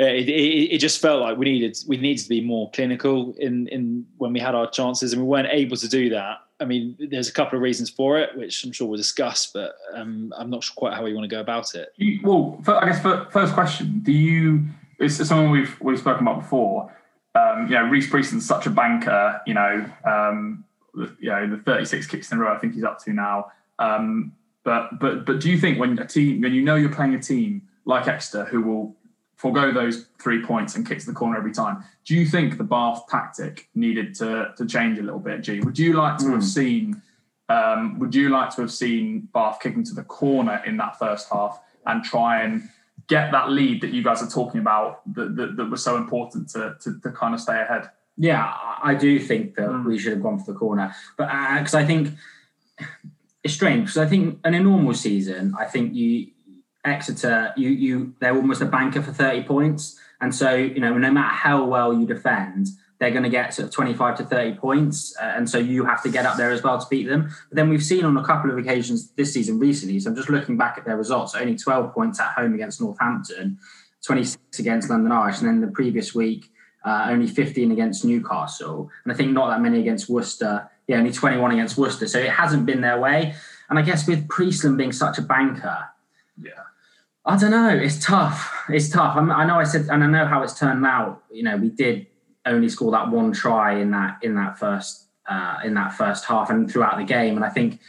uh, 0.00 0.06
it, 0.06 0.28
it, 0.28 0.74
it, 0.74 0.78
just 0.78 1.00
felt 1.00 1.20
like 1.20 1.36
we 1.36 1.44
needed 1.44 1.76
we 1.86 1.96
needed 1.98 2.22
to 2.22 2.28
be 2.28 2.40
more 2.40 2.70
clinical 2.70 3.34
in 3.38 3.68
in 3.68 4.06
when 4.16 4.32
we 4.32 4.40
had 4.40 4.54
our 4.54 4.68
chances, 4.70 5.12
and 5.12 5.20
we 5.22 5.28
weren't 5.28 5.48
able 5.50 5.76
to 5.76 5.88
do 5.88 6.08
that. 6.10 6.38
I 6.58 6.64
mean, 6.64 6.96
there's 6.98 7.28
a 7.28 7.32
couple 7.32 7.56
of 7.56 7.62
reasons 7.62 7.90
for 7.90 8.18
it, 8.18 8.36
which 8.36 8.64
I'm 8.64 8.72
sure 8.72 8.88
we'll 8.88 8.96
discuss, 8.96 9.50
but 9.52 9.74
um, 9.94 10.32
I'm 10.36 10.50
not 10.50 10.64
sure 10.64 10.74
quite 10.74 10.94
how 10.94 11.04
we 11.04 11.14
want 11.14 11.24
to 11.24 11.34
go 11.34 11.40
about 11.40 11.74
it. 11.74 11.92
well, 12.22 12.62
I 12.66 12.86
guess 12.86 13.02
first 13.02 13.52
question: 13.52 14.00
Do 14.02 14.12
you? 14.12 14.64
It's 14.98 15.16
something 15.16 15.50
we've 15.50 15.78
we've 15.80 15.98
spoken 15.98 16.26
about 16.26 16.40
before. 16.40 16.94
Um, 17.34 17.66
you 17.68 17.74
know, 17.74 17.84
Rhys 17.84 18.08
Priestland's 18.08 18.46
such 18.46 18.66
a 18.66 18.70
banker. 18.70 19.40
You 19.46 19.54
know, 19.54 19.84
um, 20.04 20.64
you 20.94 21.30
know 21.30 21.56
the 21.56 21.62
36 21.64 22.06
kicks 22.06 22.32
in 22.32 22.38
a 22.38 22.40
row. 22.40 22.52
I 22.52 22.58
think 22.58 22.74
he's 22.74 22.84
up 22.84 23.02
to 23.04 23.12
now. 23.12 23.52
Um, 23.78 24.32
but 24.64 24.98
but 24.98 25.24
but 25.24 25.40
do 25.40 25.50
you 25.50 25.58
think 25.58 25.78
when 25.78 25.98
a 25.98 26.06
team 26.06 26.40
when 26.40 26.52
you 26.52 26.62
know 26.62 26.76
you're 26.76 26.92
playing 26.92 27.14
a 27.14 27.20
team 27.20 27.62
like 27.84 28.08
Exeter 28.08 28.44
who 28.44 28.62
will 28.62 28.96
forego 29.36 29.72
those 29.72 30.06
three 30.20 30.44
points 30.44 30.76
and 30.76 30.86
kicks 30.86 31.06
the 31.06 31.12
corner 31.14 31.38
every 31.38 31.52
time, 31.52 31.82
do 32.04 32.14
you 32.14 32.26
think 32.26 32.58
the 32.58 32.64
Bath 32.64 33.04
tactic 33.08 33.68
needed 33.74 34.14
to 34.16 34.52
to 34.56 34.66
change 34.66 34.98
a 34.98 35.02
little 35.02 35.20
bit? 35.20 35.42
G, 35.42 35.60
would 35.60 35.78
you 35.78 35.94
like 35.94 36.18
to 36.18 36.24
mm. 36.24 36.32
have 36.32 36.40
hmm. 36.40 36.46
seen? 36.46 37.02
Um, 37.48 37.98
would 37.98 38.14
you 38.14 38.28
like 38.28 38.54
to 38.54 38.60
have 38.60 38.70
seen 38.70 39.28
Bath 39.34 39.58
kicking 39.60 39.82
to 39.84 39.94
the 39.94 40.04
corner 40.04 40.62
in 40.64 40.76
that 40.76 40.98
first 40.98 41.28
half 41.32 41.60
and 41.84 42.04
try 42.04 42.42
and 42.42 42.68
get 43.08 43.32
that 43.32 43.50
lead 43.50 43.80
that 43.80 43.92
you 43.92 44.04
guys 44.04 44.22
are 44.22 44.28
talking 44.28 44.60
about 44.60 45.02
that, 45.14 45.34
that, 45.34 45.56
that 45.56 45.64
was 45.64 45.82
so 45.82 45.96
important 45.96 46.48
to, 46.50 46.76
to, 46.80 47.00
to 47.00 47.10
kind 47.10 47.34
of 47.34 47.40
stay 47.40 47.60
ahead? 47.60 47.90
Yeah, 48.22 48.52
I 48.82 48.94
do 48.96 49.18
think 49.18 49.54
that 49.54 49.66
mm. 49.66 49.86
we 49.86 49.98
should 49.98 50.12
have 50.12 50.22
gone 50.22 50.38
for 50.38 50.52
the 50.52 50.58
corner, 50.58 50.94
but 51.16 51.28
because 51.58 51.74
uh, 51.74 51.78
I 51.78 51.86
think 51.86 52.10
it's 53.42 53.54
strange 53.54 53.84
because 53.84 53.96
I 53.96 54.06
think 54.06 54.38
in 54.44 54.52
a 54.52 54.60
normal 54.60 54.92
season, 54.92 55.54
I 55.58 55.64
think 55.64 55.94
you 55.94 56.26
Exeter, 56.84 57.54
you 57.56 57.70
you 57.70 58.14
they're 58.20 58.36
almost 58.36 58.60
a 58.60 58.66
banker 58.66 59.00
for 59.00 59.10
thirty 59.10 59.42
points, 59.42 59.98
and 60.20 60.34
so 60.34 60.54
you 60.54 60.80
know 60.80 60.98
no 60.98 61.10
matter 61.10 61.34
how 61.34 61.64
well 61.64 61.94
you 61.94 62.06
defend, 62.06 62.68
they're 62.98 63.10
going 63.10 63.22
to 63.22 63.30
get 63.30 63.54
sort 63.54 63.68
of 63.68 63.74
twenty 63.74 63.94
five 63.94 64.18
to 64.18 64.24
thirty 64.24 64.54
points, 64.54 65.16
uh, 65.18 65.32
and 65.36 65.48
so 65.48 65.56
you 65.56 65.86
have 65.86 66.02
to 66.02 66.10
get 66.10 66.26
up 66.26 66.36
there 66.36 66.50
as 66.50 66.62
well 66.62 66.78
to 66.78 66.86
beat 66.90 67.08
them. 67.08 67.30
But 67.48 67.56
then 67.56 67.70
we've 67.70 67.82
seen 67.82 68.04
on 68.04 68.18
a 68.18 68.24
couple 68.24 68.50
of 68.50 68.58
occasions 68.58 69.12
this 69.12 69.32
season 69.32 69.58
recently. 69.58 69.98
So 69.98 70.10
I'm 70.10 70.16
just 70.16 70.28
looking 70.28 70.58
back 70.58 70.76
at 70.76 70.84
their 70.84 70.98
results. 70.98 71.34
Only 71.34 71.56
twelve 71.56 71.94
points 71.94 72.20
at 72.20 72.34
home 72.34 72.52
against 72.52 72.82
Northampton, 72.82 73.58
twenty 74.04 74.24
six 74.24 74.58
against 74.58 74.90
London 74.90 75.10
Irish, 75.10 75.38
and 75.40 75.48
then 75.48 75.62
the 75.62 75.72
previous 75.72 76.14
week 76.14 76.50
uh, 76.84 77.06
only 77.10 77.26
15 77.26 77.72
against 77.72 78.04
Newcastle, 78.04 78.90
and 79.04 79.12
I 79.12 79.16
think 79.16 79.32
not 79.32 79.48
that 79.50 79.60
many 79.60 79.80
against 79.80 80.08
Worcester. 80.08 80.68
Yeah, 80.86 80.98
only 80.98 81.12
21 81.12 81.52
against 81.52 81.78
Worcester. 81.78 82.08
So 82.08 82.18
it 82.18 82.30
hasn't 82.30 82.66
been 82.66 82.80
their 82.80 82.98
way. 82.98 83.34
And 83.68 83.78
I 83.78 83.82
guess 83.82 84.08
with 84.08 84.28
Priestland 84.28 84.76
being 84.76 84.90
such 84.90 85.18
a 85.18 85.22
banker, 85.22 85.84
yeah, 86.42 86.50
I 87.24 87.36
don't 87.36 87.52
know. 87.52 87.68
It's 87.68 88.04
tough. 88.04 88.64
It's 88.68 88.88
tough. 88.88 89.16
I, 89.16 89.20
I 89.20 89.44
know 89.46 89.60
I 89.60 89.64
said, 89.64 89.86
and 89.88 90.02
I 90.02 90.06
know 90.06 90.26
how 90.26 90.42
it's 90.42 90.58
turned 90.58 90.84
out. 90.84 91.22
You 91.30 91.44
know, 91.44 91.56
we 91.56 91.68
did 91.68 92.06
only 92.46 92.68
score 92.68 92.90
that 92.92 93.10
one 93.10 93.32
try 93.32 93.78
in 93.78 93.90
that 93.92 94.18
in 94.22 94.34
that 94.34 94.58
first 94.58 95.06
uh, 95.28 95.58
in 95.64 95.74
that 95.74 95.92
first 95.92 96.24
half 96.24 96.50
and 96.50 96.70
throughout 96.70 96.98
the 96.98 97.04
game. 97.04 97.36
And 97.36 97.44
I 97.44 97.50
think 97.50 97.80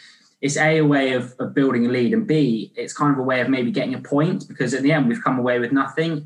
it's 0.42 0.58
a, 0.58 0.80
a 0.80 0.86
way 0.86 1.14
of, 1.14 1.36
of, 1.40 1.54
building 1.54 1.86
a 1.86 1.90
lead, 1.90 2.14
and 2.14 2.26
b 2.28 2.74
it's 2.76 2.94
kind 2.94 3.14
of 3.14 3.20
a 3.20 3.24
way 3.24 3.42
of 3.42 3.50
maybe 3.50 3.72
getting 3.72 3.94
a 3.94 4.02
point 4.02 4.48
because 4.48 4.74
at 4.74 4.82
the 4.82 4.92
end 4.92 5.08
we've 5.08 5.24
come 5.24 5.38
away 5.38 5.60
with 5.60 5.72
nothing, 5.72 6.26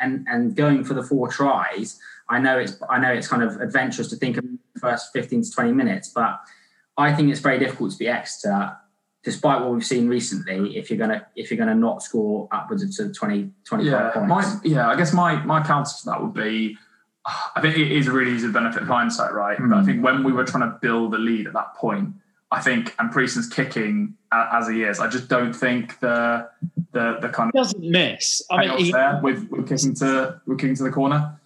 and 0.00 0.26
and 0.28 0.54
going 0.54 0.84
for 0.84 0.94
the 0.94 1.02
four 1.02 1.28
tries. 1.28 1.98
I 2.28 2.38
know 2.38 2.58
it's 2.58 2.80
I 2.90 2.98
know 2.98 3.12
it's 3.12 3.28
kind 3.28 3.42
of 3.42 3.60
adventurous 3.60 4.08
to 4.10 4.16
think 4.16 4.36
of 4.36 4.44
the 4.44 4.80
first 4.80 5.12
fifteen 5.12 5.42
to 5.42 5.50
twenty 5.50 5.72
minutes, 5.72 6.08
but 6.08 6.40
I 6.98 7.14
think 7.14 7.30
it's 7.30 7.40
very 7.40 7.58
difficult 7.58 7.92
to 7.92 7.98
be 7.98 8.08
Exeter, 8.08 8.76
despite 9.22 9.60
what 9.60 9.72
we've 9.72 9.84
seen 9.84 10.08
recently. 10.08 10.76
If 10.76 10.90
you're 10.90 10.98
gonna 10.98 11.26
if 11.34 11.50
you're 11.50 11.58
gonna 11.58 11.74
not 11.74 12.02
score 12.02 12.48
upwards 12.52 12.82
of 13.00 13.16
20, 13.16 13.50
25 13.64 13.84
yeah, 13.84 14.10
points, 14.10 14.28
my, 14.28 14.60
yeah. 14.64 14.88
I 14.88 14.96
guess 14.96 15.12
my 15.12 15.36
my 15.44 15.62
counter 15.62 15.90
to 16.00 16.06
that 16.06 16.22
would 16.22 16.34
be. 16.34 16.76
I 17.56 17.60
think 17.60 17.76
it 17.76 17.90
is 17.90 18.06
a 18.06 18.12
really 18.12 18.30
easy 18.30 18.48
benefit 18.52 18.82
of 18.82 18.88
hindsight, 18.88 19.32
right? 19.32 19.58
Mm. 19.58 19.70
But 19.70 19.78
I 19.78 19.84
think 19.84 20.04
when 20.04 20.22
we 20.22 20.32
were 20.32 20.44
trying 20.44 20.70
to 20.70 20.78
build 20.80 21.12
a 21.12 21.18
lead 21.18 21.48
at 21.48 21.54
that 21.54 21.74
point, 21.74 22.14
I 22.50 22.60
think, 22.60 22.94
and 22.98 23.10
Priestland's 23.10 23.48
kicking 23.48 24.14
as 24.32 24.68
he 24.68 24.82
is. 24.84 25.00
I 25.00 25.08
just 25.08 25.28
don't 25.28 25.52
think 25.52 25.98
the 26.00 26.48
the 26.92 27.18
the 27.20 27.28
kind 27.28 27.48
of 27.48 27.52
he 27.52 27.58
doesn't 27.58 27.90
miss. 27.90 28.42
I 28.50 28.66
mean, 28.66 28.78
he, 28.78 28.92
there 28.92 29.20
with, 29.22 29.50
with 29.50 29.68
kicking 29.68 29.94
to 29.96 30.40
with 30.46 30.58
kicking 30.58 30.76
to 30.76 30.84
the 30.84 30.90
corner. 30.90 31.38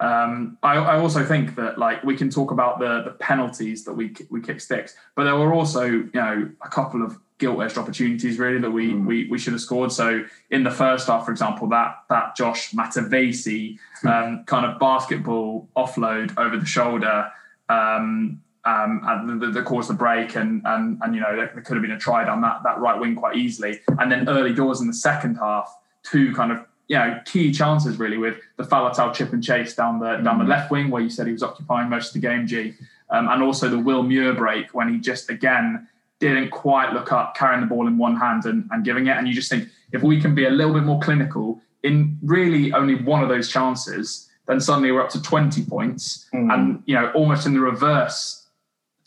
Um, 0.00 0.58
I, 0.62 0.76
I, 0.76 0.98
also 1.00 1.24
think 1.24 1.56
that 1.56 1.76
like 1.76 2.04
we 2.04 2.16
can 2.16 2.30
talk 2.30 2.52
about 2.52 2.78
the 2.78 3.02
the 3.02 3.10
penalties 3.12 3.84
that 3.84 3.92
we 3.92 4.14
we 4.30 4.40
kick 4.40 4.60
sticks, 4.60 4.94
but 5.16 5.24
there 5.24 5.36
were 5.36 5.52
also 5.52 5.84
you 5.84 6.10
know 6.14 6.50
a 6.62 6.68
couple 6.68 7.02
of 7.02 7.18
gilt 7.38 7.60
edged 7.62 7.78
opportunities 7.78 8.38
really 8.38 8.60
that 8.60 8.70
we, 8.70 8.92
mm. 8.92 9.06
we 9.06 9.28
we 9.28 9.38
should 9.38 9.52
have 9.52 9.62
scored. 9.62 9.90
So 9.90 10.24
in 10.50 10.62
the 10.64 10.70
first 10.70 11.08
half, 11.08 11.24
for 11.24 11.32
example, 11.32 11.68
that 11.68 12.02
that 12.10 12.36
Josh 12.36 12.72
Matavesi 12.72 13.78
um, 14.04 14.44
kind 14.44 14.66
of 14.66 14.78
basketball 14.78 15.68
offload 15.76 16.36
over 16.36 16.56
the 16.56 16.66
shoulder. 16.66 17.30
Um, 17.68 18.40
um, 18.64 19.00
and 19.04 19.54
that, 19.54 19.64
caused 19.64 19.88
the 19.88 19.94
break, 19.94 20.36
and 20.36 20.62
and 20.64 20.98
and 21.02 21.14
you 21.14 21.20
know 21.20 21.34
there, 21.34 21.50
there, 21.54 21.62
could 21.62 21.76
have 21.76 21.82
been 21.82 21.92
a 21.92 21.98
try 21.98 22.24
down 22.24 22.40
that 22.42 22.62
that 22.64 22.78
right 22.78 22.98
wing 22.98 23.14
quite 23.14 23.36
easily, 23.36 23.80
and 23.98 24.10
then 24.10 24.28
early 24.28 24.52
doors 24.52 24.80
in 24.80 24.86
the 24.86 24.94
second 24.94 25.36
half, 25.36 25.74
two 26.02 26.34
kind 26.34 26.52
of 26.52 26.64
you 26.88 26.96
know 26.96 27.20
key 27.24 27.52
chances 27.52 27.98
really 27.98 28.18
with 28.18 28.36
the 28.56 28.64
Faletau 28.64 29.14
chip 29.14 29.32
and 29.32 29.42
chase 29.42 29.74
down 29.74 30.00
the 30.00 30.06
mm-hmm. 30.06 30.24
down 30.24 30.38
the 30.38 30.44
mm. 30.44 30.48
left 30.48 30.70
wing 30.70 30.90
where 30.90 31.02
you 31.02 31.10
said 31.10 31.26
he 31.26 31.32
was 31.32 31.42
occupying 31.42 31.88
most 31.88 32.08
of 32.08 32.20
the 32.20 32.26
game, 32.26 32.46
G, 32.46 32.74
um, 33.10 33.28
and 33.28 33.42
also 33.42 33.68
the 33.68 33.78
Will 33.78 34.02
Muir 34.02 34.34
break 34.34 34.74
when 34.74 34.92
he 34.92 34.98
just 34.98 35.30
again 35.30 35.88
didn't 36.18 36.50
quite 36.50 36.92
look 36.92 37.12
up, 37.12 37.36
carrying 37.36 37.60
the 37.60 37.66
ball 37.66 37.86
in 37.86 37.96
one 37.96 38.16
hand 38.16 38.44
and, 38.44 38.68
and 38.72 38.84
giving 38.84 39.06
it, 39.06 39.16
and 39.16 39.28
you 39.28 39.34
just 39.34 39.48
think 39.48 39.68
if 39.92 40.02
we 40.02 40.20
can 40.20 40.34
be 40.34 40.46
a 40.46 40.50
little 40.50 40.74
bit 40.74 40.82
more 40.82 41.00
clinical 41.00 41.60
in 41.84 42.18
really 42.22 42.72
only 42.72 42.96
one 42.96 43.22
of 43.22 43.28
those 43.28 43.48
chances, 43.48 44.28
then 44.46 44.60
suddenly 44.60 44.90
we're 44.90 45.02
up 45.02 45.10
to 45.10 45.22
20 45.22 45.64
points, 45.66 46.26
mm. 46.34 46.52
and 46.52 46.82
you 46.86 46.94
know 46.94 47.10
almost 47.12 47.46
in 47.46 47.54
the 47.54 47.60
reverse 47.60 48.47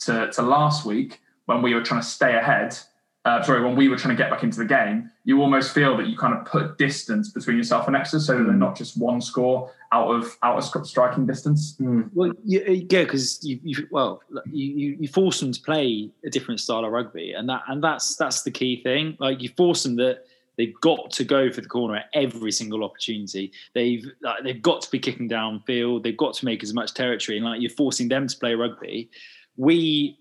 to, 0.06 0.30
to 0.32 0.42
last 0.42 0.84
week 0.84 1.20
when 1.46 1.62
we 1.62 1.74
were 1.74 1.82
trying 1.82 2.00
to 2.00 2.06
stay 2.06 2.36
ahead. 2.36 2.76
Uh, 3.24 3.40
sorry, 3.40 3.62
when 3.62 3.76
we 3.76 3.88
were 3.88 3.96
trying 3.96 4.16
to 4.16 4.20
get 4.20 4.30
back 4.30 4.42
into 4.42 4.58
the 4.58 4.64
game, 4.64 5.08
you 5.24 5.40
almost 5.40 5.72
feel 5.72 5.96
that 5.96 6.08
you 6.08 6.16
kind 6.16 6.34
of 6.34 6.44
put 6.44 6.76
distance 6.76 7.30
between 7.30 7.56
yourself 7.56 7.86
and 7.86 7.94
Exeter, 7.94 8.18
so 8.18 8.38
that 8.38 8.44
they're 8.44 8.52
not 8.52 8.76
just 8.76 9.00
one 9.00 9.20
score 9.20 9.70
out 9.92 10.08
of 10.08 10.36
out 10.42 10.56
of 10.56 10.86
striking 10.86 11.24
distance. 11.24 11.76
Mm. 11.80 12.10
Well, 12.14 12.32
yeah, 12.42 12.64
because 12.88 13.38
you, 13.44 13.60
you, 13.62 13.86
well, 13.92 14.22
you, 14.50 14.96
you 14.98 15.06
force 15.06 15.38
them 15.38 15.52
to 15.52 15.60
play 15.60 16.10
a 16.24 16.30
different 16.30 16.58
style 16.58 16.84
of 16.84 16.90
rugby, 16.90 17.32
and 17.32 17.48
that 17.48 17.62
and 17.68 17.82
that's 17.82 18.16
that's 18.16 18.42
the 18.42 18.50
key 18.50 18.82
thing. 18.82 19.16
Like 19.20 19.40
you 19.40 19.50
force 19.50 19.84
them 19.84 19.94
that 19.96 20.24
they've 20.56 20.74
got 20.80 21.12
to 21.12 21.22
go 21.22 21.48
for 21.52 21.60
the 21.60 21.68
corner 21.68 21.96
at 21.96 22.06
every 22.14 22.50
single 22.50 22.82
opportunity. 22.82 23.52
They've 23.72 24.04
like, 24.20 24.42
they've 24.42 24.62
got 24.62 24.82
to 24.82 24.90
be 24.90 24.98
kicking 24.98 25.28
downfield. 25.28 26.02
They've 26.02 26.16
got 26.16 26.34
to 26.34 26.44
make 26.44 26.64
as 26.64 26.74
much 26.74 26.92
territory, 26.92 27.38
and 27.38 27.46
like 27.46 27.60
you're 27.60 27.70
forcing 27.70 28.08
them 28.08 28.26
to 28.26 28.36
play 28.36 28.54
rugby 28.54 29.10
we 29.56 30.18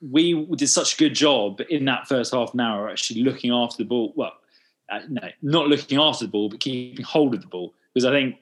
we 0.00 0.46
did 0.56 0.68
such 0.68 0.94
a 0.94 0.96
good 0.96 1.14
job 1.14 1.60
in 1.70 1.84
that 1.86 2.06
first 2.06 2.34
half 2.34 2.52
an 2.54 2.60
hour 2.60 2.88
actually 2.88 3.22
looking 3.22 3.50
after 3.50 3.78
the 3.78 3.84
ball. 3.84 4.12
Well, 4.14 4.32
uh, 4.90 5.00
no, 5.08 5.28
not 5.42 5.68
looking 5.68 5.98
after 5.98 6.26
the 6.26 6.30
ball, 6.30 6.48
but 6.48 6.60
keeping 6.60 7.04
hold 7.04 7.34
of 7.34 7.40
the 7.40 7.46
ball. 7.46 7.74
Because 7.92 8.04
I 8.04 8.10
think 8.10 8.36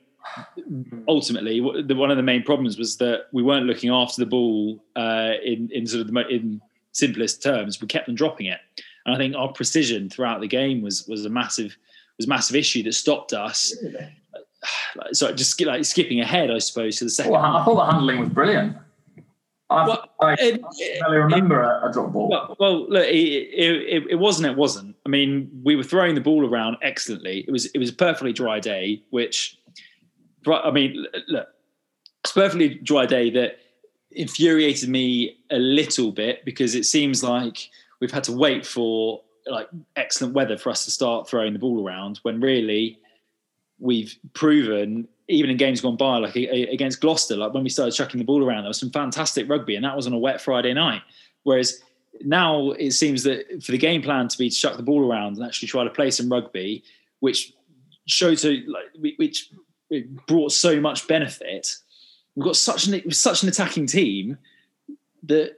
ultimately 1.08 1.60
one 1.60 2.10
of 2.10 2.16
the 2.16 2.22
main 2.22 2.42
problems 2.42 2.78
was 2.78 2.96
that 2.96 3.26
we 3.32 3.42
weren't 3.42 3.66
looking 3.66 3.90
after 3.90 4.20
the 4.20 4.26
ball 4.26 4.82
uh, 4.96 5.32
in 5.44 5.70
in 5.72 5.86
sort 5.86 6.00
of 6.00 6.12
the 6.12 6.28
in 6.28 6.60
simplest 6.92 7.42
terms. 7.42 7.80
We 7.80 7.86
kept 7.86 8.08
on 8.08 8.14
dropping 8.14 8.46
it, 8.46 8.60
and 9.06 9.14
I 9.14 9.18
think 9.18 9.34
our 9.36 9.52
precision 9.52 10.10
throughout 10.10 10.40
the 10.40 10.48
game 10.48 10.82
was 10.82 11.06
was 11.06 11.24
a 11.24 11.30
massive 11.30 11.76
was 12.16 12.26
a 12.26 12.28
massive 12.28 12.56
issue 12.56 12.82
that 12.84 12.94
stopped 12.94 13.32
us. 13.32 13.74
Really? 13.82 14.08
So 15.12 15.30
just 15.30 15.60
like 15.60 15.84
skipping 15.84 16.20
ahead, 16.20 16.50
I 16.50 16.58
suppose, 16.58 16.96
to 16.96 17.04
the 17.04 17.10
second. 17.10 17.32
Well, 17.32 17.42
I 17.42 17.64
thought 17.64 17.74
the 17.74 17.92
handling 17.92 18.20
was 18.20 18.30
brilliant. 18.30 18.76
I, 19.70 19.88
well, 19.88 20.08
I, 20.20 20.36
it, 20.38 20.62
I 21.06 21.14
remember 21.14 21.62
it, 21.62 21.88
a, 21.88 21.92
drop 21.92 22.12
ball. 22.12 22.28
Well, 22.28 22.56
well 22.60 22.90
look, 22.90 23.06
it, 23.06 23.12
it, 23.12 24.02
it, 24.10 24.16
wasn't. 24.16 24.46
It 24.46 24.56
wasn't. 24.56 24.94
I 25.06 25.08
mean, 25.08 25.50
we 25.64 25.74
were 25.74 25.82
throwing 25.82 26.14
the 26.14 26.20
ball 26.20 26.46
around 26.46 26.76
excellently. 26.82 27.44
It 27.48 27.50
was 27.50 27.66
it 27.66 27.78
was 27.78 27.90
a 27.90 27.94
perfectly 27.94 28.32
dry 28.32 28.60
day, 28.60 29.02
which, 29.10 29.58
I 30.46 30.70
mean, 30.70 31.06
look, 31.28 31.48
it's 32.22 32.30
a 32.30 32.34
perfectly 32.34 32.74
dry 32.74 33.06
day 33.06 33.30
that 33.30 33.58
infuriated 34.10 34.88
me 34.88 35.38
a 35.50 35.58
little 35.58 36.12
bit 36.12 36.44
because 36.44 36.74
it 36.74 36.84
seems 36.84 37.22
like 37.22 37.70
we've 38.00 38.12
had 38.12 38.24
to 38.24 38.32
wait 38.32 38.66
for 38.66 39.22
like 39.46 39.68
excellent 39.96 40.34
weather 40.34 40.56
for 40.56 40.70
us 40.70 40.84
to 40.84 40.90
start 40.90 41.28
throwing 41.28 41.52
the 41.52 41.58
ball 41.58 41.86
around 41.86 42.18
when 42.22 42.40
really 42.40 42.98
we've 43.78 44.16
proven 44.32 45.08
even 45.28 45.50
in 45.50 45.56
games 45.56 45.80
gone 45.80 45.96
by, 45.96 46.18
like 46.18 46.36
against 46.36 47.00
Gloucester, 47.00 47.36
like 47.36 47.54
when 47.54 47.62
we 47.62 47.70
started 47.70 47.92
chucking 47.92 48.18
the 48.18 48.24
ball 48.24 48.44
around, 48.44 48.62
there 48.62 48.68
was 48.68 48.78
some 48.78 48.90
fantastic 48.90 49.48
rugby, 49.48 49.76
and 49.76 49.84
that 49.84 49.96
was 49.96 50.06
on 50.06 50.12
a 50.12 50.18
wet 50.18 50.40
Friday 50.40 50.74
night. 50.74 51.02
Whereas 51.44 51.80
now 52.20 52.72
it 52.72 52.92
seems 52.92 53.22
that 53.24 53.62
for 53.62 53.72
the 53.72 53.78
game 53.78 54.02
plan 54.02 54.28
to 54.28 54.38
be 54.38 54.50
to 54.50 54.56
chuck 54.56 54.76
the 54.76 54.82
ball 54.82 55.10
around 55.10 55.36
and 55.36 55.46
actually 55.46 55.68
try 55.68 55.84
to 55.84 55.90
play 55.90 56.10
some 56.10 56.30
rugby, 56.30 56.84
which 57.20 57.52
showed 58.06 58.38
to 58.38 58.62
like 58.66 59.16
which 59.18 59.50
brought 60.26 60.52
so 60.52 60.80
much 60.80 61.06
benefit. 61.08 61.76
We've 62.34 62.44
got 62.44 62.56
such 62.56 62.86
an 62.86 63.10
such 63.10 63.42
an 63.42 63.48
attacking 63.48 63.86
team 63.86 64.38
that 65.24 65.56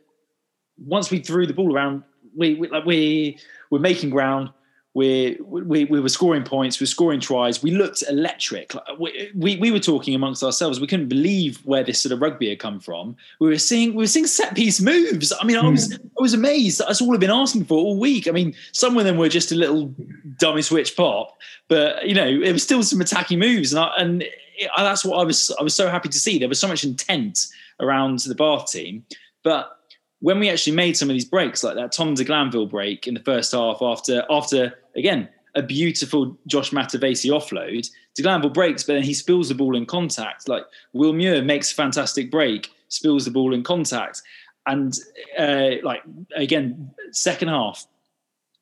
once 0.79 1.11
we 1.11 1.20
threw 1.20 1.46
the 1.46 1.55
ball 1.55 1.74
around, 1.74 2.05
we, 2.37 2.55
we 2.55 2.68
like 2.68 2.85
we 2.85 3.38
we're 3.70 3.79
making 3.81 4.11
ground 4.11 4.50
we, 4.97 5.37
we, 5.43 5.85
we 5.85 6.01
were 6.01 6.09
scoring 6.09 6.43
points, 6.43 6.81
we 6.81 6.85
were 6.85 6.89
scoring 6.89 7.21
tries. 7.21 7.63
We 7.63 7.71
looked 7.71 8.03
electric. 8.09 8.73
We, 8.99 9.31
we, 9.35 9.59
we 9.59 9.71
were 9.71 9.79
talking 9.79 10.15
amongst 10.15 10.43
ourselves. 10.43 10.81
We 10.81 10.87
couldn't 10.87 11.09
believe 11.09 11.59
where 11.67 11.85
this 11.85 12.01
sort 12.01 12.15
of 12.15 12.23
rugby 12.23 12.49
had 12.49 12.61
come 12.61 12.81
from. 12.81 13.15
We 13.39 13.49
were 13.49 13.59
seeing 13.59 13.91
we 13.91 14.05
were 14.05 14.07
seeing 14.07 14.27
set 14.27 14.55
piece 14.55 14.81
moves. 14.81 15.35
I 15.39 15.45
mean, 15.45 15.59
I 15.59 15.69
was 15.69 15.95
hmm. 15.95 16.07
I 16.19 16.23
was 16.23 16.33
amazed. 16.33 16.79
That's 16.81 17.03
all 17.03 17.13
I've 17.13 17.21
been 17.21 17.31
asking 17.31 17.67
for 17.67 17.77
all 17.77 18.01
week. 18.01 18.27
I 18.27 18.31
mean, 18.31 18.55
some 18.73 18.97
of 18.97 19.05
them 19.05 19.19
were 19.19 19.29
just 19.29 19.53
a 19.53 19.55
little 19.55 19.95
dummy 20.39 20.63
switch 20.63 20.97
pop, 20.97 21.37
but 21.69 22.09
you 22.09 22.15
know, 22.15 22.27
it 22.27 22.53
was 22.53 22.63
still 22.63 22.83
some 22.83 23.03
attacking 23.03 23.39
moves, 23.39 23.75
and 23.75 23.81
I, 23.81 23.93
and 23.99 24.23
it, 24.23 24.71
that's 24.79 25.05
what 25.05 25.19
I 25.19 25.25
was 25.25 25.55
I 25.61 25.63
was 25.63 25.75
so 25.75 25.91
happy 25.91 26.09
to 26.09 26.19
see. 26.19 26.39
There 26.39 26.49
was 26.49 26.59
so 26.59 26.69
much 26.69 26.85
intent 26.85 27.49
around 27.81 28.21
the 28.21 28.35
Bath 28.35 28.73
team, 28.73 29.05
but 29.45 29.77
when 30.21 30.39
we 30.39 30.49
actually 30.49 30.75
made 30.75 30.97
some 30.97 31.11
of 31.11 31.15
these 31.15 31.27
breaks, 31.27 31.63
like 31.63 31.75
that 31.75 31.93
Tom 31.93 32.15
de 32.15 32.25
Glanville 32.25 32.67
break 32.67 33.07
in 33.07 33.13
the 33.13 33.21
first 33.21 33.53
half, 33.53 33.83
after 33.83 34.25
after 34.31 34.75
again 34.97 35.29
a 35.57 35.63
beautiful 35.63 36.37
Josh 36.47 36.71
Matavesi 36.71 37.31
offload, 37.31 37.89
de 38.15 38.23
Glanville 38.23 38.51
breaks, 38.51 38.85
but 38.85 38.93
then 38.93 39.03
he 39.03 39.15
spills 39.15 39.49
the 39.49 39.55
ball 39.55 39.75
in 39.75 39.87
contact. 39.87 40.49
Like 40.49 40.65
Will 40.93 41.15
Muir 41.15 41.43
makes 41.43 41.73
a 41.73 41.75
fantastic 41.75 42.31
break, 42.31 42.71
spills 42.89 43.25
the 43.25 43.31
ball 43.31 43.55
in 43.55 43.63
contact, 43.63 44.23
and 44.67 44.95
uh, 45.39 45.71
like 45.83 46.03
again 46.37 46.91
second 47.11 47.49
half. 47.49 47.87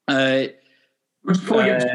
Uh, 0.07 0.44
before 1.27 1.62
uh, 1.62 1.79
get, 1.79 1.94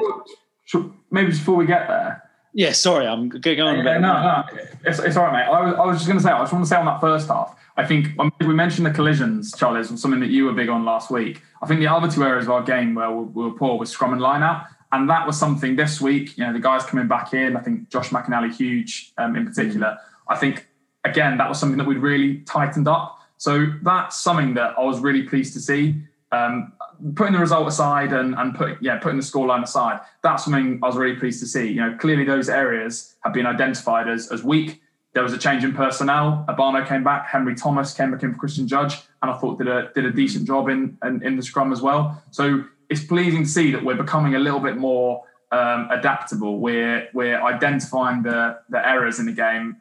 maybe 1.12 1.32
before 1.32 1.56
we 1.56 1.66
get 1.66 1.88
there. 1.88 2.29
Yeah, 2.54 2.72
sorry, 2.72 3.08
I'm 3.08 3.30
going 3.30 3.62
on. 3.62 3.86
Yeah, 3.86 3.98
no, 4.00 4.00
no, 4.00 4.44
it's, 4.84 5.00
it's 5.00 5.16
all 5.16 5.26
right, 5.26 5.46
mate. 5.46 5.54
I 5.54 5.66
was, 5.66 5.76
I 5.76 5.86
was 5.86 5.98
just 5.98 6.08
going 6.08 6.18
to 6.18 6.24
say, 6.24 6.32
I 6.32 6.40
just 6.40 6.52
want 6.52 6.66
to 6.66 6.70
say 6.70 6.76
on 6.78 6.86
that 6.86 7.00
first 7.00 7.28
half, 7.28 7.56
I 7.78 7.86
think 7.86 8.08
we 8.42 8.54
mentioned 8.54 8.86
the 8.86 8.92
collisions, 8.92 9.54
Charlie, 9.56 9.80
was 9.80 10.02
something 10.02 10.20
that 10.20 10.32
you 10.32 10.46
were 10.46 10.54
big 10.54 10.68
on 10.68 10.84
last 10.84 11.12
week. 11.12 11.42
I 11.62 11.68
think 11.68 11.80
the 11.80 11.88
other 11.88 12.10
two 12.10 12.24
areas 12.24 12.46
of 12.46 12.52
our 12.52 12.64
game 12.64 12.96
where 12.96 13.12
we 13.12 13.44
were 13.44 13.52
poor 13.52 13.78
was 13.78 13.90
scrum 13.90 14.14
and 14.14 14.22
line 14.22 14.44
out. 14.44 14.66
And 14.92 15.10
that 15.10 15.28
was 15.28 15.38
something 15.38 15.76
this 15.76 16.02
week, 16.02 16.38
you 16.38 16.46
know, 16.46 16.52
the 16.52 16.60
guys 16.60 16.84
coming 16.84 17.08
back 17.08 17.34
in, 17.34 17.56
I 17.56 17.62
think 17.62 17.90
Josh 17.90 18.10
McNally, 18.10 18.54
huge 18.54 19.14
um, 19.20 19.36
in 19.36 19.46
particular. 19.46 19.98
I 20.28 20.36
think, 20.36 20.68
again, 21.06 21.38
that 21.38 21.48
was 21.48 21.60
something 21.60 21.78
that 21.78 21.86
we'd 21.88 22.00
really 22.00 22.40
tightened 22.40 22.88
up. 22.88 23.20
So 23.38 23.68
that's 23.84 24.20
something 24.20 24.56
that 24.56 24.74
I 24.78 24.84
was 24.84 25.00
really 25.00 25.24
pleased 25.24 25.54
to 25.54 25.60
see. 25.60 25.96
Um, 26.32 26.74
putting 27.16 27.34
the 27.34 27.40
result 27.40 27.68
aside 27.68 28.14
and, 28.14 28.36
and 28.36 28.56
putting 28.56 28.78
yeah 28.82 28.98
putting 28.98 29.18
the 29.18 29.24
scoreline 29.24 29.64
aside, 29.64 30.02
that's 30.22 30.46
something 30.46 30.80
I 30.84 30.88
was 30.88 30.96
really 30.96 31.16
pleased 31.16 31.40
to 31.42 31.48
see. 31.48 31.68
You 31.68 31.82
know, 31.82 31.98
clearly 31.98 32.26
those 32.26 32.50
areas 32.50 33.16
have 33.24 33.34
been 33.34 33.46
identified 33.46 34.08
as 34.08 34.32
as 34.32 34.44
weak 34.44 34.82
there 35.14 35.24
was 35.24 35.34
a 35.34 35.38
change 35.38 35.64
in 35.64 35.74
personnel. 35.74 36.46
Obano 36.48 36.88
came 36.88 37.04
back. 37.04 37.28
Henry 37.28 37.56
Thomas 37.56 37.94
came 37.94 38.12
back 38.12 38.22
in 38.24 38.34
for 38.34 38.40
Christian 38.40 38.68
Judge, 38.68 38.96
and 39.22 39.32
I 39.32 39.38
thought 39.38 39.58
did 39.58 39.68
a 39.68 39.92
did 39.96 40.06
a 40.06 40.12
decent 40.12 40.46
job 40.46 40.70
in, 40.70 40.98
in, 41.04 41.24
in 41.24 41.36
the 41.36 41.42
scrum 41.42 41.72
as 41.72 41.82
well. 41.82 42.22
So 42.32 42.64
it's 42.90 43.04
pleasing 43.04 43.44
to 43.44 43.50
see 43.50 43.72
that 43.72 43.84
we're 43.84 43.96
becoming 43.96 44.36
a 44.36 44.40
little 44.40 44.60
bit 44.60 44.78
more 44.78 45.24
um, 45.52 45.88
adaptable. 45.90 46.60
We're 46.60 47.10
we're 47.14 47.42
identifying 47.42 48.22
the 48.24 48.60
the 48.70 48.88
errors 48.88 49.20
in 49.20 49.26
the 49.26 49.32
game 49.32 49.78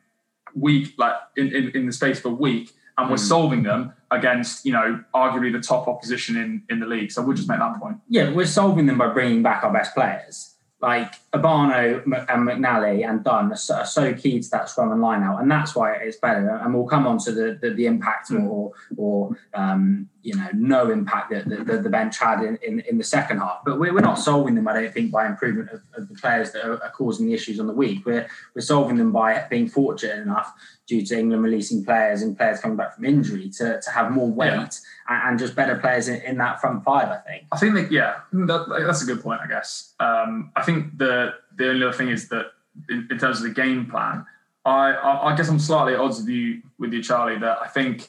week 0.55 0.95
like 0.97 1.15
in, 1.37 1.55
in, 1.55 1.71
in 1.77 1.87
the 1.87 1.93
space 1.93 2.19
of 2.21 2.25
a 2.25 2.31
week, 2.31 2.73
and 2.99 3.09
we're 3.09 3.17
mm. 3.17 3.21
solving 3.21 3.63
them 3.63 3.93
against 4.11 4.65
you 4.65 4.73
know 4.73 5.03
arguably 5.15 5.53
the 5.53 5.61
top 5.61 5.89
opposition 5.89 6.37
in 6.37 6.63
in 6.69 6.81
the 6.81 6.87
league. 6.87 7.11
So 7.11 7.23
we'll 7.23 7.37
just 7.37 7.49
make 7.49 7.59
that 7.59 7.81
point. 7.81 7.97
Yeah, 8.09 8.31
we're 8.33 8.47
solving 8.47 8.87
them 8.87 8.99
by 8.99 9.09
bringing 9.09 9.43
back 9.43 9.65
our 9.65 9.73
best 9.73 9.95
players 9.95 10.57
like 10.81 11.15
Obano 11.33 12.03
and 12.05 12.49
McNally 12.49 13.09
and 13.09 13.25
Dunn 13.25 13.51
are 13.51 13.57
so, 13.57 14.15
key 14.15 14.41
to 14.41 14.49
that 14.51 14.71
scrum 14.71 14.93
and 14.93 15.01
line 15.01 15.25
out, 15.25 15.41
and 15.41 15.51
that's 15.51 15.75
why 15.75 15.95
it's 15.95 16.19
better. 16.19 16.49
And 16.63 16.73
we'll 16.73 16.87
come 16.87 17.07
on 17.07 17.19
to 17.19 17.33
the 17.33 17.59
the, 17.61 17.71
the 17.71 17.87
impact 17.87 18.31
mm. 18.31 18.49
or 18.49 18.73
or 18.97 19.37
um, 19.55 20.09
you 20.23 20.37
know 20.37 20.49
no 20.55 20.91
impact 20.91 21.31
that 21.31 21.49
the, 21.49 21.79
the, 21.79 21.89
bench 21.89 22.19
had 22.19 22.43
in, 22.43 22.59
in, 22.63 22.81
in, 22.81 22.97
the 22.97 23.05
second 23.05 23.39
half. 23.39 23.63
But 23.65 23.81
we're, 23.81 23.93
we're 23.93 24.01
not 24.01 24.19
solving 24.19 24.55
them, 24.55 24.69
I 24.69 24.75
don't 24.75 24.93
think, 24.93 25.11
by 25.11 25.27
improvement 25.27 25.71
of, 25.71 25.83
of 25.97 26.09
the 26.09 26.15
players 26.15 26.53
that 26.53 26.65
are, 26.65 26.83
are, 26.83 26.91
causing 26.91 27.27
the 27.27 27.35
issues 27.35 27.59
on 27.59 27.67
the 27.67 27.73
week. 27.73 28.07
We're 28.07 28.29
we're 28.55 28.61
solving 28.61 28.97
them 28.97 29.11
by 29.11 29.47
being 29.51 29.69
fortunate 29.69 30.19
enough 30.19 30.55
due 30.89 31.05
to 31.05 31.19
England 31.19 31.43
releasing 31.43 31.85
players 31.85 32.23
and 32.23 32.37
players 32.37 32.61
coming 32.61 32.77
back 32.77 32.95
from 32.95 33.05
injury 33.05 33.51
to, 33.51 33.79
to 33.81 33.91
have 33.91 34.11
more 34.11 34.27
weight 34.27 34.49
yeah. 34.49 34.69
and, 35.09 35.29
and, 35.29 35.39
just 35.39 35.55
better 35.55 35.77
players 35.77 36.09
in, 36.09 36.21
in, 36.23 36.39
that 36.39 36.61
front 36.61 36.83
five. 36.83 37.09
I 37.09 37.19
think. 37.19 37.45
I 37.53 37.59
think 37.59 37.75
that 37.75 37.93
yeah, 37.93 38.21
that, 38.33 38.67
that's 38.87 39.03
a 39.03 39.07
good 39.07 39.23
point. 39.23 39.41
I 39.43 39.47
guess. 39.47 39.95
Um, 40.01 40.51
I 40.57 40.63
think 40.63 40.97
the 40.97 41.35
the 41.57 41.69
only 41.71 41.87
other 41.87 41.97
thing 41.97 42.09
is 42.09 42.29
that 42.31 42.47
in, 42.89 43.07
in 43.11 43.19
terms 43.19 43.37
of 43.39 43.43
the 43.43 43.51
game 43.51 43.87
plan, 43.87 44.25
I, 44.65 44.93
I, 44.93 45.33
I 45.33 45.37
guess 45.37 45.49
I'm 45.49 45.59
slightly 45.59 45.93
at 45.93 46.01
odds 46.01 46.21
with 46.21 46.29
you 46.29 46.63
with 46.79 46.93
you, 46.93 47.03
Charlie. 47.03 47.39
That 47.39 47.59
I 47.61 47.69
think 47.69 48.09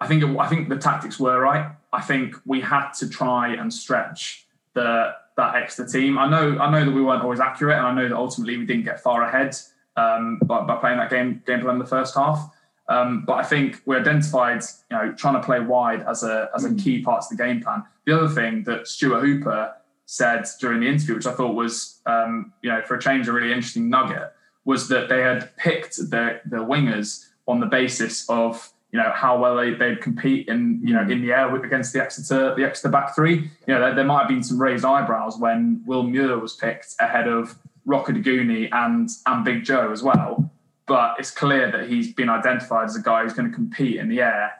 I 0.00 0.06
think 0.06 0.22
it, 0.22 0.38
I 0.38 0.48
think 0.48 0.70
the 0.70 0.78
tactics 0.78 1.20
were 1.20 1.38
right. 1.38 1.70
I 1.92 2.00
think 2.00 2.34
we 2.46 2.60
had 2.62 2.92
to 2.92 3.08
try 3.10 3.54
and 3.54 3.72
stretch 3.72 4.46
the 4.72 5.14
that 5.36 5.54
Exeter 5.54 5.86
team. 5.86 6.18
I 6.18 6.30
know 6.30 6.58
I 6.58 6.70
know 6.70 6.82
that 6.86 6.92
we 6.92 7.02
weren't 7.02 7.22
always 7.22 7.40
accurate, 7.40 7.76
and 7.76 7.86
I 7.86 7.94
know 7.94 8.08
that 8.08 8.16
ultimately 8.16 8.56
we 8.56 8.64
didn't 8.64 8.84
get 8.84 9.00
far 9.00 9.22
ahead 9.22 9.54
um, 9.96 10.38
by, 10.44 10.62
by, 10.62 10.76
playing 10.76 10.98
that 10.98 11.10
game 11.10 11.42
game 11.46 11.60
plan 11.60 11.74
in 11.74 11.78
the 11.78 11.86
first 11.86 12.14
half. 12.14 12.50
Um, 12.88 13.24
but 13.26 13.34
I 13.34 13.42
think 13.42 13.82
we 13.84 13.96
identified, 13.96 14.62
you 14.90 14.96
know, 14.96 15.12
trying 15.12 15.34
to 15.34 15.40
play 15.40 15.60
wide 15.60 16.02
as 16.02 16.22
a 16.22 16.50
as 16.54 16.64
a 16.64 16.70
mm. 16.70 16.82
key 16.82 17.02
part 17.02 17.24
of 17.24 17.28
the 17.30 17.36
game 17.36 17.60
plan. 17.60 17.84
The 18.04 18.16
other 18.16 18.28
thing 18.28 18.64
that 18.64 18.86
Stuart 18.86 19.20
Hooper 19.20 19.74
said 20.06 20.44
during 20.60 20.80
the 20.80 20.86
interview, 20.86 21.16
which 21.16 21.26
I 21.26 21.32
thought 21.32 21.54
was, 21.54 22.00
um, 22.06 22.52
you 22.62 22.70
know, 22.70 22.80
for 22.82 22.94
a 22.94 23.00
change, 23.00 23.26
a 23.26 23.32
really 23.32 23.52
interesting 23.52 23.90
nugget, 23.90 24.32
was 24.64 24.88
that 24.88 25.08
they 25.08 25.20
had 25.20 25.54
picked 25.56 25.96
the 25.96 26.40
the 26.46 26.58
wingers 26.58 27.26
on 27.48 27.60
the 27.60 27.66
basis 27.66 28.28
of 28.28 28.72
you 28.92 29.00
know 29.00 29.10
how 29.12 29.38
well 29.38 29.56
they 29.56 29.74
they'd 29.74 30.00
compete 30.00 30.48
in 30.48 30.80
you 30.82 30.94
know 30.94 31.02
in 31.02 31.22
the 31.22 31.32
air 31.32 31.54
against 31.56 31.92
the 31.92 32.02
Exeter 32.02 32.54
the 32.54 32.64
Exeter 32.64 32.88
back 32.88 33.14
three. 33.14 33.50
You 33.66 33.74
know, 33.74 33.80
there, 33.80 33.94
there 33.94 34.04
might 34.04 34.20
have 34.20 34.28
been 34.28 34.42
some 34.42 34.60
raised 34.60 34.84
eyebrows 34.84 35.38
when 35.38 35.82
Will 35.86 36.04
Muir 36.04 36.38
was 36.38 36.54
picked 36.54 36.94
ahead 37.00 37.26
of 37.26 37.58
Rokoduguni 37.86 38.68
and 38.72 39.08
and 39.26 39.44
Big 39.44 39.64
Joe 39.64 39.92
as 39.92 40.02
well. 40.02 40.50
But 40.86 41.16
it's 41.18 41.30
clear 41.30 41.70
that 41.72 41.88
he's 41.88 42.12
been 42.12 42.28
identified 42.28 42.84
as 42.86 42.96
a 42.96 43.02
guy 43.02 43.22
who's 43.22 43.32
going 43.32 43.48
to 43.48 43.54
compete 43.54 43.96
in 43.96 44.08
the 44.08 44.20
air. 44.20 44.52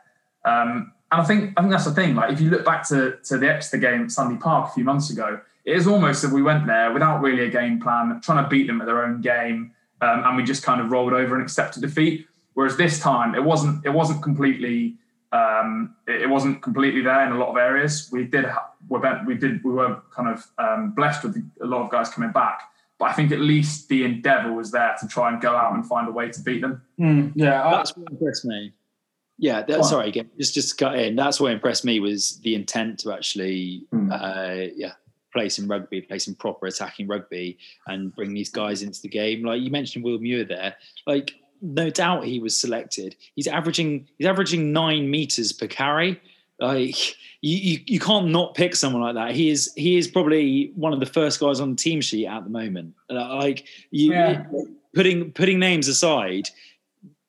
Um, 0.45 0.93
and 1.12 1.21
I 1.21 1.25
think 1.25 1.53
I 1.57 1.61
think 1.61 1.73
that's 1.73 1.85
the 1.85 1.95
thing. 1.95 2.15
Like 2.15 2.33
if 2.33 2.41
you 2.41 2.51
look 2.51 2.65
back 2.65 2.87
to, 2.89 3.19
to 3.25 3.39
the 3.39 3.49
Exeter 3.49 3.79
game 3.79 4.03
at 4.03 4.11
Sandy 4.11 4.37
Park 4.37 4.71
a 4.71 4.73
few 4.75 4.85
months 4.85 5.11
ago, 5.11 5.41
it 5.65 5.77
is 5.77 5.87
almost 5.87 6.23
that 6.23 6.33
we 6.33 6.43
went 6.43 6.67
there 6.67 6.93
without 6.93 7.21
really 7.21 7.45
a 7.45 7.51
game 7.51 7.81
plan, 7.81 8.21
trying 8.23 8.43
to 8.43 8.49
beat 8.49 8.67
them 8.67 8.81
at 8.81 8.87
their 8.87 9.05
own 9.05 9.21
game, 9.21 9.73
um, 10.01 10.25
and 10.25 10.37
we 10.37 10.43
just 10.43 10.62
kind 10.62 10.81
of 10.81 10.91
rolled 10.91 11.12
over 11.12 11.35
and 11.35 11.43
accepted 11.43 11.83
defeat. 11.83 12.27
Whereas 12.55 12.77
this 12.77 12.99
time, 12.99 13.35
it 13.35 13.45
wasn't 13.45 13.85
it 13.85 13.91
wasn't 13.91 14.23
completely 14.23 14.97
um, 15.33 15.95
it, 16.07 16.23
it, 16.23 16.29
wasn't 16.29 16.62
completely 16.62 17.03
there 17.03 17.27
in 17.27 17.33
a 17.33 17.39
lot 17.39 17.51
of 17.51 17.57
areas. 17.57 18.09
We 18.12 18.25
did 18.25 18.47
we 18.89 19.35
did 19.35 19.62
we 19.65 19.73
were 19.73 20.01
kind 20.15 20.29
of 20.29 20.47
um, 20.59 20.93
blessed 20.93 21.25
with 21.25 21.37
a 21.61 21.67
lot 21.67 21.83
of 21.83 21.91
guys 21.91 22.09
coming 22.09 22.33
back, 22.33 22.62
but 22.98 23.11
I 23.11 23.12
think 23.12 23.32
at 23.32 23.40
least 23.40 23.88
the 23.88 24.04
endeavour 24.04 24.52
was 24.52 24.70
there 24.70 24.94
to 25.00 25.09
try 25.09 25.30
and 25.30 25.40
go 25.40 25.54
out 25.54 25.74
and 25.74 25.87
find 25.87 26.09
a 26.09 26.12
way 26.12 26.30
to 26.30 26.40
beat 26.40 26.62
them. 26.62 26.82
Mm, 26.98 27.32
yeah, 27.35 27.70
that's 27.70 27.96
what 27.96 28.11
impressed 28.11 28.44
me. 28.44 28.72
Yeah, 29.38 29.62
that, 29.62 29.85
sorry, 29.85 30.09
again, 30.09 30.30
just 30.38 30.54
just 30.54 30.78
cut 30.78 30.98
in. 30.98 31.14
That's 31.14 31.38
what 31.38 31.52
impressed 31.52 31.85
me 31.85 32.00
was 32.00 32.38
the 32.38 32.54
intent 32.54 33.00
to 33.00 33.12
actually, 33.12 33.87
mm. 33.92 34.11
uh, 34.11 34.72
yeah, 34.74 34.92
play 35.30 35.50
some 35.50 35.68
rugby, 35.68 36.00
play 36.00 36.18
some 36.18 36.35
proper 36.35 36.66
attacking 36.66 37.06
rugby, 37.06 37.59
and 37.87 38.14
bring 38.14 38.32
these 38.32 38.48
guys 38.48 38.82
into 38.82 39.02
the 39.02 39.09
game. 39.09 39.44
Like 39.44 39.61
you 39.61 39.70
mentioned, 39.70 40.04
Will 40.04 40.18
Muir 40.18 40.44
there. 40.44 40.74
Like 41.06 41.35
no 41.61 41.90
doubt 41.90 42.24
he 42.24 42.38
was 42.38 42.56
selected. 42.56 43.14
He's 43.35 43.46
averaging 43.46 44.09
he's 44.16 44.26
averaging 44.26 44.72
nine 44.72 45.11
meters 45.11 45.52
per 45.52 45.66
carry. 45.66 46.20
Like 46.59 47.16
you, 47.42 47.57
you, 47.57 47.79
you 47.87 48.01
can't 48.01 48.29
not 48.29 48.55
pick 48.55 48.75
someone 48.75 49.03
like 49.03 49.14
that. 49.14 49.35
He 49.35 49.51
is 49.51 49.73
he 49.77 49.97
is 49.97 50.09
probably 50.09 50.73
one 50.75 50.92
of 50.92 51.01
the 51.01 51.07
first 51.07 51.38
guys 51.38 51.61
on 51.61 51.71
the 51.71 51.77
team 51.77 52.01
sheet 52.01 52.27
at 52.27 52.45
the 52.45 52.51
moment. 52.51 52.95
Uh, 53.11 53.37
like 53.37 53.66
you, 53.90 54.12
yeah. 54.12 54.45
putting 54.95 55.33
putting 55.33 55.59
names 55.59 55.87
aside, 55.87 56.49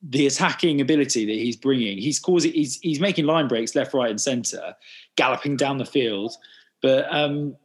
the 0.02 0.26
attacking 0.26 0.80
ability 0.80 1.26
that 1.26 1.32
he's 1.32 1.56
bringing, 1.56 1.98
he's 1.98 2.18
causing 2.18 2.52
he's 2.52 2.80
he's 2.80 3.00
making 3.00 3.26
line 3.26 3.48
breaks 3.48 3.74
left, 3.74 3.92
right, 3.92 4.10
and 4.10 4.20
centre, 4.20 4.74
galloping 5.16 5.56
down 5.56 5.76
the 5.76 5.84
field. 5.84 6.34
But 6.80 7.06
um, 7.14 7.56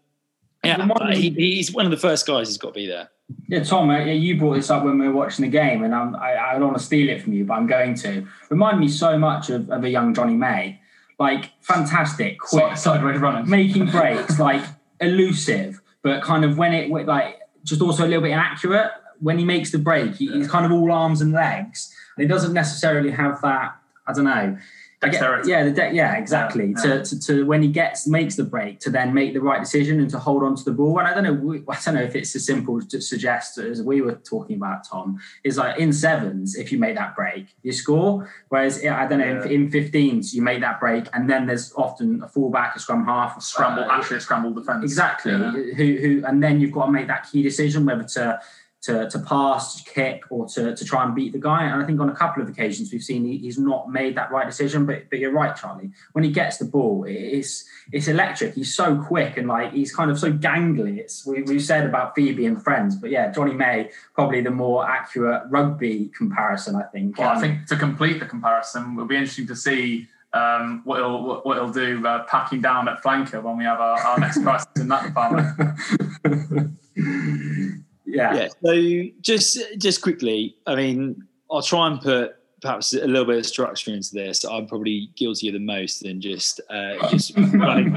yeah, 0.65 0.86
he, 1.13 1.30
he's 1.30 1.71
one 1.71 1.86
of 1.86 1.91
the 1.91 1.97
first 1.97 2.28
guys 2.28 2.47
who's 2.47 2.58
got 2.58 2.69
to 2.69 2.73
be 2.73 2.88
there. 2.88 3.10
Yeah, 3.47 3.63
Tom, 3.63 3.89
uh, 3.89 3.99
you 3.99 4.38
brought 4.38 4.56
this 4.56 4.69
up 4.69 4.84
when 4.84 4.99
we 4.99 5.08
were 5.08 5.13
watching 5.13 5.43
the 5.45 5.52
game, 5.52 5.84
and 5.84 5.95
I'm, 5.95 6.15
I, 6.17 6.36
I 6.36 6.54
don't 6.54 6.67
want 6.67 6.78
to 6.78 6.84
steal 6.84 7.10
it 7.10 7.21
from 7.21 7.32
you, 7.34 7.45
but 7.45 7.54
I'm 7.54 7.67
going 7.67 7.95
to. 7.95 8.28
Remind 8.49 8.80
me 8.80 8.89
so 8.89 9.17
much 9.17 9.49
of, 9.49 9.69
of 9.69 9.84
a 9.86 9.89
young 9.89 10.13
Jonny 10.13 10.36
May 10.36 10.80
like 11.19 11.52
fantastic, 11.62 12.39
quick, 12.39 12.78
sideways 12.78 13.19
running, 13.19 13.49
making 13.49 13.86
breaks, 13.91 14.39
like 14.39 14.63
elusive, 14.99 15.82
but 16.02 16.21
kind 16.23 16.45
of 16.45 16.58
when 16.58 16.73
it 16.73 16.89
like 16.89 17.39
just 17.63 17.82
also 17.82 18.06
a 18.06 18.08
little 18.08 18.21
bit 18.21 18.32
inaccurate. 18.32 18.91
When 19.19 19.38
he 19.38 19.45
makes 19.45 19.71
the 19.71 19.78
break, 19.78 20.15
he, 20.15 20.28
he's 20.28 20.49
kind 20.49 20.65
of 20.65 20.71
all 20.73 20.91
arms 20.91 21.21
and 21.21 21.32
legs, 21.32 21.95
and 22.17 22.23
he 22.23 22.28
doesn't 22.28 22.54
necessarily 22.54 23.12
have 23.12 23.41
that. 23.41 23.76
I 24.06 24.12
don't 24.12 24.26
know 24.26 24.58
Dexterity. 25.03 25.49
Yeah, 25.49 25.63
the 25.63 25.71
de- 25.71 25.93
yeah, 25.93 26.17
exactly. 26.17 26.73
Yeah, 26.77 26.81
to, 26.81 27.03
to, 27.03 27.19
to 27.21 27.45
when 27.45 27.61
he 27.61 27.69
gets 27.69 28.07
makes 28.07 28.35
the 28.35 28.43
break 28.43 28.79
to 28.81 28.89
then 28.89 29.13
make 29.13 29.33
the 29.33 29.41
right 29.41 29.59
decision 29.59 29.99
and 29.99 30.09
to 30.11 30.19
hold 30.19 30.43
on 30.43 30.55
to 30.55 30.63
the 30.63 30.71
ball. 30.71 30.99
And 30.99 31.07
I 31.07 31.13
don't 31.13 31.23
know, 31.23 31.63
I 31.69 31.77
don't 31.83 31.95
know 31.95 32.01
if 32.01 32.15
it's 32.15 32.35
as 32.35 32.45
simple 32.45 32.81
to 32.81 33.01
suggest 33.01 33.57
as 33.57 33.81
we 33.81 34.01
were 34.01 34.15
talking 34.15 34.55
about. 34.55 34.87
Tom 34.87 35.19
is 35.43 35.57
like 35.57 35.79
in 35.79 35.93
sevens, 35.93 36.55
if 36.55 36.71
you 36.71 36.77
make 36.77 36.95
that 36.95 37.15
break, 37.15 37.47
you 37.61 37.71
score. 37.71 38.29
Whereas 38.49 38.83
I 38.85 39.07
don't 39.07 39.19
know, 39.19 39.43
yeah. 39.45 39.51
in 39.51 39.69
15s 39.69 40.33
you 40.33 40.41
make 40.41 40.61
that 40.61 40.79
break, 40.79 41.07
and 41.13 41.29
then 41.29 41.45
there's 41.45 41.73
often 41.75 42.23
a 42.23 42.27
fullback, 42.27 42.75
a 42.75 42.79
scrum 42.79 43.05
half, 43.05 43.37
a 43.37 43.41
scramble, 43.41 43.83
uh, 43.83 43.97
actually 43.97 44.17
a 44.17 44.21
scramble 44.21 44.51
defence. 44.51 44.83
Exactly. 44.83 45.31
Yeah. 45.31 45.51
Who 45.51 45.97
who, 45.97 46.23
and 46.25 46.41
then 46.41 46.59
you've 46.59 46.71
got 46.71 46.87
to 46.87 46.91
make 46.91 47.07
that 47.07 47.29
key 47.31 47.43
decision 47.43 47.85
whether 47.85 48.03
to 48.03 48.39
to, 48.84 49.10
to 49.10 49.19
pass, 49.19 49.82
to 49.82 49.89
kick, 49.89 50.24
or 50.30 50.46
to, 50.48 50.76
to 50.76 50.86
try 50.86 51.06
and 51.06 51.15
beat 51.15 51.32
the 51.32 51.39
guy. 51.39 51.63
And 51.63 51.82
I 51.82 51.86
think 51.86 52.02
on 52.02 52.10
a 52.10 52.15
couple 52.15 52.43
of 52.43 52.50
occasions 52.50 52.91
we've 52.91 53.04
seen 53.04 53.24
he, 53.24 53.38
he's 53.38 53.58
not 53.58 53.89
made 53.89 54.15
that 54.17 54.30
right 54.32 54.46
decision. 54.46 54.86
But 54.86 55.10
but 55.10 55.19
you're 55.19 55.32
right, 55.32 55.56
Charlie. 55.56 55.91
When 56.12 56.24
he 56.24 56.32
gets 56.32 56.58
the 56.58 56.65
ball, 56.65 57.06
it's 57.08 57.63
it's 57.93 58.08
electric. 58.08 58.56
He's 58.56 58.76
so 58.76 59.02
quick 59.02 59.38
and 59.38 59.48
like 59.48 59.72
he's 59.72 59.96
kind 59.96 60.12
of 60.12 60.19
so 60.19 60.34
gangly. 60.34 60.98
It's 60.98 61.26
we, 61.26 61.43
we've 61.43 61.63
said 61.63 61.86
about 61.86 62.13
Phoebe 62.13 62.46
and 62.46 62.62
Friends, 62.62 62.96
but 62.96 63.10
yeah, 63.10 63.32
Jonny 63.32 63.54
May 63.54 63.89
probably 64.13 64.41
the 64.41 64.52
more 64.52 64.88
accurate 64.88 65.43
rugby 65.50 66.12
comparison. 66.15 66.76
I 66.76 66.84
think. 66.84 67.17
Well, 67.17 67.30
um, 67.30 67.38
I 67.38 67.41
think 67.41 67.67
to 67.67 67.78
complete 67.78 68.19
the 68.19 68.26
comparison, 68.26 68.93
it'll 68.93 69.06
be 69.06 69.15
interesting 69.15 69.48
to 69.48 69.56
see 69.56 70.10
um, 70.34 70.82
what 70.84 70.98
he'll 70.98 71.41
what 71.41 71.56
he'll 71.56 71.72
do 71.72 72.06
uh, 72.06 72.26
packing 72.26 72.60
down 72.60 72.89
at 72.89 73.02
flanker 73.02 73.41
when 73.41 73.58
we 73.58 73.63
have 73.63 73.80
our, 73.80 73.98
our 74.00 74.19
next 74.19 74.43
crisis 74.43 74.67
in 74.76 74.89
that 74.89 75.06
department. 75.06 75.80
yeah. 78.13 78.36
Yeah. 78.36 78.47
So 78.63 79.10
just 79.21 79.60
just 79.78 80.02
quickly, 80.02 80.56
I 80.65 80.76
mean, 80.76 81.23
I'll 81.52 81.62
try 81.62 81.88
and 81.88 81.99
put 81.99 82.36
perhaps 82.62 82.93
a 82.93 83.06
little 83.06 83.26
bit 83.26 83.38
of 83.39 83.45
structure 83.45 83.91
into 83.91 84.13
this. 84.13 84.45
I'm 84.45 84.67
probably 84.67 85.10
guilty 85.15 85.49
of 85.49 85.54
the 85.54 85.60
most 85.60 86.04
than 86.04 86.21
just 86.21 86.62
uh, 86.69 87.08
just 87.12 87.36
trying, 87.36 87.93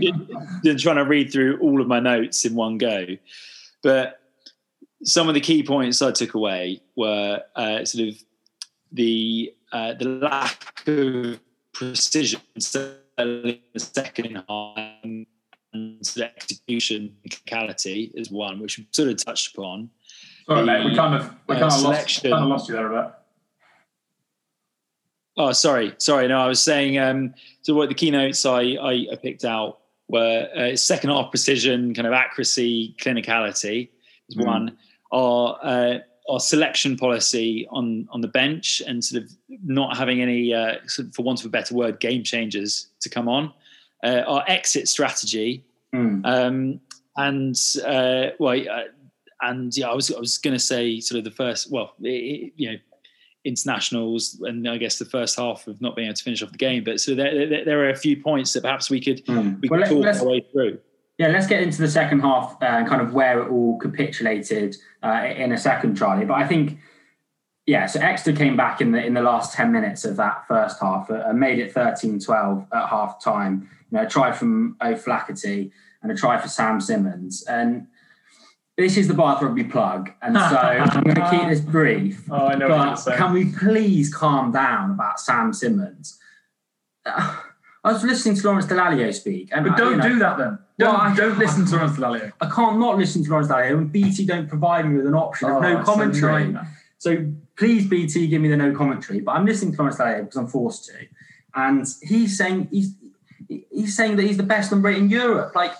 than 0.63 0.79
trying 0.79 0.97
to 0.97 1.05
read 1.05 1.33
through 1.33 1.59
all 1.61 1.81
of 1.81 1.87
my 1.87 2.01
notes 2.01 2.45
in 2.45 2.55
one 2.55 2.79
go. 2.79 3.07
But 3.83 4.21
some 5.05 5.29
of 5.29 5.35
the 5.35 5.41
key 5.41 5.63
points 5.63 6.03
I 6.03 6.11
took 6.11 6.35
away 6.35 6.81
were 6.97 7.43
uh, 7.55 7.85
sort 7.85 8.09
of 8.09 8.15
the 8.93 9.55
uh, 9.73 9.95
the 9.95 10.07
lack 10.07 10.83
of 10.87 11.41
precision 11.73 12.41
in 12.55 12.63
the 13.19 13.61
second 13.77 14.43
half 14.49 15.27
and 15.77 16.01
the 16.01 16.25
execution 16.37 17.17
is 18.15 18.31
one, 18.31 18.61
which 18.61 18.79
we 18.79 18.87
sort 18.93 19.09
of 19.09 19.25
touched 19.25 19.55
upon. 19.55 19.91
Sorry, 20.49 20.61
the, 20.61 20.67
mate, 20.67 20.85
we 20.85 20.95
kind 20.95 21.15
of 21.15 21.35
we 21.49 21.55
kind, 21.57 21.65
uh, 21.65 21.77
of 21.77 21.83
lost, 21.83 22.23
kind 22.23 22.35
of 22.35 22.49
lost 22.49 22.69
you 22.69 22.75
there 22.75 22.93
a 22.93 23.03
bit. 23.03 23.13
Oh, 25.39 25.53
sorry, 25.53 25.95
sorry. 25.99 26.29
No, 26.29 26.41
I 26.41 26.49
was 26.49 26.63
saying. 26.63 26.99
Um, 26.99 27.35
so, 27.63 27.75
what 27.75 27.89
the 27.89 27.95
keynotes 27.95 28.47
I 28.47 28.61
I, 28.61 29.07
I 29.13 29.17
picked 29.21 29.45
out 29.45 29.81
were 30.09 30.49
uh, 30.57 30.77
second 30.77 31.11
half 31.11 31.31
precision, 31.31 31.95
kind 31.95 32.07
of 32.07 32.13
accuracy, 32.13 32.95
clinicality 33.01 33.91
is 34.29 34.37
mm. 34.37 34.47
one. 34.47 34.77
Our 35.13 35.59
uh, 35.63 35.99
our 36.31 36.41
selection 36.41 36.97
policy 36.97 37.67
on 37.71 38.09
on 38.11 38.21
the 38.21 38.29
bench 38.29 38.83
and 38.87 39.05
sort 39.05 39.25
of 39.25 39.31
not 39.65 39.97
having 39.97 40.23
any, 40.23 40.53
uh, 40.55 40.77
sort 40.87 41.09
of, 41.09 41.15
for 41.15 41.23
want 41.23 41.41
of 41.41 41.47
a 41.47 41.51
better 41.51 41.75
word, 41.75 42.01
game 42.01 42.23
changers 42.23 42.89
to 43.01 43.09
come 43.09 43.29
on. 43.29 43.53
Uh, 44.05 44.23
our 44.27 44.45
exit 44.47 44.89
strategy, 44.89 45.65
mm. 45.95 46.21
um, 46.25 46.81
and 47.17 47.57
uh, 47.85 48.35
well, 48.39 48.59
uh, 48.59 48.83
and 49.43 49.77
yeah, 49.77 49.89
I 49.89 49.95
was 49.95 50.13
I 50.13 50.19
was 50.19 50.39
going 50.39 50.55
to 50.55 50.63
say 50.63 51.01
sort 51.01 51.19
of 51.19 51.25
the 51.25 51.31
first, 51.31 51.71
well, 51.71 51.95
it, 52.01 52.53
you 52.57 52.73
know, 52.73 52.79
internationals, 53.45 54.41
and 54.43 54.69
I 54.69 54.77
guess 54.77 54.99
the 54.99 55.05
first 55.05 55.39
half 55.39 55.67
of 55.67 55.81
not 55.81 55.97
being 55.97 56.09
able 56.09 56.17
to 56.17 56.23
finish 56.23 56.43
off 56.43 56.53
the 56.53 56.59
game. 56.59 56.85
But 56.85 57.01
so 57.01 57.15
there, 57.15 57.47
there, 57.49 57.65
there 57.65 57.81
are 57.81 57.91
a 57.91 57.97
few 57.97 58.21
points 58.21 58.53
that 58.55 58.63
perhaps 58.63 58.91
we 58.91 59.01
could 59.01 59.25
mm. 59.27 59.61
we 59.61 59.69
well, 59.69 59.81
could 59.83 60.03
talk 60.03 60.21
our 60.21 60.27
way 60.27 60.47
through. 60.53 60.79
Yeah, 61.19 61.29
let's 61.29 61.47
get 61.47 61.63
into 61.63 61.81
the 61.81 61.89
second 61.89 62.21
half 62.21 62.57
uh, 62.61 62.67
and 62.67 62.87
uh, 62.87 62.89
kind 62.91 63.01
of 63.01 63.15
where 63.15 63.41
it 63.41 63.49
all 63.49 63.79
capitulated 63.79 64.77
uh, 65.03 65.27
in 65.35 65.53
a 65.53 65.57
second, 65.57 65.97
Charlie. 65.97 66.27
But 66.27 66.35
I 66.35 66.47
think, 66.47 66.79
yeah, 67.65 67.87
so 67.87 68.01
Exeter 68.01 68.37
came 68.37 68.55
back 68.55 68.83
in 68.83 68.93
the 68.93 69.03
in 69.03 69.15
the 69.15 69.23
last 69.23 69.55
10 69.55 69.73
minutes 69.73 70.05
of 70.05 70.17
that 70.17 70.47
first 70.47 70.79
half 70.81 71.11
uh, 71.11 71.23
and 71.27 71.41
made 71.41 71.59
it 71.59 71.73
13-12 71.75 72.67
at 72.73 72.89
half 72.89 73.23
time. 73.23 73.71
You 73.91 73.99
know, 73.99 74.05
a 74.05 74.09
try 74.09 74.33
from 74.33 74.77
O'Flaherty 74.83 75.73
and 76.03 76.13
a 76.13 76.15
try 76.15 76.39
for 76.39 76.49
Sam 76.49 76.81
Simmonds 76.81 77.43
And 77.45 77.87
this 78.77 78.97
is 78.97 79.09
the 79.09 79.15
Bath 79.15 79.43
Rugby 79.43 79.65
plug. 79.65 80.13
And 80.23 80.37
so 80.37 80.41
I'm 80.41 81.03
going 81.03 81.17
to 81.17 81.31
keep 81.31 81.49
this 81.49 81.61
brief. 81.61 82.29
Oh, 82.31 82.47
I 82.47 82.55
know 82.55 82.69
but 82.69 83.17
Can 83.17 83.33
we 83.33 83.47
please 83.47 84.13
calm 84.13 84.53
down 84.53 84.93
about 84.93 85.19
Sam 85.19 85.53
Simmonds? 85.53 86.19
Uh, 87.05 87.41
I 87.85 87.93
was 87.93 88.03
listening 88.03 88.35
to 88.35 88.47
Lawrence 88.49 88.67
Dallaglio 88.67 89.15
speak. 89.15 89.51
And 89.53 89.65
but 89.65 89.77
don't 89.77 89.93
you 89.93 89.97
know, 89.99 90.09
do 90.09 90.19
that 90.19 90.39
then. 90.39 90.59
Don't, 90.77 90.93
well, 90.93 91.15
don't 91.15 91.39
listen 91.39 91.65
to 91.67 91.77
Lawrence 91.77 91.97
Dallaglio. 91.97 92.33
I 92.41 92.51
can't 92.51 92.81
not 92.81 92.99
listen 92.99 93.23
to 93.23 93.31
Lawrence 93.31 93.49
Dallaglio 93.49 93.79
and 93.79 93.93
BT 93.93 94.27
don't 94.27 94.49
provide 94.49 94.89
me 94.89 94.97
with 94.97 95.07
an 95.07 95.15
option 95.15 95.49
oh, 95.49 95.59
of 95.59 95.63
no 95.63 95.85
commentary. 95.85 96.57
So, 96.99 97.33
please, 97.57 97.87
BT, 97.87 98.27
give 98.27 98.43
me 98.43 98.49
the 98.49 98.57
no 98.57 98.75
commentary. 98.75 99.21
But 99.21 99.37
I'm 99.37 99.47
listening 99.47 99.71
to 99.73 99.79
Lawrence 99.79 99.99
Dallaglio 99.99 100.23
because 100.23 100.37
I'm 100.37 100.49
forced 100.49 100.87
to. 100.87 100.95
And 101.55 101.87
he's 102.03 102.37
saying 102.37 102.69
he's 102.73 102.93
he's 103.49 103.97
saying 103.97 104.17
that 104.17 104.25
he's 104.25 104.37
the 104.37 104.43
best 104.43 104.73
number 104.73 104.89
eight 104.89 104.99
in 104.99 105.09
Europe. 105.09 105.55
Like, 105.55 105.73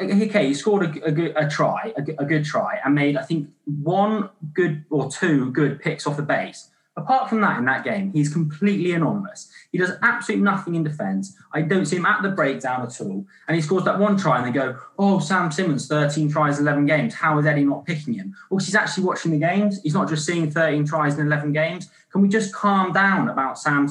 okay, 0.00 0.46
he 0.46 0.54
scored 0.54 0.84
a, 0.84 1.04
a, 1.04 1.12
good, 1.12 1.32
a 1.36 1.48
try, 1.48 1.92
a, 1.96 2.22
a 2.22 2.24
good 2.24 2.44
try, 2.44 2.80
and 2.84 2.94
made 2.94 3.16
I 3.16 3.22
think 3.22 3.48
one 3.64 4.30
good 4.52 4.84
or 4.90 5.10
two 5.10 5.50
good 5.52 5.80
picks 5.80 6.06
off 6.06 6.16
the 6.16 6.22
base. 6.22 6.70
Apart 6.98 7.28
from 7.28 7.42
that, 7.42 7.58
in 7.58 7.66
that 7.66 7.84
game, 7.84 8.10
he's 8.12 8.32
completely 8.32 8.92
anonymous. 8.92 9.52
He 9.70 9.76
does 9.76 9.92
absolutely 10.02 10.44
nothing 10.44 10.76
in 10.76 10.82
defence. 10.82 11.36
I 11.52 11.60
don't 11.60 11.84
see 11.84 11.96
him 11.96 12.06
at 12.06 12.22
the 12.22 12.30
breakdown 12.30 12.86
at 12.86 12.98
all. 13.02 13.26
And 13.46 13.54
he 13.54 13.60
scores 13.60 13.84
that 13.84 13.98
one 13.98 14.16
try, 14.16 14.38
and 14.38 14.46
they 14.46 14.58
go, 14.58 14.78
"Oh, 14.98 15.18
Sam 15.18 15.52
Simmonds, 15.52 15.88
13 15.88 16.30
tries, 16.30 16.58
11 16.58 16.86
games. 16.86 17.14
How 17.14 17.38
is 17.38 17.44
Eddie 17.44 17.64
not 17.64 17.84
picking 17.84 18.14
him?" 18.14 18.34
Well, 18.48 18.58
he's 18.58 18.74
actually 18.74 19.04
watching 19.04 19.32
the 19.32 19.38
games. 19.38 19.78
He's 19.82 19.92
not 19.92 20.08
just 20.08 20.24
seeing 20.24 20.50
13 20.50 20.86
tries 20.86 21.18
in 21.18 21.26
11 21.26 21.52
games. 21.52 21.90
Can 22.10 22.22
we 22.22 22.28
just 22.28 22.54
calm 22.54 22.94
down 22.94 23.28
about 23.28 23.58
Sam 23.58 23.88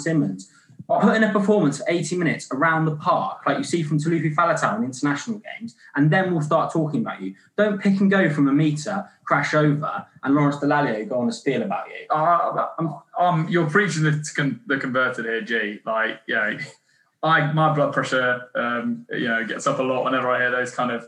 Simmonds? 0.87 1.05
put 1.05 1.15
in 1.15 1.23
a 1.23 1.31
performance 1.31 1.77
for 1.79 1.85
80 1.87 2.17
minutes 2.17 2.47
around 2.51 2.85
the 2.85 2.95
park, 2.95 3.41
like 3.45 3.57
you 3.57 3.63
see 3.63 3.83
from 3.83 3.99
Taulupe 3.99 4.33
Faletau 4.33 4.77
in 4.77 4.83
international 4.83 5.39
games, 5.39 5.75
and 5.95 6.11
then 6.11 6.31
we'll 6.31 6.41
start 6.41 6.71
talking 6.71 7.01
about 7.01 7.21
you. 7.21 7.35
Don't 7.57 7.81
pick 7.81 7.99
and 7.99 8.09
go 8.09 8.29
from 8.29 8.47
a 8.47 8.53
meter, 8.53 9.09
crash 9.23 9.53
over, 9.53 10.05
and 10.23 10.35
Lawrence 10.35 10.57
Dallaglio 10.57 11.07
go 11.07 11.19
on 11.19 11.29
a 11.29 11.31
spiel 11.31 11.61
about 11.61 11.87
you. 11.87 12.05
Uh, 12.09 12.67
um, 12.77 13.01
um, 13.19 13.47
you're 13.49 13.69
preaching 13.69 14.03
the, 14.03 14.31
con- 14.35 14.61
the 14.67 14.77
converted 14.77 15.25
here, 15.25 15.41
G. 15.41 15.79
Like, 15.85 16.21
you 16.27 16.35
know, 16.35 16.57
I 17.23 17.51
my 17.53 17.73
blood 17.73 17.93
pressure, 17.93 18.49
um, 18.55 19.05
you 19.11 19.27
know, 19.27 19.45
gets 19.45 19.65
up 19.67 19.79
a 19.79 19.83
lot 19.83 20.03
whenever 20.03 20.29
I 20.29 20.39
hear 20.39 20.51
those 20.51 20.71
kind 20.71 20.91
of. 20.91 21.07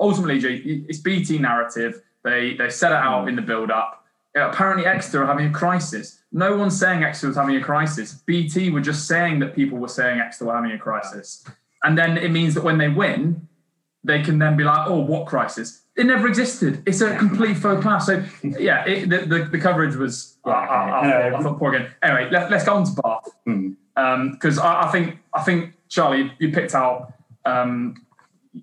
Ultimately, 0.00 0.38
G, 0.38 0.86
it's 0.88 1.00
BT 1.00 1.38
narrative. 1.38 2.00
They 2.22 2.54
they 2.54 2.70
set 2.70 2.92
it 2.92 2.96
out 2.96 3.28
in 3.28 3.36
the 3.36 3.42
build 3.42 3.70
up 3.70 4.04
apparently 4.34 4.86
Exeter 4.86 5.22
are 5.22 5.26
having 5.26 5.46
a 5.46 5.52
crisis. 5.52 6.20
No 6.34 6.56
one's 6.56 6.76
saying 6.76 7.04
Exeter 7.04 7.28
was 7.28 7.36
having 7.36 7.54
a 7.54 7.60
crisis. 7.60 8.12
BT 8.12 8.70
were 8.70 8.80
just 8.80 9.06
saying 9.06 9.38
that 9.38 9.54
people 9.54 9.78
were 9.78 9.86
saying 9.86 10.18
Exeter 10.18 10.46
were 10.46 10.54
having 10.54 10.72
a 10.72 10.78
crisis. 10.78 11.46
And 11.84 11.96
then 11.96 12.18
it 12.18 12.32
means 12.32 12.54
that 12.54 12.64
when 12.64 12.76
they 12.76 12.88
win, 12.88 13.46
they 14.02 14.20
can 14.20 14.40
then 14.40 14.56
be 14.56 14.64
like, 14.64 14.88
oh, 14.88 14.98
what 14.98 15.28
crisis? 15.28 15.82
It 15.96 16.06
never 16.06 16.26
existed. 16.26 16.82
It's 16.86 17.00
a 17.00 17.16
complete 17.16 17.56
faux 17.56 17.84
pas. 17.84 18.04
So, 18.06 18.24
yeah, 18.42 18.84
it, 18.84 19.08
the, 19.08 19.18
the, 19.18 19.44
the, 19.44 19.58
coverage 19.58 19.94
was, 19.94 20.36
yeah, 20.44 20.52
I, 20.54 20.88
I, 20.88 21.38
I, 21.38 21.40
thought 21.40 21.56
poor 21.56 21.72
again. 21.72 21.94
Anyway, 22.02 22.28
let, 22.32 22.52
us 22.52 22.64
go 22.64 22.74
on 22.74 22.84
to 22.84 23.00
Bath. 23.00 24.32
Because 24.34 24.58
um, 24.58 24.64
I, 24.66 24.90
think, 24.90 25.18
I 25.32 25.42
think, 25.44 25.74
Charlie, 25.88 26.32
you 26.40 26.50
picked 26.50 26.74
out, 26.74 27.12
um, 27.44 27.94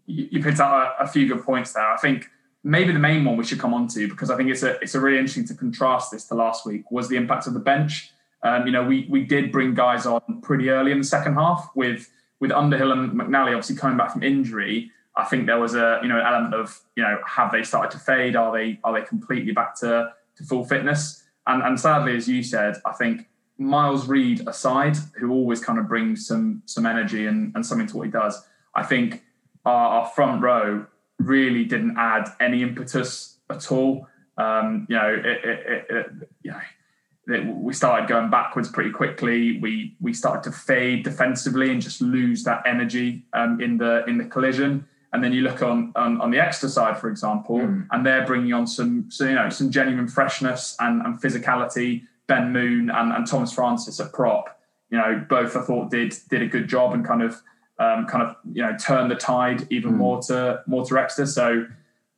you, 0.07 0.27
you, 0.29 0.43
picked 0.43 0.59
out 0.59 0.95
a, 0.99 1.03
a 1.03 1.07
few 1.07 1.25
good 1.25 1.41
points 1.45 1.71
there. 1.71 1.89
I 1.89 1.95
think 1.95 2.27
maybe 2.63 2.93
the 2.93 2.99
main 2.99 3.25
one 3.25 3.37
we 3.37 3.43
should 3.43 3.59
come 3.59 3.73
on 3.73 3.87
to 3.87 4.07
because 4.07 4.29
I 4.29 4.37
think 4.37 4.49
it's 4.49 4.63
a 4.63 4.79
it's 4.79 4.95
a 4.95 4.99
really 4.99 5.17
interesting 5.17 5.47
to 5.47 5.55
contrast 5.55 6.11
this 6.11 6.25
to 6.27 6.35
last 6.35 6.65
week 6.65 6.91
was 6.91 7.07
the 7.07 7.15
impact 7.15 7.47
of 7.47 7.53
the 7.53 7.59
bench. 7.59 8.11
Um, 8.43 8.65
you 8.65 8.71
know, 8.71 8.83
we 8.83 9.07
we 9.09 9.23
did 9.23 9.51
bring 9.51 9.73
guys 9.73 10.05
on 10.05 10.21
pretty 10.41 10.69
early 10.69 10.91
in 10.91 10.99
the 10.99 11.03
second 11.03 11.35
half 11.35 11.69
with 11.75 12.09
with 12.39 12.51
Underhill 12.51 12.91
and 12.91 13.11
McNally 13.11 13.49
obviously 13.49 13.75
coming 13.75 13.97
back 13.97 14.11
from 14.11 14.23
injury. 14.23 14.91
I 15.15 15.25
think 15.25 15.45
there 15.45 15.59
was 15.59 15.75
a 15.75 15.99
you 16.01 16.09
know 16.09 16.19
element 16.19 16.53
of 16.53 16.79
you 16.95 17.03
know 17.03 17.19
have 17.25 17.51
they 17.51 17.63
started 17.63 17.91
to 17.97 18.03
fade? 18.03 18.35
Are 18.35 18.51
they 18.51 18.79
are 18.83 18.93
they 18.93 19.05
completely 19.05 19.51
back 19.53 19.75
to, 19.79 20.13
to 20.37 20.43
full 20.43 20.65
fitness? 20.65 21.23
And 21.47 21.63
and 21.63 21.79
sadly, 21.79 22.15
as 22.15 22.27
you 22.27 22.43
said, 22.43 22.75
I 22.85 22.93
think 22.93 23.27
Miles 23.57 24.07
Reid 24.07 24.47
aside, 24.47 24.97
who 25.19 25.31
always 25.31 25.63
kind 25.63 25.77
of 25.77 25.87
brings 25.87 26.25
some 26.25 26.63
some 26.65 26.85
energy 26.85 27.25
and, 27.25 27.53
and 27.55 27.65
something 27.65 27.87
to 27.87 27.97
what 27.97 28.05
he 28.05 28.11
does, 28.11 28.41
I 28.75 28.83
think 28.83 29.23
our, 29.65 29.99
our 29.99 30.05
front 30.07 30.41
row 30.41 30.87
really 31.25 31.65
didn't 31.65 31.95
add 31.97 32.29
any 32.39 32.61
impetus 32.61 33.37
at 33.49 33.71
all. 33.71 34.07
Um, 34.37 34.87
you 34.89 34.95
know, 34.95 35.13
it, 35.13 35.45
it, 35.45 35.85
it, 35.89 36.29
you 36.43 36.51
know, 36.51 37.53
we 37.53 37.73
started 37.73 38.09
going 38.09 38.29
backwards 38.29 38.69
pretty 38.69 38.91
quickly. 38.91 39.59
We 39.59 39.95
we 40.01 40.13
started 40.13 40.43
to 40.49 40.57
fade 40.57 41.03
defensively 41.03 41.71
and 41.71 41.81
just 41.81 42.01
lose 42.01 42.43
that 42.43 42.63
energy 42.65 43.25
um, 43.33 43.61
in 43.61 43.77
the 43.77 44.03
in 44.05 44.17
the 44.17 44.25
collision. 44.25 44.87
And 45.13 45.23
then 45.23 45.33
you 45.33 45.41
look 45.41 45.61
on 45.61 45.91
on, 45.95 46.19
on 46.21 46.31
the 46.31 46.39
Exeter 46.39 46.69
side, 46.69 46.97
for 46.97 47.09
example, 47.09 47.59
mm. 47.59 47.87
and 47.91 48.05
they're 48.05 48.25
bringing 48.25 48.53
on 48.53 48.65
some 48.65 49.09
so, 49.09 49.25
you 49.25 49.35
know 49.35 49.49
some 49.49 49.69
genuine 49.69 50.07
freshness 50.07 50.75
and, 50.79 51.01
and 51.01 51.21
physicality. 51.21 52.03
Ben 52.27 52.53
Moon 52.53 52.89
and, 52.89 53.11
and 53.11 53.27
Thomas 53.27 53.51
Francis 53.51 53.99
at 53.99 54.13
prop, 54.13 54.57
you 54.89 54.97
know, 54.97 55.25
both 55.27 55.57
I 55.57 55.61
thought 55.61 55.91
did 55.91 56.15
did 56.29 56.41
a 56.41 56.47
good 56.47 56.69
job 56.69 56.93
and 56.93 57.05
kind 57.05 57.21
of 57.21 57.41
um, 57.81 58.05
kind 58.05 58.23
of 58.23 58.35
you 58.53 58.61
know 58.61 58.77
turn 58.77 59.09
the 59.09 59.15
tide 59.15 59.67
even 59.71 59.93
mm. 59.93 59.97
more 59.97 60.21
to 60.23 60.61
more 60.67 60.85
to 60.85 60.97
Exeter. 60.97 61.25
So 61.25 61.49
um, 61.49 61.67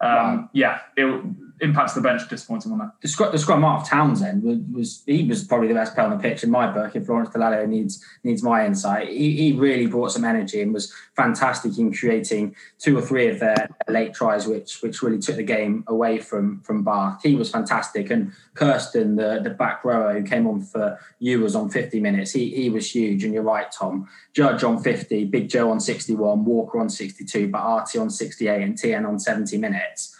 wow. 0.01 0.49
yeah, 0.53 0.79
it, 0.97 1.23
impacts 1.61 1.93
the 1.93 2.01
bench 2.01 2.27
disappointing 2.29 2.71
on 2.71 2.79
that. 2.79 2.91
The, 3.01 3.29
the 3.31 3.37
scrum 3.37 3.61
half 3.61 3.89
Townsend 3.89 4.43
was, 4.43 4.57
was, 4.71 5.03
he 5.05 5.23
was 5.23 5.43
probably 5.43 5.67
the 5.67 5.73
best 5.73 5.93
player 5.93 6.07
on 6.07 6.17
the 6.17 6.21
pitch 6.21 6.43
in 6.43 6.51
my 6.51 6.71
book. 6.71 6.95
If 6.95 7.07
Lawrence 7.07 7.29
Dallaglio 7.29 7.67
needs 7.67 8.03
needs 8.23 8.43
my 8.43 8.65
insight, 8.65 9.09
he, 9.09 9.35
he 9.35 9.53
really 9.53 9.87
brought 9.87 10.11
some 10.11 10.25
energy 10.25 10.61
and 10.61 10.73
was 10.73 10.93
fantastic 11.15 11.77
in 11.77 11.93
creating 11.93 12.55
two 12.79 12.97
or 12.97 13.01
three 13.01 13.27
of 13.27 13.39
their 13.39 13.69
late 13.87 14.13
tries, 14.13 14.47
which 14.47 14.81
which 14.81 15.01
really 15.01 15.19
took 15.19 15.35
the 15.35 15.43
game 15.43 15.83
away 15.87 16.19
from 16.19 16.61
from 16.61 16.83
Bath. 16.83 17.21
He 17.23 17.35
was 17.35 17.49
fantastic, 17.49 18.09
and 18.09 18.33
Kirsten, 18.55 19.15
the 19.15 19.39
the 19.43 19.51
back 19.51 19.85
rower 19.85 20.13
who 20.13 20.23
came 20.23 20.47
on 20.47 20.61
for 20.61 20.99
you 21.19 21.41
was 21.41 21.55
on 21.55 21.69
50 21.69 21.99
minutes. 21.99 22.31
He 22.31 22.49
he 22.53 22.69
was 22.69 22.93
huge, 22.93 23.23
and 23.23 23.33
you're 23.33 23.43
right, 23.43 23.71
Tom. 23.71 24.07
Judge 24.33 24.63
on 24.63 24.81
50, 24.81 25.25
Big 25.25 25.49
Joe 25.49 25.69
on 25.69 25.79
61, 25.79 26.43
Walker 26.43 26.79
on 26.79 26.89
62, 26.89 27.49
but 27.49 27.59
Artie 27.59 27.99
on 27.99 28.09
68, 28.09 28.61
and 28.61 28.75
TN 28.75 29.07
on 29.07 29.19
70 29.19 29.57
minutes 29.57 30.12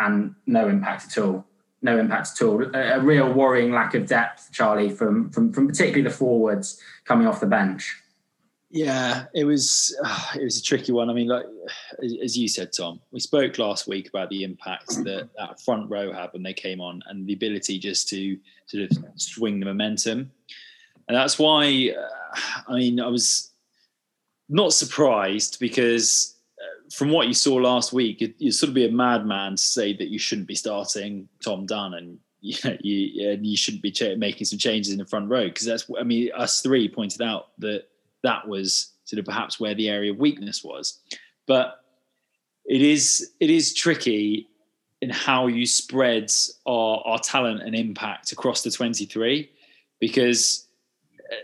and 0.00 0.34
no 0.46 0.68
impact 0.68 1.04
at 1.06 1.22
all. 1.22 1.44
No 1.82 1.98
impact 1.98 2.30
at 2.34 2.42
all. 2.46 2.62
A, 2.74 2.98
a, 2.98 3.00
real 3.00 3.32
worrying 3.32 3.72
lack 3.72 3.94
of 3.94 4.06
depth, 4.06 4.50
Charlie, 4.52 4.90
from 4.90 5.30
from 5.30 5.52
from 5.52 5.66
particularly 5.66 6.02
the 6.02 6.10
forwards 6.10 6.80
coming 7.04 7.26
off 7.26 7.40
the 7.40 7.46
bench. 7.46 8.00
Yeah, 8.70 9.26
it 9.34 9.44
was 9.44 9.96
uh, 10.02 10.26
it 10.34 10.42
was 10.42 10.58
a 10.58 10.62
tricky 10.62 10.92
one. 10.92 11.10
I 11.10 11.12
mean, 11.12 11.28
like 11.28 11.44
as 12.22 12.36
you 12.36 12.48
said, 12.48 12.72
Tom, 12.76 13.00
we 13.12 13.20
spoke 13.20 13.58
last 13.58 13.86
week 13.86 14.08
about 14.08 14.30
the 14.30 14.42
impact 14.42 14.88
that 15.04 15.28
that 15.36 15.60
front 15.60 15.90
row 15.90 16.12
had 16.12 16.32
when 16.32 16.42
they 16.42 16.54
came 16.54 16.80
on, 16.80 17.02
and 17.06 17.26
the 17.26 17.34
ability 17.34 17.78
just 17.78 18.08
to 18.08 18.36
sort 18.66 18.90
of 18.90 18.98
swing 19.16 19.60
the 19.60 19.66
momentum, 19.66 20.32
and 21.08 21.16
that's 21.16 21.38
why. 21.38 21.94
Uh, 21.96 22.40
I 22.66 22.74
mean, 22.74 22.98
I 22.98 23.06
was 23.06 23.52
not 24.48 24.72
surprised 24.72 25.58
because 25.60 26.33
from 26.92 27.10
what 27.10 27.28
you 27.28 27.34
saw 27.34 27.54
last 27.54 27.92
week, 27.92 28.22
it, 28.22 28.34
you'd 28.38 28.52
sort 28.52 28.68
of 28.68 28.74
be 28.74 28.86
a 28.86 28.90
madman 28.90 29.52
to 29.52 29.62
say 29.62 29.96
that 29.96 30.08
you 30.08 30.18
shouldn't 30.18 30.48
be 30.48 30.54
starting 30.54 31.28
Tom 31.42 31.66
Dunn 31.66 31.94
and 31.94 32.18
you 32.40 33.30
and 33.30 33.46
you 33.46 33.56
shouldn't 33.56 33.82
be 33.82 34.16
making 34.16 34.44
some 34.44 34.58
changes 34.58 34.92
in 34.92 34.98
the 34.98 35.06
front 35.06 35.30
row 35.30 35.48
because 35.48 35.66
that's. 35.66 35.86
I 35.98 36.02
mean, 36.02 36.30
us 36.36 36.60
three 36.60 36.88
pointed 36.88 37.22
out 37.22 37.48
that 37.58 37.84
that 38.22 38.46
was 38.46 38.92
sort 39.04 39.18
of 39.18 39.24
perhaps 39.24 39.58
where 39.58 39.74
the 39.74 39.88
area 39.88 40.12
of 40.12 40.18
weakness 40.18 40.62
was. 40.62 41.00
But 41.46 41.80
it 42.66 42.82
is 42.82 43.32
it 43.40 43.50
is 43.50 43.74
tricky 43.74 44.48
in 45.00 45.10
how 45.10 45.46
you 45.46 45.66
spread 45.66 46.32
our, 46.66 47.02
our 47.04 47.18
talent 47.18 47.62
and 47.62 47.74
impact 47.74 48.32
across 48.32 48.62
the 48.62 48.70
23 48.70 49.50
because 50.00 50.66
uh, 51.30 51.34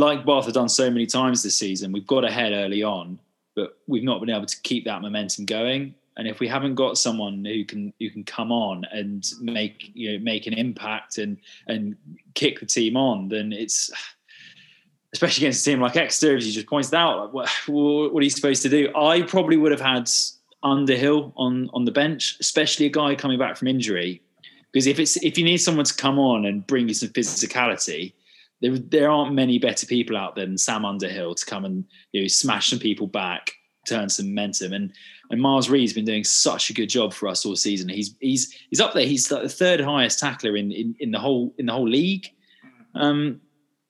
like 0.00 0.24
Bath 0.24 0.46
have 0.46 0.54
done 0.54 0.70
so 0.70 0.90
many 0.90 1.04
times 1.04 1.42
this 1.42 1.56
season, 1.56 1.92
we've 1.92 2.06
got 2.06 2.24
ahead 2.24 2.52
early 2.52 2.82
on, 2.82 3.18
but 3.54 3.78
we've 3.86 4.02
not 4.02 4.20
been 4.20 4.30
able 4.30 4.46
to 4.46 4.60
keep 4.62 4.84
that 4.84 5.02
momentum 5.02 5.44
going. 5.44 5.94
And 6.16 6.28
if 6.28 6.40
we 6.40 6.48
haven't 6.48 6.74
got 6.74 6.98
someone 6.98 7.44
who 7.44 7.64
can 7.64 7.92
who 7.98 8.10
can 8.10 8.24
come 8.24 8.52
on 8.52 8.84
and 8.92 9.24
make 9.40 9.90
you 9.94 10.12
know 10.12 10.24
make 10.24 10.46
an 10.46 10.52
impact 10.52 11.18
and 11.18 11.38
and 11.66 11.96
kick 12.34 12.60
the 12.60 12.66
team 12.66 12.96
on, 12.96 13.28
then 13.28 13.52
it's 13.52 13.90
especially 15.12 15.46
against 15.46 15.66
a 15.66 15.70
team 15.70 15.80
like 15.80 15.96
Exeter, 15.96 16.36
as 16.36 16.46
you 16.46 16.52
just 16.52 16.66
pointed 16.66 16.94
out, 16.94 17.34
what, 17.34 17.50
what 17.66 18.20
are 18.20 18.24
you 18.24 18.30
supposed 18.30 18.62
to 18.62 18.68
do? 18.68 18.90
I 18.96 19.22
probably 19.22 19.56
would 19.56 19.70
have 19.70 19.80
had 19.80 20.10
Underhill 20.62 21.32
on 21.36 21.68
on 21.72 21.84
the 21.86 21.90
bench, 21.90 22.36
especially 22.40 22.86
a 22.86 22.90
guy 22.90 23.14
coming 23.14 23.38
back 23.38 23.56
from 23.56 23.68
injury, 23.68 24.22
because 24.70 24.86
if 24.86 25.00
it's 25.00 25.16
if 25.16 25.36
you 25.36 25.44
need 25.44 25.58
someone 25.58 25.84
to 25.84 25.94
come 25.94 26.18
on 26.18 26.44
and 26.44 26.66
bring 26.66 26.88
you 26.88 26.94
some 26.94 27.08
physicality, 27.08 28.12
there 28.62 28.78
there 28.78 29.10
aren't 29.10 29.34
many 29.34 29.58
better 29.58 29.86
people 29.86 30.16
out 30.16 30.36
there 30.36 30.46
than 30.46 30.56
Sam 30.56 30.84
Underhill 30.84 31.34
to 31.34 31.44
come 31.44 31.64
and 31.64 31.84
you 32.12 32.22
know 32.22 32.28
smash 32.28 32.70
some 32.70 32.78
people 32.78 33.06
back, 33.06 33.52
turn 33.86 34.08
some 34.08 34.28
momentum, 34.28 34.72
and 34.72 34.92
and 35.30 35.40
Miles 35.40 35.68
Reid's 35.68 35.92
been 35.92 36.04
doing 36.04 36.24
such 36.24 36.70
a 36.70 36.72
good 36.72 36.88
job 36.88 37.12
for 37.12 37.28
us 37.28 37.44
all 37.44 37.56
season. 37.56 37.88
He's 37.88 38.14
he's 38.20 38.54
he's 38.70 38.80
up 38.80 38.94
there. 38.94 39.06
He's 39.06 39.30
like 39.30 39.42
the 39.42 39.48
third 39.48 39.80
highest 39.80 40.20
tackler 40.20 40.56
in 40.56 40.70
in, 40.72 40.94
in 41.00 41.10
the 41.10 41.18
whole 41.18 41.54
in 41.58 41.66
the 41.66 41.72
whole 41.72 41.88
league. 41.88 42.28
Um, 42.94 43.40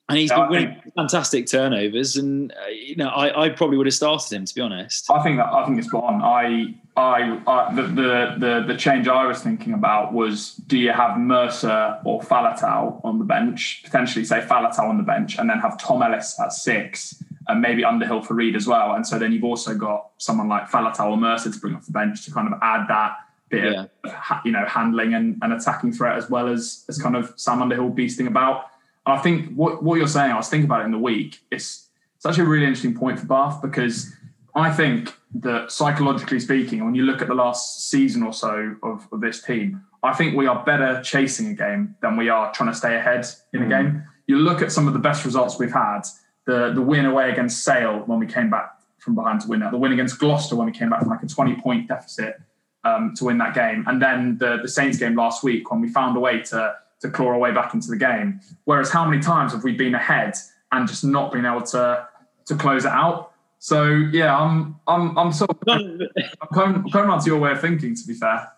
and 0.09 0.17
he's 0.17 0.31
been 0.31 0.49
winning 0.49 0.81
fantastic 0.95 1.47
turnovers. 1.47 2.17
And 2.17 2.51
uh, 2.51 2.67
you 2.67 2.95
know, 2.95 3.07
I, 3.07 3.45
I, 3.45 3.49
probably 3.49 3.77
would 3.77 3.87
have 3.87 3.93
started 3.93 4.35
him 4.35 4.45
to 4.45 4.53
be 4.53 4.61
honest. 4.61 5.09
I 5.09 5.23
think 5.23 5.37
that 5.37 5.47
I 5.47 5.65
think 5.65 5.79
it's 5.79 5.93
on. 5.93 6.21
I, 6.21 6.75
I, 6.95 7.41
I 7.47 7.73
the, 7.73 7.81
the, 7.83 8.35
the 8.37 8.63
the 8.67 8.77
change 8.77 9.07
I 9.07 9.25
was 9.25 9.41
thinking 9.41 9.73
about 9.73 10.13
was: 10.13 10.53
do 10.67 10.77
you 10.77 10.91
have 10.91 11.17
Mercer 11.17 11.99
or 12.05 12.21
Faletau 12.21 13.03
on 13.03 13.17
the 13.17 13.25
bench? 13.25 13.81
Potentially, 13.83 14.23
say 14.25 14.41
Faletau 14.41 14.89
on 14.89 14.97
the 14.97 15.03
bench, 15.03 15.39
and 15.39 15.49
then 15.49 15.59
have 15.59 15.79
Tom 15.79 16.03
Ellis 16.03 16.39
at 16.39 16.53
six, 16.53 17.23
and 17.47 17.61
maybe 17.61 17.83
Underhill 17.83 18.21
for 18.21 18.35
Reid 18.35 18.55
as 18.55 18.67
well. 18.67 18.93
And 18.93 19.07
so 19.07 19.17
then 19.17 19.31
you've 19.31 19.43
also 19.43 19.73
got 19.73 20.09
someone 20.17 20.47
like 20.47 20.69
Faletau 20.69 21.11
or 21.11 21.17
Mercer 21.17 21.51
to 21.51 21.59
bring 21.59 21.75
off 21.75 21.85
the 21.85 21.91
bench 21.91 22.25
to 22.25 22.31
kind 22.31 22.47
of 22.47 22.59
add 22.61 22.87
that 22.89 23.15
bit 23.49 23.73
yeah. 23.73 23.85
of 24.03 24.45
you 24.45 24.51
know 24.51 24.65
handling 24.67 25.15
and, 25.15 25.37
and 25.41 25.53
attacking 25.53 25.93
threat 25.93 26.17
as 26.17 26.29
well 26.29 26.47
as 26.47 26.85
as 26.89 27.01
kind 27.01 27.15
of 27.15 27.33
Sam 27.37 27.61
Underhill 27.61 27.89
beasting 27.89 28.27
about. 28.27 28.65
and 29.07 29.17
I 29.17 29.21
think 29.21 29.53
what, 29.55 29.81
what 29.81 29.97
you're 29.97 30.07
saying, 30.07 30.31
I 30.31 30.37
was 30.37 30.47
thinking 30.47 30.65
about 30.65 30.81
it 30.81 30.85
in 30.85 30.91
the 30.91 30.99
week, 30.99 31.39
it's 31.49 31.87
such 32.19 32.37
a 32.37 32.43
really 32.45 32.65
interesting 32.65 32.93
point 32.93 33.19
for 33.19 33.25
Bath 33.25 33.61
because 33.63 34.13
I 34.55 34.71
think 34.71 35.13
that 35.35 35.71
psychologically 35.71 36.39
speaking, 36.39 36.85
when 36.85 36.95
you 36.95 37.03
look 37.03 37.21
at 37.21 37.27
the 37.27 37.33
last 37.33 37.89
season 37.89 38.23
or 38.23 38.33
so 38.33 38.75
of, 38.83 39.07
of 39.11 39.21
this 39.21 39.41
team, 39.41 39.83
I 40.03 40.13
think 40.13 40.35
we 40.35 40.47
are 40.47 40.63
better 40.63 41.01
chasing 41.01 41.47
a 41.47 41.53
game 41.53 41.95
than 42.01 42.17
we 42.17 42.29
are 42.29 42.51
trying 42.53 42.69
to 42.69 42.75
stay 42.75 42.95
ahead 42.95 43.25
in 43.53 43.61
mm. 43.61 43.65
a 43.65 43.69
game. 43.69 44.03
You 44.27 44.37
look 44.37 44.61
at 44.61 44.71
some 44.71 44.87
of 44.87 44.93
the 44.93 44.99
best 44.99 45.25
results 45.25 45.57
we've 45.57 45.73
had, 45.73 46.01
the, 46.45 46.71
the 46.73 46.81
win 46.81 47.05
away 47.05 47.31
against 47.31 47.63
Sale 47.63 48.03
when 48.05 48.19
we 48.19 48.27
came 48.27 48.49
back 48.49 48.69
from 48.99 49.15
behind 49.15 49.41
to 49.41 49.47
win 49.47 49.59
that, 49.59 49.71
the 49.71 49.77
win 49.77 49.91
against 49.91 50.19
Gloucester 50.19 50.55
when 50.55 50.65
we 50.65 50.71
came 50.71 50.89
back 50.89 51.01
from 51.01 51.09
like 51.09 51.23
a 51.23 51.27
20 51.27 51.55
point 51.61 51.87
deficit 51.87 52.39
um, 52.83 53.13
to 53.15 53.25
win 53.25 53.37
that 53.37 53.53
game, 53.53 53.83
and 53.87 54.01
then 54.01 54.37
the, 54.37 54.59
the 54.61 54.67
Saints 54.67 54.97
game 54.97 55.15
last 55.15 55.43
week 55.43 55.71
when 55.71 55.81
we 55.81 55.89
found 55.89 56.15
a 56.17 56.19
way 56.19 56.41
to 56.41 56.75
to 57.01 57.09
claw 57.09 57.27
our 57.27 57.37
way 57.37 57.51
back 57.51 57.73
into 57.73 57.89
the 57.89 57.97
game. 57.97 58.39
Whereas 58.63 58.89
how 58.89 59.05
many 59.05 59.21
times 59.21 59.51
have 59.51 59.63
we 59.65 59.73
been 59.73 59.93
ahead 59.93 60.35
and 60.71 60.87
just 60.87 61.03
not 61.03 61.33
been 61.33 61.45
able 61.45 61.63
to 61.63 62.07
to 62.45 62.55
close 62.55 62.85
it 62.85 62.91
out? 62.91 63.32
So 63.63 63.85
yeah, 64.11 64.37
I'm 64.37 64.75
I'm 64.87 65.17
I'm 65.17 65.31
sort 65.31 65.51
of 65.51 65.57
I'm 65.69 66.09
coming, 66.53 66.91
coming 66.91 67.09
around 67.09 67.21
to 67.21 67.27
your 67.27 67.39
way 67.39 67.53
of 67.53 67.61
thinking. 67.61 67.95
To 67.95 68.05
be 68.05 68.13
fair. 68.13 68.51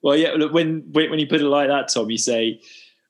Well, 0.00 0.16
yeah. 0.16 0.42
When 0.46 0.90
when 0.90 1.18
you 1.18 1.26
put 1.26 1.42
it 1.42 1.44
like 1.44 1.68
that, 1.68 1.92
Tom, 1.92 2.10
you 2.10 2.16
say 2.16 2.62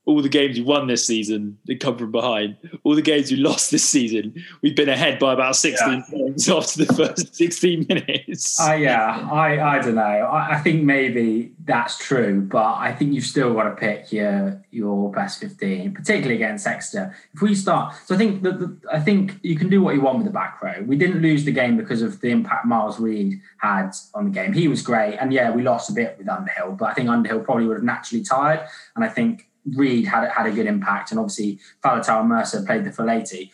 all 0.09 0.23
the 0.23 0.29
games 0.31 0.57
we 0.57 0.65
won 0.65 0.87
this 0.87 1.07
season, 1.07 1.59
they 1.67 1.75
come 1.75 1.99
from 1.99 2.11
behind. 2.11 2.57
All 2.83 2.95
the 2.95 3.03
games 3.03 3.31
we 3.31 3.37
lost 3.37 3.71
this 3.71 3.87
season, 3.87 4.43
we've 4.63 4.75
been 4.75 4.89
ahead 4.89 5.19
by 5.19 5.35
about 5.35 5.55
16 5.55 5.87
yeah. 5.87 6.03
points 6.11 6.49
after 6.49 6.87
the 6.87 6.95
first 6.95 7.37
16 7.37 7.85
minutes. 7.87 8.59
Uh, 8.59 8.73
yeah, 8.73 9.29
I, 9.31 9.77
I 9.77 9.79
don't 9.81 9.97
know. 9.97 10.01
I, 10.01 10.55
I, 10.55 10.61
think 10.61 10.83
maybe 10.83 11.53
that's 11.67 11.99
true, 11.99 12.41
but 12.41 12.79
I 12.79 12.91
think 12.91 13.13
you've 13.13 13.25
still 13.25 13.53
got 13.53 13.65
to 13.65 13.77
pick 13.77 14.11
your 14.11 14.65
your 14.71 15.13
best 15.13 15.41
15, 15.41 15.93
particularly 15.93 16.37
against 16.37 16.67
Exeter. 16.67 17.15
If 17.35 17.43
we 17.43 17.55
start, 17.55 17.95
so 18.07 18.15
I 18.15 18.19
think 18.19 18.43
that 18.45 18.79
I 18.91 19.01
think 19.01 19.39
you 19.43 19.57
can 19.57 19.69
do 19.69 19.83
what 19.83 19.95
you 19.95 20.01
want 20.01 20.17
with 20.17 20.27
the 20.27 20.33
back 20.33 20.63
row. 20.63 20.83
We 20.87 20.97
didn't 20.97 21.21
lose 21.21 21.45
the 21.45 21.53
game 21.53 21.77
because 21.77 22.01
of 22.01 22.23
the 22.23 22.31
impact 22.31 22.65
Miles 22.65 22.99
Reid 22.99 23.39
had 23.59 23.91
on 24.15 24.25
the 24.25 24.31
game. 24.31 24.55
He 24.55 24.69
was 24.69 24.81
great, 24.81 25.19
and 25.19 25.35
yeah, 25.35 25.51
we 25.51 25.63
lost 25.63 25.91
a 25.91 25.93
bit 25.93 26.17
with 26.17 26.31
Underhill, 26.31 26.73
but 26.73 26.87
I 26.87 26.95
think 26.95 27.11
Underhill 27.11 27.41
probably 27.41 27.67
would 27.67 27.77
have 27.77 27.85
naturally 27.85 28.25
tired, 28.25 28.67
and 28.97 29.05
I 29.05 29.09
think 29.09 29.48
Reid 29.77 30.07
had 30.07 30.29
had 30.31 30.47
a 30.47 30.51
good 30.51 30.67
impact, 30.67 31.11
and 31.11 31.21
obviously 31.21 31.59
Faletau 31.83 32.21
and 32.21 32.29
Mercer 32.29 32.63
played 32.63 32.85
the 32.85 33.11
eighty. 33.11 33.53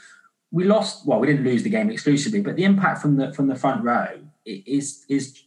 We 0.51 0.65
lost. 0.65 1.07
Well, 1.07 1.21
we 1.21 1.27
didn't 1.27 1.45
lose 1.45 1.63
the 1.63 1.71
game 1.71 1.91
exclusively, 1.91 2.41
but 2.41 2.57
the 2.57 2.65
impact 2.65 3.01
from 3.03 3.17
the 3.17 3.33
from 3.33 3.49
the 3.49 3.57
front 3.57 3.85
row 3.85 4.21
is 4.45 5.05
is 5.09 5.43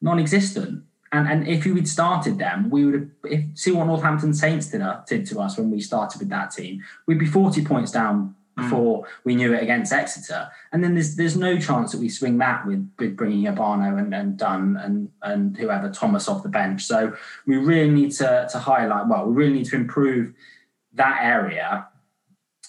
non-existent. 0.00 0.84
And 1.12 1.28
and 1.28 1.48
if 1.48 1.64
you 1.64 1.74
had 1.74 1.88
started 1.88 2.38
them, 2.38 2.70
we 2.70 2.84
would 2.84 2.94
have 2.94 3.08
if, 3.24 3.44
see 3.54 3.70
what 3.70 3.86
Northampton 3.86 4.34
Saints 4.34 4.68
did, 4.68 4.82
uh, 4.82 5.02
did 5.06 5.26
to 5.26 5.40
us 5.40 5.56
when 5.56 5.70
we 5.70 5.80
started 5.80 6.18
with 6.18 6.28
that 6.30 6.50
team. 6.50 6.82
We'd 7.06 7.18
be 7.18 7.26
forty 7.26 7.64
points 7.64 7.92
down 7.92 8.34
Mm. 8.56 8.62
before 8.62 9.06
we 9.24 9.34
knew 9.34 9.52
it 9.52 9.62
against 9.62 9.92
Exeter. 9.92 10.48
And 10.70 10.82
then 10.82 10.94
there's 10.94 11.16
there's 11.16 11.36
no 11.36 11.58
chance 11.58 11.90
that 11.90 12.00
we 12.00 12.08
swing 12.08 12.38
that 12.38 12.64
with, 12.64 12.88
with 13.00 13.16
bringing 13.16 13.46
Obano 13.46 13.98
and, 13.98 14.14
and 14.14 14.36
Dunn 14.36 14.78
and, 14.80 15.10
and 15.22 15.56
whoever, 15.56 15.90
Thomas 15.90 16.28
off 16.28 16.44
the 16.44 16.48
bench. 16.48 16.84
So 16.84 17.16
we 17.46 17.56
really 17.56 17.90
need 17.90 18.12
to, 18.12 18.48
to 18.52 18.58
highlight, 18.58 19.08
well, 19.08 19.26
we 19.26 19.34
really 19.34 19.54
need 19.54 19.66
to 19.66 19.76
improve 19.76 20.34
that 20.92 21.18
area. 21.22 21.88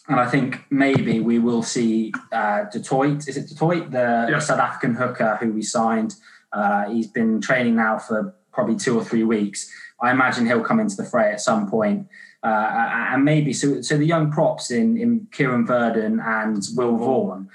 And 0.08 0.20
I 0.20 0.28
think 0.28 0.66
maybe 0.72 1.20
we 1.20 1.38
will 1.38 1.62
see 1.64 2.14
uh, 2.32 2.64
du 2.64 2.80
Toit. 2.80 3.28
Is 3.28 3.38
it 3.38 3.48
du 3.48 3.56
Toit, 3.56 3.92
the. 3.92 4.40
South 4.40 4.60
African 4.60 4.96
hooker 4.96 5.38
who 5.40 5.52
we 5.52 5.62
signed? 5.62 6.16
Uh, 6.52 6.90
he's 6.90 7.08
been 7.08 7.42
training 7.42 7.76
now 7.76 8.00
for 8.00 8.36
probably 8.52 8.76
two 8.76 8.98
or 8.98 9.04
three 9.04 9.24
weeks. 9.24 9.72
I 10.02 10.12
imagine 10.12 10.46
he'll 10.46 10.64
come 10.64 10.80
into 10.80 10.96
the 10.96 11.06
fray 11.06 11.32
at 11.32 11.42
some 11.42 11.70
point. 11.70 12.08
Uh, 12.46 13.10
and 13.14 13.26
maybe 13.26 13.52
so. 13.54 13.82
So 13.82 13.98
the 13.98 14.06
young 14.06 14.32
props 14.32 14.70
in 14.70 14.98
in 14.98 15.28
Kieran 15.32 15.66
Verdon 15.66 16.20
and 16.20 16.64
Will 16.76 16.96
Vaughan. 16.96 17.50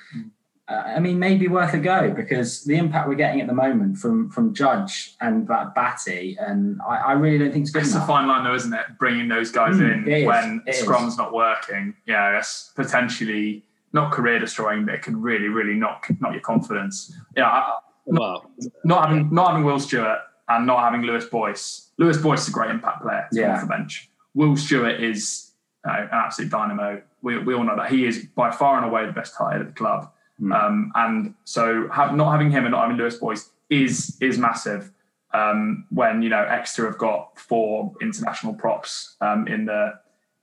Uh, 0.66 0.82
I 0.96 0.98
mean, 0.98 1.18
maybe 1.18 1.46
worth 1.46 1.74
a 1.74 1.78
go 1.78 2.10
because 2.10 2.64
the 2.64 2.76
impact 2.76 3.08
we're 3.08 3.14
getting 3.14 3.40
at 3.40 3.46
the 3.46 3.54
moment 3.54 3.98
from 3.98 4.30
from 4.30 4.52
Judge 4.52 5.14
and 5.20 5.46
that 5.46 5.76
Batty, 5.76 6.36
and 6.40 6.80
I, 6.82 6.96
I 6.96 7.12
really 7.12 7.38
don't 7.38 7.52
think 7.52 7.62
it's 7.62 7.70
good. 7.70 7.82
It's 7.82 7.92
enough. 7.92 8.04
a 8.04 8.06
fine 8.08 8.26
line, 8.26 8.42
though, 8.42 8.54
isn't 8.54 8.72
it? 8.72 8.86
Bringing 8.98 9.28
those 9.28 9.52
guys 9.52 9.76
mm, 9.76 10.08
in 10.08 10.26
when 10.26 10.62
Scrum's 10.72 11.16
not 11.16 11.32
working, 11.32 11.94
yeah, 12.06 12.32
that's 12.32 12.72
potentially 12.74 13.64
not 13.92 14.10
career 14.10 14.40
destroying, 14.40 14.86
but 14.86 14.94
it 14.94 15.02
could 15.02 15.16
really, 15.16 15.48
really 15.48 15.74
knock 15.74 16.08
knock 16.20 16.32
your 16.32 16.42
confidence. 16.42 17.14
Yeah, 17.36 17.46
I, 17.46 17.78
not, 18.06 18.50
not 18.84 19.08
having 19.08 19.32
not 19.32 19.50
having 19.50 19.64
Will 19.64 19.78
Stuart 19.78 20.18
and 20.48 20.66
not 20.66 20.80
having 20.80 21.02
Lewis 21.02 21.26
Boyce. 21.26 21.90
Lewis 21.96 22.18
Boyce 22.18 22.42
is 22.42 22.48
a 22.48 22.52
great 22.52 22.70
impact 22.70 23.02
player 23.02 23.28
yeah. 23.32 23.54
off 23.54 23.60
the 23.60 23.66
bench. 23.68 24.09
Will 24.34 24.56
Stuart 24.56 25.00
is 25.00 25.52
uh, 25.86 25.92
an 25.92 26.08
absolute 26.12 26.50
dynamo. 26.50 27.02
We, 27.22 27.38
we 27.38 27.54
all 27.54 27.64
know 27.64 27.76
that 27.76 27.90
he 27.90 28.06
is 28.06 28.26
by 28.34 28.50
far 28.50 28.76
and 28.76 28.86
away 28.86 29.06
the 29.06 29.12
best 29.12 29.36
tight 29.36 29.60
at 29.60 29.66
the 29.66 29.72
club. 29.72 30.10
Mm. 30.40 30.54
Um, 30.54 30.92
and 30.94 31.34
so 31.44 31.88
have, 31.88 32.14
not 32.14 32.32
having 32.32 32.50
him 32.50 32.64
and 32.64 32.72
not 32.72 32.82
having 32.82 32.96
Lewis 32.96 33.16
Boyce 33.16 33.50
is 33.68 34.16
is 34.20 34.38
massive. 34.38 34.90
Um, 35.32 35.86
when 35.90 36.22
you 36.22 36.28
know 36.28 36.42
Exeter 36.42 36.86
have 36.86 36.98
got 36.98 37.38
four 37.38 37.94
international 38.00 38.54
props 38.54 39.16
um, 39.20 39.46
in 39.46 39.66
the 39.66 40.00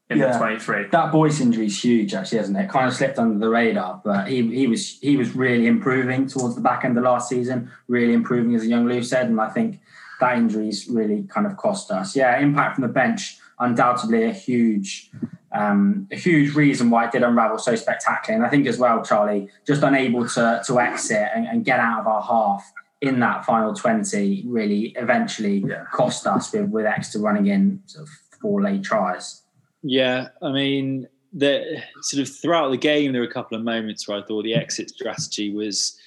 in 0.10 0.20
yeah. 0.20 0.32
the 0.32 0.38
23. 0.38 0.88
That 0.92 1.12
Boyce 1.12 1.42
injury 1.42 1.66
is 1.66 1.84
huge, 1.84 2.14
actually, 2.14 2.38
hasn't 2.38 2.58
it? 2.58 2.70
Kind 2.70 2.88
of 2.88 2.94
slipped 2.94 3.20
under 3.20 3.38
the 3.38 3.50
radar, 3.50 4.02
but 4.04 4.28
he 4.28 4.42
he 4.56 4.68
was 4.68 5.00
he 5.00 5.18
was 5.18 5.36
really 5.36 5.68
improving 5.68 6.28
towards 6.28 6.56
the 6.56 6.62
back 6.62 6.86
end 6.86 6.98
of 6.98 7.04
last 7.04 7.30
season, 7.30 7.72
really 7.88 8.14
improving 8.14 8.56
as 8.56 8.64
a 8.64 8.68
young 8.68 8.88
Lou 8.88 9.04
said, 9.04 9.28
and 9.28 9.40
I 9.42 9.50
think 9.50 9.82
that 10.20 10.38
injury's 10.38 10.88
really 10.88 11.24
kind 11.24 11.46
of 11.46 11.58
cost 11.58 11.92
us. 11.92 12.16
Yeah, 12.16 12.40
impact 12.40 12.76
from 12.76 12.84
the 12.84 12.94
bench 12.94 13.40
undoubtedly 13.60 14.24
a 14.24 14.34
huge 14.34 15.12
um, 15.53 16.08
a 16.12 16.16
huge 16.16 16.55
reason 16.55 16.89
why 16.89 17.05
it 17.05 17.12
did 17.12 17.24
unravel 17.24 17.58
so 17.58 17.76
spectacularly. 17.76 18.36
And 18.36 18.45
I 18.45 18.49
think 18.49 18.68
as 18.68 18.78
well, 18.78 19.03
Charlie, 19.03 19.49
just 19.66 19.82
unable 19.82 20.28
to 20.30 20.62
to 20.66 20.80
exit 20.80 21.30
and, 21.34 21.47
and 21.47 21.66
get 21.66 21.80
out 21.80 22.01
of 22.01 22.08
our 22.08 22.22
half 22.22 22.72
in 23.01 23.20
that 23.20 23.45
final 23.45 23.74
20 23.74 24.43
really 24.47 24.93
eventually 24.97 25.64
yeah. 25.68 25.84
cost 25.91 26.26
us 26.26 26.51
with, 26.51 26.70
with 26.70 26.86
Exeter 26.86 27.20
running 27.20 27.47
in 27.47 27.82
sort 27.86 28.08
of 28.08 28.10
four 28.41 28.62
late 28.62 28.84
tries. 28.84 29.43
Yeah, 29.84 30.30
I 30.41 30.51
mean, 30.51 31.08
the 31.32 31.82
sort 32.01 32.22
of 32.22 32.36
throughout 32.36 32.72
the 32.72 32.78
game, 32.78 33.12
there 33.12 33.22
were 33.22 33.28
a 33.28 33.32
couple 33.32 33.58
of 33.58 33.64
moments 33.64 34.08
where 34.08 34.18
I 34.18 34.24
thought 34.24 34.43
the 34.43 34.55
exit 34.55 34.89
strategy 34.89 35.53
was 35.53 35.97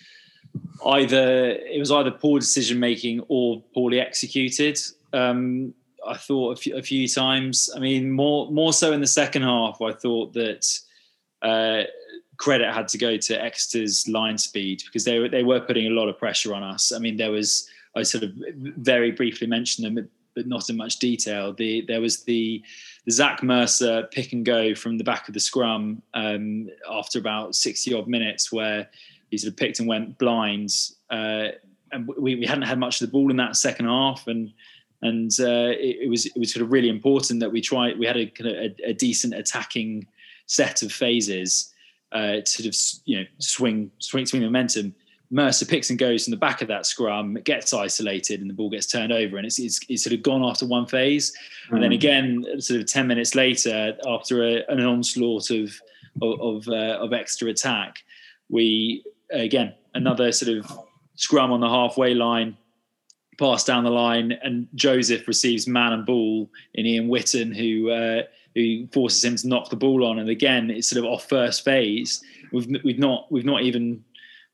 either 0.84 1.50
it 1.50 1.78
was 1.78 1.92
either 1.92 2.10
poor 2.10 2.40
decision 2.40 2.80
making 2.80 3.22
or 3.28 3.62
poorly 3.72 4.00
executed. 4.00 4.78
Um, 5.12 5.74
I 6.10 6.16
thought 6.16 6.58
a 6.58 6.60
few, 6.60 6.76
a 6.76 6.82
few, 6.82 7.06
times. 7.08 7.70
I 7.74 7.78
mean, 7.78 8.10
more 8.10 8.50
more 8.50 8.72
so 8.72 8.92
in 8.92 9.00
the 9.00 9.06
second 9.06 9.42
half. 9.42 9.80
I 9.80 9.92
thought 9.92 10.32
that 10.34 10.66
uh, 11.42 11.82
credit 12.36 12.72
had 12.72 12.88
to 12.88 12.98
go 12.98 13.16
to 13.16 13.42
Exeter's 13.42 14.08
line 14.08 14.38
speed 14.38 14.82
because 14.86 15.04
they 15.04 15.18
were 15.18 15.28
they 15.28 15.44
were 15.44 15.60
putting 15.60 15.86
a 15.86 15.90
lot 15.90 16.08
of 16.08 16.18
pressure 16.18 16.54
on 16.54 16.62
us. 16.62 16.92
I 16.92 16.98
mean, 16.98 17.16
there 17.16 17.30
was 17.30 17.68
I 17.94 18.02
sort 18.02 18.24
of 18.24 18.32
very 18.78 19.10
briefly 19.12 19.46
mentioned 19.46 19.86
them, 19.86 20.08
but 20.34 20.46
not 20.46 20.68
in 20.68 20.76
much 20.76 20.98
detail. 20.98 21.52
The 21.52 21.82
there 21.86 22.00
was 22.00 22.24
the 22.24 22.62
the 23.04 23.12
Zach 23.12 23.42
Mercer 23.42 24.08
pick 24.10 24.32
and 24.32 24.44
go 24.44 24.74
from 24.74 24.98
the 24.98 25.04
back 25.04 25.28
of 25.28 25.34
the 25.34 25.40
scrum 25.40 26.02
um, 26.14 26.68
after 26.90 27.18
about 27.18 27.54
sixty 27.54 27.94
odd 27.94 28.08
minutes, 28.08 28.50
where 28.50 28.88
he 29.30 29.38
sort 29.38 29.52
of 29.52 29.56
picked 29.56 29.78
and 29.78 29.88
went 29.88 30.18
blinds, 30.18 30.96
uh, 31.10 31.48
and 31.92 32.08
we, 32.18 32.34
we 32.36 32.46
hadn't 32.46 32.62
had 32.62 32.78
much 32.78 33.00
of 33.00 33.06
the 33.06 33.12
ball 33.12 33.30
in 33.30 33.36
that 33.36 33.56
second 33.56 33.86
half, 33.86 34.26
and 34.26 34.52
and 35.02 35.30
uh, 35.40 35.72
it, 35.78 36.02
it, 36.02 36.10
was 36.10 36.26
it 36.26 36.38
was 36.38 36.52
sort 36.52 36.64
of 36.64 36.72
really 36.72 36.88
important 36.88 37.40
that 37.40 37.50
we 37.50 37.60
tried. 37.60 37.98
We 37.98 38.06
had 38.06 38.16
a 38.16 38.26
kind 38.26 38.50
of 38.50 38.56
a, 38.56 38.90
a 38.90 38.92
decent 38.92 39.34
attacking 39.34 40.06
set 40.46 40.82
of 40.82 40.92
phases 40.92 41.72
uh, 42.12 42.36
to 42.36 42.46
sort 42.46 42.66
of 42.66 42.76
you 43.04 43.18
know 43.18 43.24
swing 43.38 43.90
swing 43.98 44.26
swing 44.26 44.42
momentum. 44.42 44.94
Mercer 45.32 45.64
picks 45.64 45.90
and 45.90 45.98
goes 45.98 46.24
from 46.24 46.32
the 46.32 46.36
back 46.36 46.60
of 46.60 46.66
that 46.68 46.86
scrum, 46.86 47.34
gets 47.44 47.72
isolated, 47.72 48.40
and 48.40 48.50
the 48.50 48.54
ball 48.54 48.68
gets 48.68 48.86
turned 48.86 49.12
over, 49.12 49.36
and 49.36 49.46
it's, 49.46 49.60
it's, 49.60 49.78
it's 49.88 50.02
sort 50.02 50.12
of 50.12 50.24
gone 50.24 50.42
after 50.42 50.66
one 50.66 50.86
phase, 50.86 51.32
mm. 51.68 51.74
and 51.74 51.82
then 51.84 51.92
hmm. 51.92 51.94
again, 51.94 52.44
sort 52.58 52.80
of 52.80 52.86
ten 52.86 53.06
minutes 53.06 53.36
later, 53.36 53.96
after 54.08 54.42
a, 54.42 54.64
an 54.68 54.80
onslaught 54.80 55.50
of 55.50 55.80
of 56.20 56.40
of, 56.40 56.68
uh, 56.68 56.98
of 57.00 57.12
Exeter 57.12 57.48
attack, 57.48 58.02
we 58.48 59.04
again 59.30 59.72
another 59.94 60.32
sort 60.32 60.58
of 60.58 60.70
scrum 61.14 61.52
on 61.52 61.60
the 61.60 61.68
halfway 61.68 62.12
line, 62.12 62.56
pass 63.40 63.64
down 63.64 63.82
the 63.82 63.90
line, 63.90 64.38
and 64.42 64.68
Joseph 64.74 65.26
receives 65.26 65.66
man 65.66 65.92
and 65.92 66.06
ball 66.06 66.48
in 66.74 66.86
Ian 66.86 67.08
Whitten, 67.08 67.56
who 67.56 67.90
uh, 67.90 68.22
who 68.54 68.86
forces 68.88 69.24
him 69.24 69.36
to 69.36 69.48
knock 69.48 69.70
the 69.70 69.76
ball 69.76 70.04
on. 70.04 70.18
And 70.18 70.28
again, 70.28 70.70
it's 70.70 70.88
sort 70.88 71.04
of 71.04 71.10
off 71.10 71.28
first 71.28 71.64
phase. 71.64 72.22
We've 72.52 72.68
we've 72.84 72.98
not 72.98 73.32
we've 73.32 73.44
not 73.44 73.62
even 73.62 74.04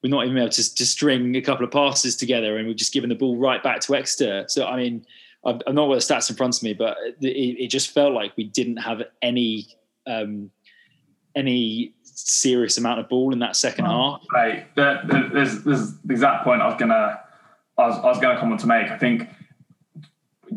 we've 0.02 0.10
not 0.10 0.24
even 0.24 0.34
been 0.34 0.44
able 0.44 0.52
to, 0.52 0.74
to 0.74 0.86
string 0.86 1.34
a 1.36 1.42
couple 1.42 1.66
of 1.66 1.72
passes 1.72 2.16
together, 2.16 2.56
and 2.56 2.66
we've 2.66 2.76
just 2.76 2.94
given 2.94 3.10
the 3.10 3.16
ball 3.16 3.36
right 3.36 3.62
back 3.62 3.80
to 3.80 3.96
Exeter. 3.96 4.44
So 4.48 4.66
I 4.66 4.76
mean, 4.76 5.04
I've, 5.44 5.60
I've 5.66 5.74
not 5.74 5.88
got 5.88 5.94
the 5.94 6.14
stats 6.14 6.30
in 6.30 6.36
front 6.36 6.56
of 6.56 6.62
me, 6.62 6.72
but 6.72 6.96
it, 7.20 7.64
it 7.64 7.68
just 7.68 7.90
felt 7.92 8.12
like 8.12 8.36
we 8.36 8.44
didn't 8.44 8.78
have 8.78 9.02
any 9.20 9.66
um, 10.06 10.50
any 11.34 11.92
serious 12.02 12.78
amount 12.78 13.00
of 13.00 13.08
ball 13.08 13.32
in 13.32 13.40
that 13.40 13.56
second 13.56 13.86
oh, 13.86 14.12
half. 14.12 14.22
Right, 14.32 14.74
there, 14.74 15.02
there's, 15.32 15.62
there's 15.64 15.98
the 15.98 16.12
exact 16.12 16.44
point 16.44 16.62
I 16.62 16.66
was 16.66 16.76
gonna 16.78 17.20
I 17.78 17.88
was, 17.88 17.98
I 17.98 18.06
was 18.06 18.18
gonna 18.18 18.38
come 18.38 18.52
on 18.52 18.58
to 18.58 18.66
make. 18.66 18.90
I 18.90 18.98
think 18.98 19.28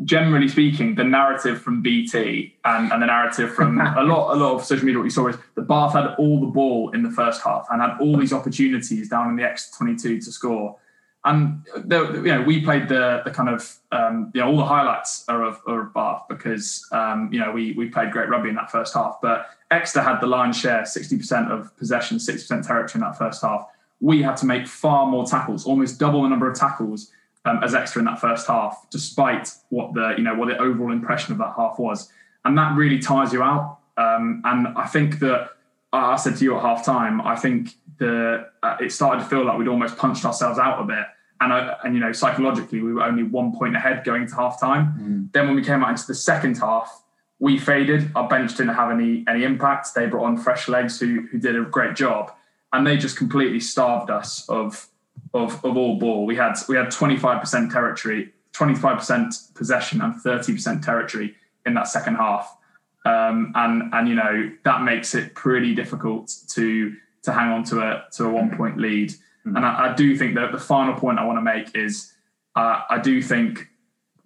generally 0.04 0.48
speaking, 0.48 0.94
the 0.94 1.04
narrative 1.04 1.60
from 1.60 1.82
BT 1.82 2.56
and, 2.64 2.92
and 2.92 3.02
the 3.02 3.06
narrative 3.06 3.52
from 3.52 3.80
a 3.96 4.02
lot 4.02 4.34
a 4.34 4.36
lot 4.36 4.54
of 4.54 4.64
social 4.64 4.84
media, 4.84 4.98
what 4.98 5.04
you 5.04 5.10
saw 5.10 5.28
is 5.28 5.36
the 5.54 5.62
Bath 5.62 5.92
had 5.92 6.14
all 6.18 6.40
the 6.40 6.46
ball 6.46 6.90
in 6.90 7.02
the 7.02 7.10
first 7.10 7.42
half 7.42 7.66
and 7.70 7.80
had 7.80 7.96
all 8.00 8.16
these 8.16 8.32
opportunities 8.32 9.08
down 9.08 9.30
in 9.30 9.36
the 9.36 9.42
X 9.42 9.70
twenty 9.76 9.96
two 9.96 10.20
to 10.20 10.32
score. 10.32 10.76
And 11.22 11.66
the, 11.76 12.14
you 12.14 12.34
know, 12.34 12.42
we 12.42 12.62
played 12.62 12.88
the 12.88 13.20
the 13.24 13.30
kind 13.30 13.50
of 13.50 13.76
um, 13.92 14.30
you 14.34 14.40
know 14.40 14.48
all 14.48 14.56
the 14.56 14.64
highlights 14.64 15.24
are 15.28 15.42
of, 15.42 15.60
are 15.66 15.82
of 15.82 15.92
Bath 15.92 16.22
because 16.28 16.86
um, 16.92 17.28
you 17.30 17.38
know 17.38 17.52
we 17.52 17.72
we 17.72 17.88
played 17.90 18.10
great 18.10 18.30
rugby 18.30 18.48
in 18.48 18.54
that 18.54 18.70
first 18.70 18.94
half. 18.94 19.18
But 19.20 19.50
Exeter 19.70 20.02
had 20.02 20.20
the 20.20 20.26
lion's 20.26 20.58
share, 20.58 20.86
sixty 20.86 21.18
percent 21.18 21.52
of 21.52 21.76
possession, 21.76 22.18
sixty 22.18 22.44
percent 22.44 22.64
territory 22.64 22.92
in 22.94 23.00
that 23.00 23.18
first 23.18 23.42
half. 23.42 23.66
We 24.00 24.22
had 24.22 24.36
to 24.38 24.46
make 24.46 24.66
far 24.66 25.06
more 25.06 25.26
tackles, 25.26 25.66
almost 25.66 25.98
double 25.98 26.22
the 26.22 26.28
number 26.28 26.50
of 26.50 26.58
tackles 26.58 27.10
um, 27.44 27.62
as 27.62 27.74
Exeter 27.74 28.00
in 28.00 28.04
that 28.06 28.20
first 28.20 28.46
half, 28.46 28.86
despite 28.90 29.50
what 29.70 29.94
the 29.94 30.14
you 30.16 30.24
know 30.24 30.34
what 30.34 30.48
the 30.48 30.58
overall 30.58 30.92
impression 30.92 31.32
of 31.32 31.38
that 31.38 31.54
half 31.56 31.78
was, 31.78 32.10
and 32.44 32.56
that 32.58 32.76
really 32.76 32.98
tires 32.98 33.32
you 33.32 33.42
out. 33.42 33.78
Um, 33.96 34.42
and 34.44 34.68
I 34.76 34.86
think 34.86 35.18
that 35.20 35.50
I 35.92 36.16
said 36.16 36.36
to 36.36 36.44
you 36.44 36.56
at 36.56 36.62
half 36.62 36.84
time, 36.84 37.20
I 37.20 37.36
think 37.36 37.74
the 37.98 38.48
uh, 38.62 38.76
it 38.80 38.92
started 38.92 39.22
to 39.22 39.28
feel 39.28 39.44
like 39.44 39.58
we'd 39.58 39.68
almost 39.68 39.96
punched 39.96 40.24
ourselves 40.24 40.58
out 40.58 40.80
a 40.80 40.84
bit. 40.84 41.06
And, 41.42 41.54
I, 41.54 41.74
and 41.84 41.94
you 41.94 42.00
know 42.00 42.12
psychologically 42.12 42.82
we 42.82 42.92
were 42.92 43.02
only 43.02 43.22
one 43.22 43.56
point 43.56 43.74
ahead 43.74 44.04
going 44.04 44.26
to 44.26 44.34
half 44.34 44.60
time. 44.60 44.94
Mm. 45.00 45.32
Then 45.32 45.46
when 45.46 45.56
we 45.56 45.64
came 45.64 45.82
out 45.82 45.90
into 45.90 46.06
the 46.06 46.14
second 46.14 46.58
half, 46.58 47.02
we 47.38 47.58
faded. 47.58 48.10
Our 48.14 48.28
bench 48.28 48.56
didn't 48.56 48.74
have 48.74 48.90
any 48.90 49.24
any 49.26 49.44
impact. 49.44 49.88
They 49.94 50.06
brought 50.06 50.26
on 50.26 50.36
fresh 50.36 50.68
legs 50.68 51.00
who 51.00 51.22
who 51.30 51.38
did 51.38 51.56
a 51.56 51.62
great 51.62 51.96
job, 51.96 52.32
and 52.72 52.86
they 52.86 52.96
just 52.96 53.16
completely 53.16 53.60
starved 53.60 54.10
us 54.10 54.48
of 54.48 54.86
of, 55.32 55.64
of 55.64 55.76
all 55.76 55.98
ball. 55.98 56.26
We 56.26 56.36
had 56.36 56.54
we 56.68 56.76
had 56.76 56.86
25% 56.86 57.72
territory, 57.72 58.32
25% 58.52 59.54
possession, 59.54 60.00
and 60.00 60.14
30% 60.14 60.84
territory 60.84 61.36
in 61.66 61.74
that 61.74 61.88
second 61.88 62.16
half. 62.16 62.56
Um, 63.04 63.52
and 63.54 63.94
and 63.94 64.08
you 64.08 64.14
know 64.14 64.50
that 64.64 64.82
makes 64.82 65.14
it 65.14 65.34
pretty 65.34 65.74
difficult 65.74 66.34
to 66.50 66.94
to 67.22 67.32
hang 67.32 67.50
on 67.50 67.64
to 67.64 67.80
a 67.80 68.04
to 68.12 68.24
a 68.24 68.28
one 68.28 68.56
point 68.56 68.78
lead. 68.78 69.10
Mm-hmm. 69.10 69.56
And 69.56 69.64
I, 69.64 69.90
I, 69.90 69.94
do 69.94 70.14
think 70.16 70.34
that 70.34 70.52
the 70.52 70.58
final 70.58 70.92
point 70.94 71.18
I 71.18 71.24
want 71.24 71.38
to 71.38 71.42
make 71.42 71.74
is 71.74 72.12
uh, 72.56 72.82
I 72.90 72.98
do 72.98 73.22
think 73.22 73.68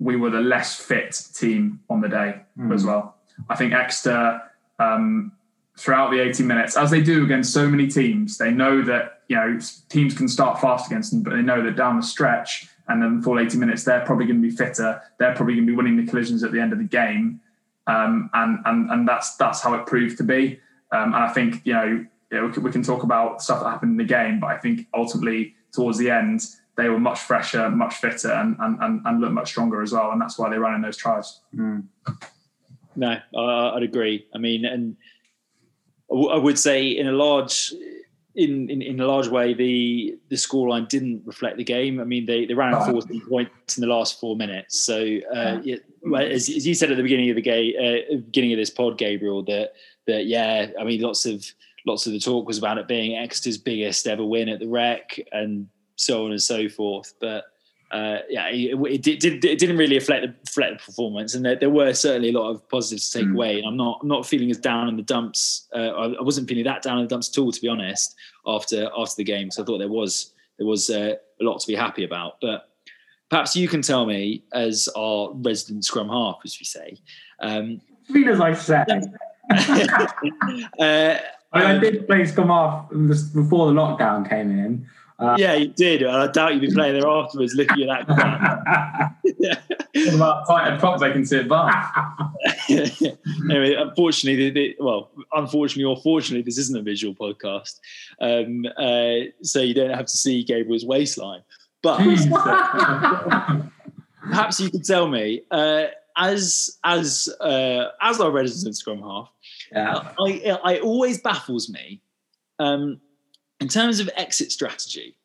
we 0.01 0.17
were 0.17 0.31
the 0.31 0.41
less 0.41 0.75
fit 0.75 1.17
team 1.35 1.81
on 1.89 2.01
the 2.01 2.09
day 2.09 2.43
mm-hmm. 2.59 2.73
as 2.73 2.85
well. 2.85 3.17
I 3.49 3.55
think 3.55 3.73
Exeter 3.73 4.43
um, 4.81 5.33
throughout 5.77 6.11
the 6.11 6.21
80 6.21 6.45
minutes, 6.45 6.77
as 6.77 6.91
they 6.91 7.01
do 7.01 7.25
against 7.25 7.53
so 7.53 7.69
many 7.69 7.87
teams, 7.89 8.39
they 8.39 8.51
know 8.51 8.83
that 8.83 9.23
you 9.29 9.37
know 9.37 9.59
teams 9.89 10.15
can 10.15 10.29
start 10.29 10.61
fast 10.61 10.91
against 10.91 11.13
them, 11.13 11.23
but 11.23 11.31
they 11.31 11.43
know 11.43 11.63
that 11.63 11.77
down 11.77 11.97
the 11.97 12.03
stretch 12.03 12.69
and 12.89 13.03
then 13.03 13.23
full 13.23 13.39
80 13.39 13.59
minutes, 13.59 13.85
they're 13.85 14.05
probably 14.05 14.27
going 14.27 14.43
to 14.43 14.49
be 14.49 14.55
fitter. 14.55 15.01
They're 15.19 15.35
probably 15.35 15.55
going 15.55 15.67
to 15.67 15.73
be 15.73 15.77
winning 15.77 15.97
the 15.97 16.07
collisions 16.07 16.43
at 16.43 16.53
the 16.53 16.61
end 16.61 16.73
of 16.73 16.79
the 16.79 16.85
game, 16.85 17.41
um, 17.87 18.31
and 18.35 18.59
and 18.65 18.91
and 18.91 19.09
that's 19.09 19.37
that's 19.37 19.61
how 19.61 19.75
it 19.75 19.87
proved 19.87 20.19
to 20.19 20.25
be. 20.25 20.61
Um, 20.93 21.15
and 21.15 21.17
I 21.17 21.33
think 21.33 21.63
you 21.65 21.73
know, 21.73 22.07
we, 22.31 22.71
can, 22.71 22.83
talk 22.83 23.03
about 23.03 23.43
stuff 23.43 23.63
that 23.63 23.69
happened 23.69 23.93
in 23.93 23.97
the 23.97 24.05
game, 24.05 24.39
but 24.39 24.49
I 24.49 24.59
think 24.59 24.87
ultimately 24.95 25.55
towards 25.73 25.99
the 25.99 26.11
end 26.11 26.47
they 26.77 26.89
were 26.89 27.01
much 27.01 27.21
fresher, 27.21 27.71
much 27.71 27.95
fitter, 27.95 28.33
and 28.33 28.57
and 28.61 28.79
and, 28.81 29.01
and 29.05 29.21
looked 29.21 29.33
much 29.33 29.49
stronger 29.49 29.81
as 29.81 29.93
well, 29.93 30.11
and 30.13 30.21
that's 30.21 30.39
why 30.39 30.51
they 30.51 30.59
ran 30.59 30.75
in 30.75 30.83
those 30.83 30.97
tries. 30.97 31.41
Mm. 31.55 31.85
No, 32.97 33.19
I'd 33.37 33.83
agree. 33.83 34.27
I 34.35 34.39
mean, 34.39 34.65
and 34.65 34.97
I 36.11 36.37
would 36.37 36.59
say 36.59 36.87
in 36.87 37.09
a 37.09 37.13
large 37.13 37.73
in, 38.37 38.69
in, 38.69 38.83
in 38.83 39.01
a 39.01 39.07
large 39.07 39.29
way, 39.29 39.55
the 39.55 40.19
the 40.29 40.37
scoreline 40.37 40.89
didn't 40.89 41.23
reflect 41.25 41.57
the 41.57 41.65
game. 41.65 42.01
I 42.01 42.05
mean, 42.05 42.27
they, 42.27 42.47
they 42.47 42.55
ran 42.55 42.75
out 42.75 42.91
14 42.91 43.23
points 43.29 43.79
in 43.79 43.81
the 43.81 43.87
last 43.87 44.19
four 44.19 44.37
minutes. 44.37 44.85
So, 44.85 45.19
uh, 45.33 45.61
yeah, 45.63 45.77
as, 46.19 46.49
as, 46.49 46.67
you 46.67 46.75
said 46.75 46.91
at 46.91 46.97
the 46.97 47.03
beginning 47.03 47.31
of 47.31 47.37
the 47.37 47.43
game, 47.43 47.75
uh, 47.79 48.17
beginning 48.17 48.53
of 48.53 48.59
this 48.59 48.71
pod, 48.71 48.99
Gabriel, 48.99 49.43
that 49.45 49.73
that 50.07 50.27
yeah, 50.27 50.71
I 50.79 50.85
mean, 50.85 51.01
lots 51.01 51.27
of 51.27 51.45
lots 51.87 52.07
of 52.07 52.13
the 52.13 52.19
talk 52.19 52.47
was 52.47 52.59
about 52.59 52.79
it 52.79 52.89
being 52.89 53.17
Exeter's 53.17 53.59
biggest 53.59 54.07
ever 54.07 54.25
win 54.25 54.49
at 54.49 54.59
the 54.59 54.69
Rec, 54.69 55.19
and 55.31 55.69
so 55.97 56.25
on 56.25 56.33
and 56.33 56.43
so 56.43 56.69
forth. 56.69 57.15
But 57.21 57.45
uh, 57.95 58.23
yeah, 58.29 58.49
it, 58.49 58.77
it, 58.93 59.03
did, 59.03 59.45
it 59.45 59.57
didn't 59.57 59.77
really 59.77 59.95
reflect 59.95 60.27
the, 60.27 60.35
reflect 60.45 60.81
the 60.81 60.85
performance, 60.85 61.35
and 61.35 61.45
there, 61.45 61.55
there, 61.55 61.71
were 61.71 61.95
certainly 61.95 62.31
a 62.31 62.33
lot 62.33 62.51
of 62.51 62.69
positives 62.69 63.09
to 63.09 63.21
take 63.21 63.29
mm. 63.29 63.35
away. 63.35 63.59
And 63.59 63.69
I'm 63.69 63.77
not 63.77 64.01
I'm 64.03 64.09
not 64.09 64.27
feeling 64.27 64.51
as 64.51 64.59
down 64.59 64.89
in 64.89 64.97
the 64.97 65.03
dumps. 65.03 65.69
Uh, 65.73 65.79
I, 65.91 66.07
I, 66.15 66.23
wasn't 66.23 66.49
feeling 66.49 66.65
that 66.65 66.83
down 66.83 66.99
in 66.99 67.05
the 67.05 67.09
dumps 67.09 67.29
at 67.29 67.41
all, 67.41 67.53
to 67.53 67.61
be 67.61 67.69
honest. 67.69 68.17
After 68.49 68.91
after 68.99 69.15
the 69.19 69.23
game, 69.23 69.49
so 69.53 69.63
I 69.63 69.67
thought 69.67 69.79
there 69.79 69.89
was 69.89 70.33
there 70.59 70.67
was 70.67 70.91
uh, 70.91 71.15
a 71.41 71.45
lot 71.45 71.61
to 71.61 71.67
be 71.69 71.77
happy 71.77 72.03
about. 72.03 72.41
But 72.41 72.69
perhaps 73.31 73.55
you 73.55 73.69
can 73.69 73.81
tell 73.81 74.07
me, 74.07 74.43
as 74.53 74.89
our 74.97 75.31
resident 75.33 75.85
scrum 75.85 76.09
half, 76.09 76.41
as 76.45 76.59
we 76.59 76.65
say. 76.65 76.99
Um, 77.39 77.81
as 78.27 78.41
I 78.41 78.55
said. 78.55 78.89
uh, 80.81 81.19
I, 81.53 81.59
mean, 81.61 81.77
I 81.77 81.79
did 81.79 82.09
play 82.09 82.25
scrum 82.25 82.49
half 82.49 82.89
before 82.91 83.73
the 83.73 83.73
lockdown 83.73 84.29
came 84.29 84.51
in. 84.51 84.89
Uh, 85.19 85.37
yeah, 85.39 85.55
you 85.55 85.69
did. 85.69 86.05
I 86.05 86.27
doubt 86.31 86.55
you'd 86.55 86.61
be 86.61 86.71
playing 86.75 87.01
there 87.01 87.09
afterwards 87.09 87.55
looking 87.55 87.89
at 87.89 88.07
that. 88.09 89.15
yeah. 89.39 89.61
What 89.95 90.15
about 90.15 90.81
props 90.81 91.03
can 91.03 91.25
sit 91.25 91.49
bar? 91.49 91.71
anyway, 92.69 93.75
unfortunately, 93.75 94.75
well, 94.81 95.11
unfortunately 95.33 95.85
or 95.85 95.97
fortunately, 96.03 96.43
this 96.43 96.59
isn't 96.59 96.77
a 96.77 96.83
visual 96.83 97.15
podcast. 97.15 97.79
Um, 98.21 98.67
uh, 98.77 99.31
so 99.43 99.61
you 99.61 99.75
don't 99.75 99.91
have 99.91 100.07
to 100.07 100.17
see 100.17 100.43
Gabriel's 100.43 100.85
waistline. 100.85 101.43
But 101.83 101.99
perhaps 104.23 104.59
you 104.59 104.71
could 104.71 104.85
tell 104.85 105.07
me, 105.07 105.43
uh, 105.51 105.85
as 106.17 106.79
as 106.83 107.29
uh, 107.41 107.89
as 108.01 108.21
our 108.21 108.31
resident 108.31 108.77
scrum 108.77 109.01
half, 109.03 109.31
Yeah. 109.71 110.13
I, 110.19 110.59
I 110.65 110.79
always 110.79 111.21
baffles 111.21 111.69
me 111.69 112.01
um, 112.59 113.01
in 113.61 113.69
terms 113.69 114.01
of 114.01 114.11
exit 114.17 114.53
strategy. 114.53 115.17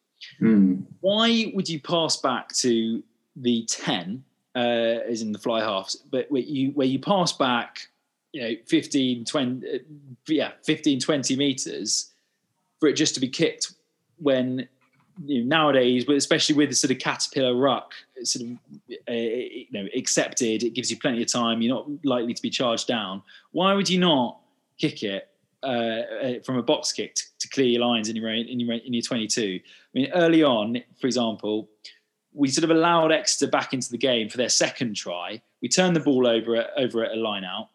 Mm. 0.41 0.85
Why 1.01 1.51
would 1.53 1.69
you 1.69 1.79
pass 1.79 2.17
back 2.17 2.53
to 2.55 3.03
the 3.35 3.65
10, 3.69 4.23
uh, 4.55 4.59
as 4.59 5.21
in 5.21 5.31
the 5.31 5.39
fly 5.39 5.61
halves, 5.61 5.95
but 5.95 6.29
where 6.29 6.41
you, 6.41 6.71
where 6.71 6.87
you 6.87 6.99
pass 6.99 7.31
back, 7.31 7.87
you 8.31 8.41
know, 8.41 8.55
15, 8.67 9.25
20, 9.25 9.67
uh, 9.67 9.77
yeah, 10.27 10.51
15, 10.63 10.99
20 10.99 11.35
meters 11.35 12.11
for 12.79 12.87
it 12.87 12.93
just 12.93 13.13
to 13.15 13.21
be 13.21 13.27
kicked 13.27 13.73
when 14.17 14.67
you 15.25 15.43
know, 15.43 15.47
nowadays, 15.47 16.05
but 16.05 16.15
especially 16.15 16.55
with 16.55 16.69
the 16.69 16.75
sort 16.75 16.91
of 16.91 16.99
caterpillar 16.99 17.55
ruck, 17.55 17.93
sort 18.23 18.45
of 18.45 18.57
uh, 19.07 19.11
you 19.11 19.67
know 19.71 19.87
accepted, 19.95 20.63
it 20.63 20.73
gives 20.73 20.89
you 20.89 20.97
plenty 20.97 21.21
of 21.21 21.31
time. 21.31 21.61
You're 21.61 21.75
not 21.75 21.87
likely 22.05 22.33
to 22.33 22.41
be 22.41 22.49
charged 22.49 22.87
down. 22.87 23.21
Why 23.51 23.73
would 23.73 23.89
you 23.89 23.99
not 23.99 24.39
kick 24.77 25.03
it 25.03 25.27
uh, 25.61 25.65
uh 25.65 26.33
from 26.45 26.57
a 26.57 26.63
box 26.63 26.93
kick 26.93 27.17
to, 27.49 27.55
clear 27.55 27.67
your 27.67 27.85
lines 27.85 28.09
in 28.09 28.15
your 28.15 28.29
in 28.29 28.59
your 28.59 28.73
in 28.75 28.93
your 28.93 29.01
22? 29.01 29.59
I 29.63 29.97
mean, 29.97 30.11
early 30.13 30.43
on, 30.43 30.81
for 30.99 31.07
example, 31.07 31.69
we 32.33 32.47
sort 32.49 32.63
of 32.63 32.71
allowed 32.71 33.11
Exeter 33.11 33.49
back 33.49 33.73
into 33.73 33.89
the 33.91 33.97
game 33.97 34.29
for 34.29 34.37
their 34.37 34.49
second 34.49 34.95
try. 34.95 35.41
We 35.61 35.67
turned 35.67 35.95
the 35.95 35.99
ball 35.99 36.27
over 36.27 36.55
at, 36.55 36.69
over 36.77 37.03
at 37.03 37.11
a 37.11 37.19
line 37.19 37.43
out. 37.43 37.69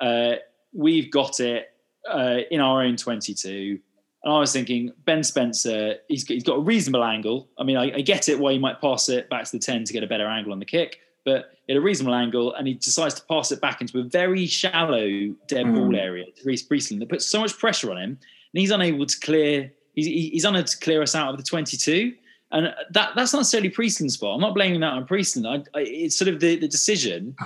Uh, 0.00 0.36
we've 0.72 1.10
got 1.10 1.40
it 1.40 1.70
uh, 2.08 2.38
in 2.50 2.60
our 2.60 2.82
own 2.82 2.96
22 2.96 3.80
and 4.22 4.32
I 4.32 4.38
was 4.38 4.52
thinking, 4.52 4.92
Ben 5.06 5.22
Spencer, 5.22 5.96
he's, 6.08 6.26
he's 6.26 6.44
got 6.44 6.56
a 6.56 6.60
reasonable 6.60 7.04
angle. 7.04 7.48
I 7.58 7.64
mean, 7.64 7.76
I, 7.76 7.96
I, 7.96 8.00
get 8.02 8.28
it 8.28 8.38
why 8.38 8.52
he 8.52 8.58
might 8.58 8.80
pass 8.80 9.08
it 9.08 9.30
back 9.30 9.44
to 9.44 9.52
the 9.52 9.58
10 9.58 9.84
to 9.84 9.92
get 9.92 10.02
a 10.02 10.06
better 10.06 10.26
angle 10.26 10.52
on 10.52 10.58
the 10.58 10.66
kick, 10.66 11.00
but 11.24 11.52
at 11.68 11.76
a 11.76 11.80
reasonable 11.80 12.14
angle, 12.14 12.54
and 12.54 12.68
he 12.68 12.74
decides 12.74 13.14
to 13.14 13.22
pass 13.24 13.50
it 13.50 13.62
back 13.62 13.80
into 13.80 13.98
a 13.98 14.02
very 14.02 14.46
shallow 14.46 15.08
dead 15.46 15.66
mm. 15.66 15.74
ball 15.74 15.96
area 15.96 16.26
to 16.26 16.42
Rhys 16.44 16.62
Priestland 16.62 17.00
that 17.00 17.08
puts 17.08 17.24
so 17.24 17.40
much 17.40 17.58
pressure 17.58 17.90
on 17.90 17.96
him, 17.96 18.18
and 18.52 18.60
he's 18.60 18.70
unable 18.70 19.06
to 19.06 19.20
clear. 19.20 19.72
He's, 19.94 20.06
he's 20.06 20.44
unable 20.44 20.66
to 20.66 20.78
clear 20.78 21.02
us 21.02 21.14
out 21.14 21.30
of 21.30 21.36
the 21.36 21.42
22. 21.42 22.14
And 22.52 22.74
that 22.90 23.12
that's 23.14 23.32
not 23.32 23.40
necessarily 23.40 23.70
Priestland's 23.70 24.16
fault. 24.16 24.34
I'm 24.34 24.40
not 24.40 24.54
blaming 24.54 24.80
that 24.80 24.92
on 24.92 25.06
Priestland. 25.06 25.46
I, 25.46 25.78
I, 25.78 25.82
it's 25.82 26.16
sort 26.16 26.28
of 26.28 26.40
the, 26.40 26.56
the 26.56 26.68
decision 26.68 27.36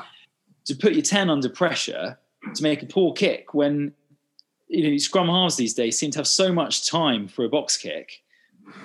to 0.64 0.74
put 0.74 0.94
your 0.94 1.02
10 1.02 1.28
under 1.28 1.48
pressure 1.48 2.18
to 2.54 2.62
make 2.62 2.82
a 2.82 2.86
poor 2.86 3.12
kick 3.12 3.54
when 3.54 3.92
you 4.68 4.90
know, 4.90 4.96
scrum 4.96 5.28
halves 5.28 5.56
these 5.56 5.74
days 5.74 5.98
seem 5.98 6.10
to 6.12 6.18
have 6.18 6.26
so 6.26 6.52
much 6.52 6.88
time 6.88 7.28
for 7.28 7.44
a 7.44 7.48
box 7.48 7.76
kick. 7.76 8.22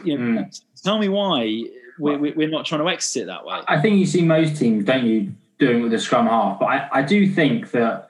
You 0.04 0.18
know, 0.18 0.42
mm. 0.42 0.62
tell 0.84 1.00
me 1.00 1.08
why 1.08 1.64
we're, 2.00 2.18
we're 2.18 2.50
not 2.50 2.66
trying 2.66 2.82
to 2.82 2.90
exit 2.90 3.24
it 3.24 3.26
that 3.28 3.46
way. 3.46 3.62
I 3.68 3.80
think 3.80 3.98
you 3.98 4.06
see 4.06 4.22
most 4.22 4.58
teams, 4.58 4.86
don't 4.86 5.06
you, 5.06 5.34
doing 5.58 5.82
with 5.82 5.92
the 5.92 6.00
scrum 6.00 6.28
half. 6.28 6.60
But 6.60 6.66
I, 6.66 6.90
I 6.94 7.02
do 7.02 7.30
think 7.30 7.72
that 7.72 8.09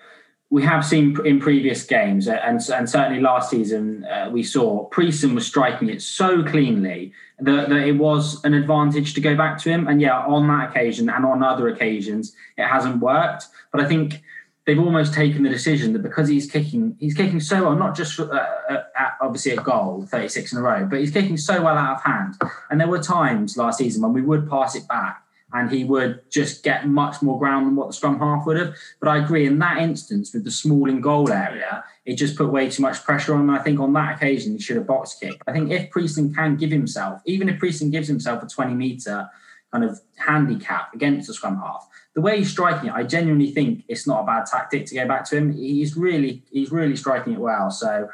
we 0.52 0.64
have 0.64 0.84
seen 0.84 1.16
in 1.26 1.40
previous 1.40 1.84
games, 1.84 2.28
and, 2.28 2.60
and 2.72 2.90
certainly 2.90 3.22
last 3.22 3.52
season, 3.52 4.04
uh, 4.06 4.30
we 4.32 4.42
saw 4.42 4.86
Priestland 4.86 5.36
was 5.36 5.46
striking 5.46 5.90
it 5.90 6.02
so 6.02 6.44
cleanly 6.44 7.14
that, 7.40 7.70
that, 7.70 7.88
it 7.88 7.98
was 7.98 8.44
an 8.44 8.56
advantage 8.56 9.14
to 9.14 9.22
go 9.22 9.36
back 9.36 9.60
to 9.60 9.70
him. 9.70 9.88
And 9.88 10.02
yeah, 10.02 10.18
on 10.26 10.48
that 10.48 10.72
occasion 10.72 11.08
and 11.08 11.24
on 11.24 11.44
other 11.44 11.68
occasions, 11.68 12.36
it 12.58 12.66
hasn't 12.66 13.00
worked. 13.00 13.46
But 13.72 13.82
I 13.82 13.86
think 13.86 14.24
they've 14.66 14.80
almost 14.80 15.14
taken 15.14 15.44
the 15.44 15.50
decision 15.50 15.94
that 15.94 16.02
because 16.02 16.28
he's 16.28 16.50
kicking, 16.50 16.96
he's 17.00 17.14
kicking 17.14 17.40
so 17.40 17.66
well, 17.66 17.76
not 17.76 17.96
just 17.96 18.20
uh, 18.20 18.24
uh, 18.24 18.84
at, 18.98 19.18
obviously 19.22 19.52
a 19.52 19.62
goal, 19.62 20.08
36 20.10 20.52
in 20.52 20.58
a 20.58 20.62
row, 20.64 20.88
but 20.90 21.00
he's 21.00 21.12
kicking 21.12 21.38
so 21.38 21.62
well 21.62 21.78
out 21.78 21.98
of 21.98 22.04
hand. 22.04 22.36
And 22.72 22.82
there 22.82 22.88
were 22.88 23.04
times 23.04 23.56
last 23.56 23.78
season 23.78 24.02
when 24.02 24.14
we 24.14 24.24
would 24.24 24.50
pass 24.50 24.74
it 24.74 24.88
back 24.88 25.24
and 25.54 25.72
he 25.72 25.84
would 25.84 26.22
just 26.30 26.64
get 26.64 26.88
much 26.88 27.22
more 27.22 27.40
ground 27.40 27.66
than 27.66 27.76
what 27.76 27.88
the 27.88 27.94
scrum 27.94 28.20
half 28.20 28.46
would 28.46 28.58
have. 28.58 28.76
But 29.00 29.10
I 29.10 29.18
agree 29.18 29.48
in 29.48 29.58
that 29.60 29.78
instance 29.78 30.34
with 30.34 30.44
the 30.44 30.52
small 30.52 30.90
in 30.90 31.02
goal 31.02 31.32
area, 31.32 31.84
it 32.06 32.16
just 32.16 32.38
put 32.38 32.52
way 32.52 32.70
too 32.70 32.82
much 32.82 33.04
pressure 33.04 33.34
on 33.34 33.42
him. 33.42 33.50
I 33.50 33.60
think 33.60 33.80
on 33.80 33.94
that 33.94 34.18
occasion 34.18 34.54
he 34.54 34.60
should 34.60 34.78
have 34.78 34.88
box 34.88 35.16
kicked. 35.20 35.42
I 35.48 35.52
think 35.52 35.72
if 35.72 35.90
Priestland 35.90 36.36
can 36.36 36.56
give 36.56 36.72
himself, 36.72 37.22
even 37.26 37.50
if 37.50 37.60
Priestland 37.60 37.92
gives 37.92 38.08
himself 38.08 38.44
a 38.44 38.48
20 38.48 38.74
metre 38.76 39.30
kind 39.72 39.84
of 39.84 40.00
handicap 40.18 40.94
against 40.94 41.28
the 41.28 41.34
scrum 41.34 41.58
half, 41.58 41.88
the 42.14 42.22
way 42.22 42.38
he's 42.38 42.52
striking 42.52 42.90
it, 42.90 42.94
I 42.94 43.04
genuinely 43.04 43.52
think 43.52 43.84
it's 43.88 44.08
not 44.08 44.24
a 44.24 44.26
bad 44.26 44.46
tactic 44.46 44.86
to 44.88 44.96
go 44.96 45.08
back 45.08 45.26
to 45.26 45.38
him. 45.38 45.54
He's 45.54 45.96
really 45.96 46.44
he's 46.52 46.72
really 46.72 46.96
striking 46.96 47.34
it 47.34 47.40
well. 47.40 47.72
So 47.72 48.10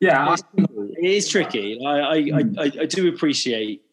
yeah, 0.00 0.36
it 0.56 1.04
is 1.04 1.28
tricky. 1.28 1.80
I 1.84 1.90
I, 1.90 2.14
I, 2.14 2.42
hmm. 2.42 2.58
I 2.58 2.86
do 2.86 3.08
appreciate 3.08 3.83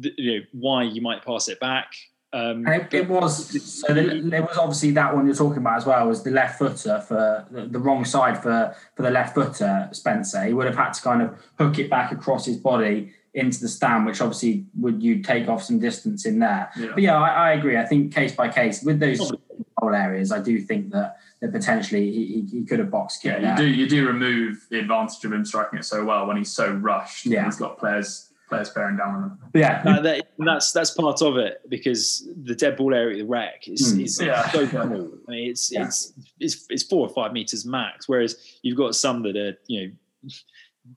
you 0.00 0.38
know 0.38 0.46
why 0.52 0.82
you 0.82 1.00
might 1.00 1.24
pass 1.24 1.48
it 1.48 1.60
back. 1.60 1.92
Um, 2.32 2.66
it, 2.66 2.92
it, 2.92 3.08
was 3.08 3.62
so 3.62 3.94
there 3.94 4.42
was 4.42 4.58
obviously 4.58 4.90
that 4.92 5.14
one 5.14 5.24
you're 5.24 5.36
talking 5.36 5.58
about 5.58 5.76
as 5.76 5.86
well 5.86 6.08
was 6.08 6.24
the 6.24 6.32
left 6.32 6.58
footer 6.58 7.00
for 7.00 7.46
the, 7.48 7.66
the, 7.66 7.78
wrong 7.78 8.04
side 8.04 8.42
for 8.42 8.74
for 8.96 9.02
the 9.02 9.10
left 9.10 9.36
footer 9.36 9.88
Spencer. 9.92 10.42
He 10.42 10.52
would 10.52 10.66
have 10.66 10.74
had 10.74 10.94
to 10.94 11.00
kind 11.02 11.22
of 11.22 11.40
hook 11.58 11.78
it 11.78 11.88
back 11.88 12.10
across 12.10 12.44
his 12.44 12.56
body 12.56 13.12
into 13.34 13.60
the 13.60 13.68
stand, 13.68 14.04
which 14.04 14.20
obviously 14.20 14.66
would 14.76 15.00
you 15.00 15.22
take 15.22 15.48
off 15.48 15.62
some 15.62 15.78
distance 15.78 16.26
in 16.26 16.40
there. 16.40 16.70
Yeah. 16.76 16.90
But 16.94 17.02
yeah, 17.02 17.16
I, 17.16 17.28
I, 17.28 17.52
agree. 17.52 17.76
I 17.76 17.84
think 17.84 18.12
case 18.12 18.34
by 18.34 18.48
case 18.48 18.82
with 18.82 18.98
those 18.98 19.32
goal 19.80 19.94
areas, 19.94 20.32
I 20.32 20.40
do 20.40 20.60
think 20.60 20.90
that 20.90 21.18
that 21.40 21.52
potentially 21.52 22.10
he, 22.10 22.46
he 22.50 22.64
could 22.64 22.80
have 22.80 22.90
boxed. 22.90 23.24
Yeah, 23.24 23.52
you 23.52 23.56
do 23.56 23.66
you 23.66 23.88
do 23.88 24.08
remove 24.08 24.66
the 24.70 24.80
advantage 24.80 25.24
of 25.24 25.32
him 25.32 25.44
striking 25.44 25.78
it 25.78 25.84
so 25.84 26.04
well 26.04 26.26
when 26.26 26.36
he's 26.36 26.50
so 26.50 26.72
rushed. 26.72 27.26
Yeah, 27.26 27.44
he's 27.44 27.56
got 27.56 27.78
players 27.78 28.30
players 28.48 28.70
bearing 28.70 28.96
down 28.96 29.14
on 29.14 29.22
him. 29.24 29.38
Yeah, 29.54 29.82
uh, 29.86 30.00
that, 30.00 30.26
that's 30.38 30.72
that's 30.72 30.90
part 30.90 31.22
of 31.22 31.36
it 31.36 31.60
because 31.68 32.28
the 32.44 32.54
dead 32.54 32.76
ball 32.76 32.94
area, 32.94 33.18
the 33.18 33.28
Rec, 33.28 33.68
is, 33.68 33.94
mm. 33.94 34.04
is 34.04 34.20
yeah. 34.20 34.48
so 34.50 34.66
small. 34.66 35.10
I 35.28 35.30
mean, 35.30 35.50
it's, 35.50 35.72
yeah. 35.72 35.86
it's 35.86 36.12
it's 36.40 36.66
it's 36.68 36.82
four 36.82 37.06
or 37.06 37.12
five 37.12 37.32
meters 37.32 37.64
max, 37.64 38.08
whereas 38.08 38.58
you've 38.62 38.76
got 38.76 38.94
some 38.94 39.22
that 39.22 39.36
are 39.36 39.58
you 39.66 39.86
know 39.86 40.30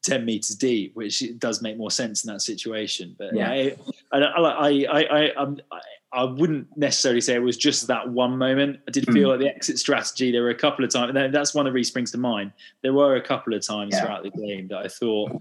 10 0.04 0.26
meters 0.26 0.56
deep, 0.56 0.96
which 0.96 1.24
does 1.40 1.62
make 1.62 1.78
more 1.78 1.92
sense 1.92 2.26
in 2.26 2.34
that 2.34 2.42
situation. 2.42 3.16
But 3.18 3.34
yeah, 3.34 3.50
I, 3.50 3.76
I, 4.12 4.20
I, 4.20 4.70
I, 5.02 5.46
I, 5.46 5.82
I 6.14 6.24
wouldn't 6.24 6.68
necessarily 6.78 7.20
say 7.20 7.36
it 7.36 7.42
was 7.42 7.58
just 7.58 7.88
that 7.88 8.10
one 8.10 8.38
moment. 8.38 8.80
I 8.88 8.92
did 8.92 9.06
feel 9.08 9.28
mm. 9.28 9.32
like 9.32 9.40
the 9.40 9.50
exit 9.50 9.78
strategy, 9.78 10.32
there 10.32 10.42
were 10.42 10.50
a 10.50 10.56
couple 10.56 10.86
of 10.86 10.92
times, 10.92 11.14
and 11.16 11.34
that's 11.34 11.54
one 11.54 11.66
that 11.66 11.74
really 11.74 11.84
springs 11.84 12.12
to 12.12 12.18
mind. 12.18 12.54
There 12.82 12.94
were 12.94 13.16
a 13.16 13.22
couple 13.22 13.54
of 13.54 13.66
times 13.66 13.94
yeah. 13.94 14.02
throughout 14.02 14.24
the 14.24 14.32
game 14.32 14.70
that 14.70 14.78
I 14.78 14.88
thought, 14.88 15.32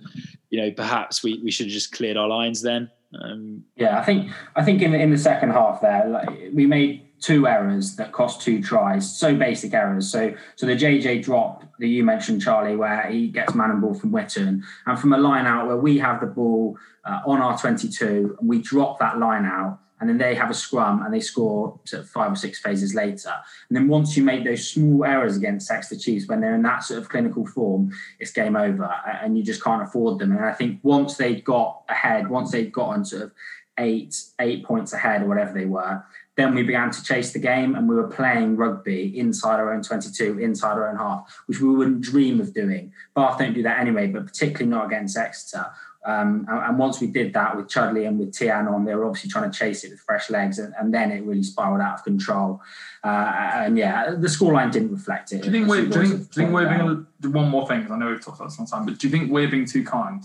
you 0.51 0.61
know, 0.61 0.71
perhaps 0.73 1.23
we, 1.23 1.41
we 1.43 1.51
should 1.51 1.67
have 1.67 1.73
just 1.73 1.93
cleared 1.93 2.17
our 2.17 2.29
lines 2.29 2.63
then. 2.63 2.91
Um, 3.23 3.65
yeah, 3.77 3.99
I 3.99 4.05
think 4.05 4.33
I 4.57 4.65
think 4.65 4.83
in 4.83 4.95
in 4.95 5.11
the 5.11 5.19
second 5.19 5.51
half 5.51 5.81
there, 5.81 6.09
like, 6.09 6.29
we 6.53 6.67
made 6.67 7.07
two 7.21 7.47
errors 7.47 7.97
that 7.97 8.13
cost 8.13 8.43
two 8.43 8.63
tries. 8.63 9.19
So 9.19 9.35
basic 9.35 9.73
errors. 9.73 10.11
So 10.11 10.35
so 10.57 10.67
the 10.67 10.77
JJ 10.77 11.23
drop 11.23 11.65
that 11.79 11.87
you 11.87 12.05
mentioned, 12.05 12.43
Charlie, 12.43 12.77
where 12.77 13.07
he 13.11 13.29
gets 13.29 13.55
man 13.55 13.71
and 13.71 13.81
ball 13.81 13.95
from 13.95 14.11
Whitten, 14.11 14.63
and 14.87 14.99
from 14.99 15.13
a 15.13 15.19
line 15.19 15.47
out 15.47 15.67
where 15.67 15.77
we 15.77 15.99
have 15.99 16.21
the 16.21 16.27
ball 16.27 16.77
uh, 17.05 17.21
on 17.27 17.41
our 17.41 17.57
22, 17.57 18.37
and 18.39 18.49
we 18.49 18.61
drop 18.61 18.99
that 18.99 19.19
line 19.19 19.45
out. 19.45 19.79
And 20.01 20.09
then 20.09 20.19
they 20.19 20.35
have 20.35 20.51
a 20.51 20.55
scrum 20.55 21.03
and 21.03 21.13
they 21.13 21.21
score 21.21 21.79
sort 21.85 22.03
of 22.03 22.11
five 22.11 22.33
or 22.33 22.37
six 22.37 22.59
phases 22.59 22.95
later. 22.95 23.33
And 23.69 23.77
then 23.77 23.89
once 23.89 24.17
you 24.17 24.23
make 24.23 24.45
those 24.45 24.69
small 24.69 25.05
errors 25.05 25.37
against 25.37 25.71
Exeter 25.71 26.01
Chiefs, 26.01 26.29
when 26.29 26.41
they're 26.41 26.55
in 26.55 26.63
that 26.63 26.85
sort 26.85 27.01
of 27.01 27.09
clinical 27.09 27.47
form, 27.47 27.91
it's 28.19 28.31
game 28.31 28.57
over 28.57 28.91
and 29.23 29.39
you 29.39 29.43
just 29.43 29.65
can't 29.65 29.83
afford 29.83 30.19
them. 30.19 30.33
And 30.33 30.45
I 30.45 30.53
think 30.53 30.81
once 30.83 31.17
they 31.17 31.37
got 31.37 31.83
ahead, 31.89 32.29
once 32.29 32.51
they'd 32.51 32.73
gotten 32.73 33.05
sort 33.05 33.23
of 33.23 33.33
eight, 33.79 34.23
eight 34.41 34.65
points 34.65 34.93
ahead 34.93 35.23
or 35.23 35.27
whatever 35.27 35.53
they 35.53 35.67
were, 35.67 36.05
then 36.37 36.55
we 36.55 36.63
began 36.63 36.91
to 36.91 37.03
chase 37.03 37.33
the 37.33 37.39
game 37.39 37.75
and 37.75 37.89
we 37.89 37.95
were 37.95 38.09
playing 38.09 38.57
rugby 38.57 39.19
inside 39.19 39.59
our 39.59 39.73
own 39.73 39.83
22, 39.83 40.39
inside 40.39 40.73
our 40.73 40.89
own 40.89 40.97
half, 40.97 41.43
which 41.47 41.61
we 41.61 41.69
wouldn't 41.69 42.03
dream 42.03 42.41
of 42.41 42.53
doing. 42.53 42.93
Bath 43.15 43.39
don't 43.39 43.55
do 43.55 43.63
that 43.63 43.81
anyway, 43.81 44.07
but 44.07 44.27
particularly 44.27 44.71
not 44.71 44.87
against 44.87 45.17
Exeter. 45.17 45.67
Um, 46.07 46.47
and, 46.49 46.59
and, 46.61 46.79
once 46.79 47.01
we 47.01 47.09
did 47.09 47.35
that 47.35 47.57
with 47.57 47.69
Chudley 47.69 48.05
and 48.05 48.17
with 48.17 48.33
Tian 48.33 48.69
on, 48.69 48.85
they 48.85 48.95
were 48.95 49.07
obviously 49.07 49.29
trying 49.29 49.51
to 49.51 49.59
chase 49.59 49.83
it 49.83 49.91
with 49.91 49.99
fresh 49.99 50.31
legs, 50.31 50.61
and, 50.61 50.73
and 50.79 50.95
then 50.95 51.11
it 51.11 51.25
really 51.25 51.43
spiraled 51.43 51.81
out 51.81 51.95
of 51.95 52.05
control. 52.05 52.61
Uh, 53.03 53.33
and 53.55 53.77
yeah, 53.77 54.11
the 54.11 54.29
scoreline 54.29 54.71
didn't 54.71 54.93
reflect 54.93 55.33
it. 55.33 55.43
Do 55.43 55.47
you 55.47 55.53
think 55.53 55.69
we're, 55.69 55.87
do 55.87 56.01
you 56.01 56.07
think, 56.07 56.31
do 56.31 56.41
you 56.41 56.47
think 56.47 56.53
we're 56.53 57.07
being 57.21 57.33
one 57.33 57.49
more 57.49 57.67
thing? 57.67 57.81
Because 57.81 57.93
I 57.93 57.99
know 57.99 58.11
we've 58.11 58.25
talked 58.25 58.39
about 58.39 58.57
this 58.57 58.71
time, 58.71 58.87
but 58.87 58.99
do 58.99 59.09
you 59.09 59.11
think 59.11 59.33
we're 59.33 59.49
being 59.49 59.67
too 59.67 59.83
kind? 59.83 60.23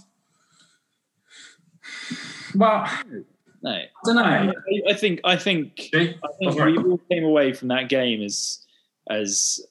Well, 2.54 2.88
no, 3.64 3.72
I 3.72 3.88
don't 4.06 4.16
know. 4.16 4.22
I, 4.22 4.92
I 4.92 4.94
think 4.94 5.22
I 5.24 5.36
think 5.36 5.90
I 5.94 6.16
think 6.40 6.56
we 6.56 6.78
all 6.78 7.00
came 7.10 7.24
away 7.24 7.54
from 7.54 7.70
that 7.70 7.90
game 7.90 8.22
as 8.22 8.66
as 9.10 9.66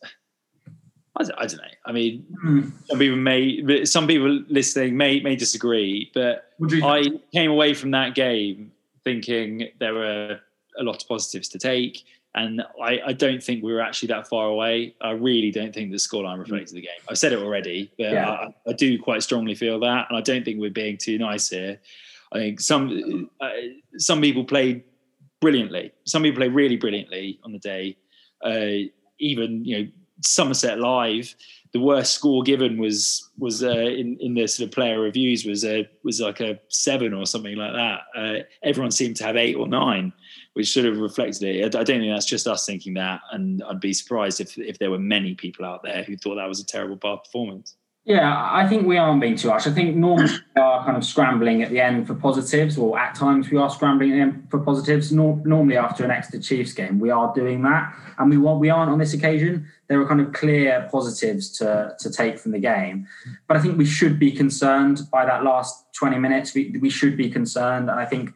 I 1.17 1.25
don't, 1.25 1.39
I 1.39 1.47
don't 1.47 1.57
know. 1.59 1.69
I 1.87 1.93
mean, 1.93 2.27
mm. 2.45 2.73
some 2.87 2.99
people 2.99 3.17
may, 3.17 3.85
some 3.85 4.07
people 4.07 4.45
listening 4.49 4.97
may 4.97 5.21
may 5.21 5.37
disagree, 5.37 6.11
but 6.15 6.53
I 6.83 7.05
came 7.33 7.51
away 7.51 7.75
from 7.75 7.91
that 7.93 8.15
game 8.15 8.73
thinking 9.03 9.69
there 9.79 9.95
were 9.95 10.41
a 10.79 10.83
lot 10.83 11.03
of 11.03 11.09
positives 11.09 11.49
to 11.49 11.59
take, 11.59 12.05
and 12.35 12.63
I, 12.81 13.01
I 13.07 13.13
don't 13.13 13.43
think 13.43 13.65
we 13.65 13.73
were 13.73 13.81
actually 13.81 14.09
that 14.09 14.29
far 14.29 14.47
away. 14.47 14.95
I 15.01 15.11
really 15.11 15.51
don't 15.51 15.75
think 15.75 15.91
the 15.91 15.97
scoreline 15.97 16.39
reflected 16.39 16.77
the 16.77 16.83
game. 16.83 17.01
I've 17.09 17.19
said 17.19 17.33
it 17.33 17.41
already, 17.41 17.91
but 17.99 18.13
yeah. 18.13 18.31
I, 18.31 18.55
I 18.69 18.73
do 18.73 19.01
quite 19.03 19.23
strongly 19.23 19.57
feel 19.57 19.81
that, 19.81 20.07
and 20.09 20.17
I 20.17 20.21
don't 20.21 20.45
think 20.45 20.61
we're 20.61 20.71
being 20.71 20.97
too 20.97 21.19
nice 21.19 21.49
here. 21.49 21.81
I 22.33 22.39
think 22.39 22.61
some 22.61 23.31
uh, 23.41 23.51
some 23.99 24.21
people 24.21 24.45
played 24.45 24.85
brilliantly. 25.41 25.91
Some 26.05 26.23
people 26.23 26.39
played 26.39 26.55
really 26.55 26.77
brilliantly 26.77 27.41
on 27.43 27.53
the 27.53 27.59
day. 27.59 27.97
Uh, 28.45 28.89
even 29.19 29.65
you 29.65 29.79
know 29.79 29.91
Somerset 30.23 30.79
live, 30.79 31.35
the 31.73 31.81
worst 31.81 32.15
score 32.15 32.43
given 32.43 32.79
was 32.79 33.31
was 33.39 33.63
uh, 33.63 33.71
in 33.71 34.17
in 34.21 34.35
the 34.35 34.47
sort 34.47 34.69
of 34.69 34.75
player 34.75 35.01
reviews 35.01 35.45
was 35.45 35.65
a 35.65 35.89
was 36.03 36.21
like 36.21 36.41
a 36.41 36.59
seven 36.69 37.15
or 37.15 37.27
something 37.27 37.57
like 37.57 37.73
that. 37.73 38.01
Uh, 38.17 38.43
everyone 38.63 38.91
seemed 38.91 39.17
to 39.17 39.25
have 39.25 39.37
eight 39.37 39.55
or 39.55 39.69
nine, 39.69 40.13
which 40.55 40.73
sort 40.73 40.87
of 40.87 40.99
reflected 40.99 41.45
it. 41.45 41.75
I, 41.75 41.81
I 41.81 41.85
don't 41.85 42.01
think 42.01 42.13
that's 42.13 42.27
just 42.27 42.49
us 42.49 42.67
thinking 42.67 42.95
that, 42.95 43.21
and 43.33 43.63
I'd 43.63 43.81
be 43.81 43.93
surprised 43.93 44.41
if 44.41 44.59
if 44.59 44.79
there 44.79 44.91
were 44.91 44.99
many 44.99 45.35
people 45.35 45.65
out 45.65 45.83
there 45.83 46.03
who 46.03 46.17
thought 46.17 46.37
that 46.37 46.49
was 46.49 46.61
a 46.61 46.67
terrible 46.67 46.97
Bath 46.97 47.25
performance. 47.25 47.77
Yeah, 48.11 48.49
I 48.51 48.67
think 48.67 48.89
we 48.89 48.99
aren't 48.99 49.21
being 49.21 49.37
too 49.37 49.51
harsh. 49.51 49.69
I 49.69 49.71
think 49.71 49.95
normally 49.95 50.33
we 50.57 50.61
are 50.61 50.85
kind 50.85 50.97
of 50.97 51.05
scrambling 51.05 51.63
at 51.63 51.71
the 51.71 51.79
end 51.79 52.09
for 52.09 52.17
positives, 52.17 52.77
or 52.77 52.99
at 52.99 53.15
times 53.15 53.53
we 53.53 53.57
are 53.57 53.71
scrambling 53.71 54.11
at 54.11 54.15
the 54.17 54.21
end 54.21 54.51
for 54.51 54.59
positives. 54.59 55.13
Nor- 55.13 55.41
normally, 55.45 55.77
after 55.77 56.05
an 56.05 56.11
Exeter 56.11 56.43
Chiefs 56.43 56.73
game, 56.73 56.99
we 56.99 57.11
are 57.11 57.33
doing 57.33 57.63
that, 57.63 57.95
and 58.19 58.29
we 58.29 58.37
want 58.37 58.59
we 58.59 58.69
aren't 58.69 58.91
on 58.91 58.99
this 58.99 59.15
occasion. 59.15 59.69
There 59.87 60.01
are 60.01 60.09
kind 60.09 60.21
of 60.21 60.33
clear 60.33 60.89
positives 60.91 61.57
to 61.59 61.95
to 62.01 62.11
take 62.11 62.41
from 62.41 62.51
the 62.51 62.59
game, 62.59 63.07
but 63.47 63.57
I 63.57 63.61
think 63.61 63.79
we 63.79 63.87
should 63.87 64.19
be 64.19 64.33
concerned 64.33 65.03
by 65.13 65.25
that 65.25 65.45
last 65.45 65.95
twenty 65.95 66.19
minutes. 66.19 66.53
We 66.53 66.77
we 66.81 66.91
should 66.91 67.17
be 67.17 67.31
concerned, 67.31 67.89
and 67.91 68.01
I 68.01 68.07
think 68.07 68.35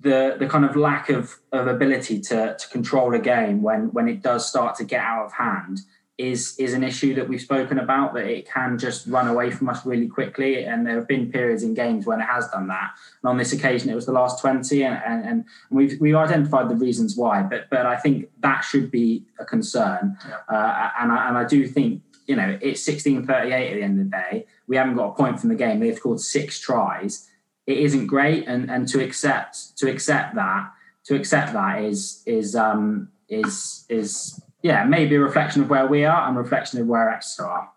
the 0.00 0.34
the 0.36 0.48
kind 0.48 0.64
of 0.64 0.74
lack 0.74 1.10
of 1.10 1.38
of 1.52 1.68
ability 1.68 2.22
to 2.22 2.56
to 2.58 2.68
control 2.70 3.14
a 3.14 3.20
game 3.20 3.62
when 3.62 3.92
when 3.92 4.08
it 4.08 4.20
does 4.20 4.48
start 4.48 4.74
to 4.78 4.84
get 4.84 5.00
out 5.00 5.26
of 5.26 5.32
hand 5.32 5.78
is 6.18 6.56
is 6.58 6.72
an 6.72 6.82
issue 6.82 7.14
that 7.14 7.28
we've 7.28 7.42
spoken 7.42 7.78
about 7.78 8.14
that 8.14 8.24
it 8.24 8.50
can 8.50 8.78
just 8.78 9.06
run 9.06 9.28
away 9.28 9.50
from 9.50 9.68
us 9.68 9.84
really 9.84 10.08
quickly. 10.08 10.64
And 10.64 10.86
there 10.86 10.94
have 10.94 11.06
been 11.06 11.30
periods 11.30 11.62
in 11.62 11.74
games 11.74 12.06
when 12.06 12.20
it 12.20 12.24
has 12.24 12.48
done 12.48 12.68
that. 12.68 12.92
And 13.22 13.30
on 13.30 13.36
this 13.36 13.52
occasion 13.52 13.90
it 13.90 13.94
was 13.94 14.06
the 14.06 14.12
last 14.12 14.40
20 14.40 14.82
and, 14.82 15.00
and, 15.04 15.26
and 15.26 15.44
we've 15.70 16.00
we've 16.00 16.14
identified 16.14 16.70
the 16.70 16.76
reasons 16.76 17.16
why. 17.16 17.42
But 17.42 17.68
but 17.70 17.84
I 17.84 17.96
think 17.96 18.30
that 18.40 18.62
should 18.62 18.90
be 18.90 19.24
a 19.38 19.44
concern. 19.44 20.16
Yeah. 20.26 20.36
uh, 20.48 20.90
and, 21.00 21.12
I, 21.12 21.28
and 21.28 21.36
I 21.36 21.44
do 21.44 21.66
think 21.66 22.02
you 22.26 22.36
know 22.36 22.58
it's 22.62 22.86
1638 22.86 23.72
at 23.72 23.74
the 23.74 23.82
end 23.82 24.00
of 24.00 24.10
the 24.10 24.16
day. 24.16 24.46
We 24.66 24.76
haven't 24.76 24.96
got 24.96 25.10
a 25.10 25.14
point 25.14 25.38
from 25.38 25.50
the 25.50 25.54
game. 25.54 25.80
They've 25.80 25.96
scored 25.96 26.20
six 26.20 26.58
tries. 26.58 27.28
It 27.66 27.76
isn't 27.78 28.06
great. 28.06 28.46
And 28.46 28.70
and 28.70 28.88
to 28.88 29.04
accept 29.04 29.76
to 29.78 29.90
accept 29.90 30.34
that 30.36 30.72
to 31.04 31.14
accept 31.14 31.52
that 31.52 31.82
is 31.82 32.22
is 32.24 32.56
um 32.56 33.10
is 33.28 33.84
is 33.90 34.40
yeah, 34.66 34.82
maybe 34.82 35.14
a 35.14 35.20
reflection 35.20 35.62
of 35.62 35.70
where 35.70 35.86
we 35.86 36.04
are 36.04 36.28
and 36.28 36.36
a 36.36 36.40
reflection 36.40 36.80
of 36.80 36.88
where 36.88 37.08
Exeter 37.08 37.46
are. 37.46 37.70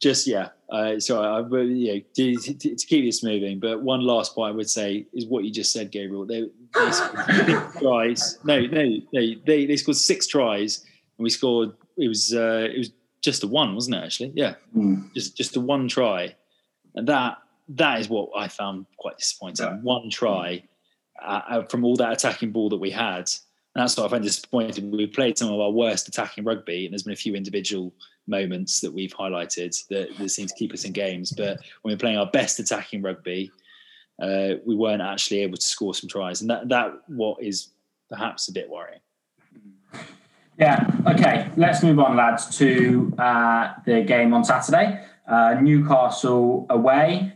Just 0.00 0.26
yeah, 0.26 0.48
uh, 0.70 0.98
sorry, 0.98 1.26
I, 1.26 1.62
yeah, 1.62 2.00
to, 2.14 2.36
to, 2.36 2.76
to, 2.76 2.86
keep 2.86 3.04
this 3.04 3.22
moving. 3.22 3.58
But 3.60 3.82
one 3.82 4.00
last 4.00 4.34
point 4.34 4.52
I 4.52 4.56
would 4.56 4.70
say 4.70 5.06
is 5.12 5.26
what 5.26 5.44
you 5.44 5.50
just 5.50 5.72
said, 5.72 5.90
Gabriel. 5.90 6.24
They, 6.24 6.48
they 6.74 6.90
scored 6.92 7.72
tries. 7.78 8.38
No, 8.44 8.60
no, 8.60 8.84
no. 9.12 9.34
They 9.46 9.66
they 9.66 9.76
scored 9.76 9.96
six 9.96 10.28
tries, 10.28 10.78
and 11.18 11.24
we 11.24 11.30
scored. 11.30 11.72
It 11.98 12.08
was 12.08 12.32
uh, 12.32 12.68
it 12.72 12.78
was 12.78 12.92
just 13.20 13.42
a 13.42 13.48
one, 13.48 13.74
wasn't 13.74 13.96
it? 13.96 14.04
Actually, 14.04 14.32
yeah, 14.36 14.54
mm. 14.74 15.12
just 15.12 15.36
just 15.36 15.56
a 15.56 15.60
one 15.60 15.88
try, 15.88 16.36
and 16.94 17.06
that 17.08 17.38
that 17.70 18.00
is 18.00 18.08
what 18.08 18.30
I 18.36 18.46
found 18.48 18.86
quite 18.96 19.18
disappointing. 19.18 19.66
Yeah. 19.66 19.78
One 19.82 20.08
try 20.08 20.62
uh, 21.20 21.40
uh 21.50 21.62
from 21.64 21.84
all 21.84 21.96
that 21.96 22.12
attacking 22.12 22.52
ball 22.52 22.68
that 22.70 22.78
we 22.78 22.92
had 22.92 23.28
and 23.74 23.82
that's 23.82 23.96
what 23.96 24.06
I 24.06 24.08
find 24.08 24.24
disappointing. 24.24 24.90
We've 24.90 25.12
played 25.12 25.38
some 25.38 25.52
of 25.52 25.60
our 25.60 25.70
worst 25.70 26.08
attacking 26.08 26.44
rugby, 26.44 26.86
and 26.86 26.92
there's 26.92 27.04
been 27.04 27.12
a 27.12 27.16
few 27.16 27.34
individual 27.34 27.92
moments 28.26 28.80
that 28.80 28.92
we've 28.92 29.14
highlighted 29.14 29.76
that, 29.88 30.16
that 30.18 30.28
seem 30.28 30.48
to 30.48 30.54
keep 30.54 30.72
us 30.72 30.84
in 30.84 30.92
games. 30.92 31.32
But 31.32 31.60
when 31.82 31.92
we're 31.92 31.98
playing 31.98 32.18
our 32.18 32.26
best 32.26 32.58
attacking 32.58 33.02
rugby, 33.02 33.52
uh, 34.20 34.54
we 34.66 34.74
weren't 34.74 35.02
actually 35.02 35.40
able 35.40 35.56
to 35.56 35.64
score 35.64 35.94
some 35.94 36.08
tries, 36.08 36.40
and 36.40 36.50
that 36.50 36.68
that 36.68 36.92
what 37.06 37.42
is 37.42 37.68
perhaps 38.08 38.48
a 38.48 38.52
bit 38.52 38.68
worrying. 38.68 39.00
Yeah. 40.58 40.90
Okay. 41.06 41.48
Let's 41.56 41.82
move 41.82 41.98
on, 42.00 42.16
lads, 42.16 42.58
to 42.58 43.14
uh, 43.18 43.74
the 43.86 44.02
game 44.02 44.34
on 44.34 44.44
Saturday. 44.44 45.06
Uh, 45.26 45.54
Newcastle 45.60 46.66
away 46.68 47.32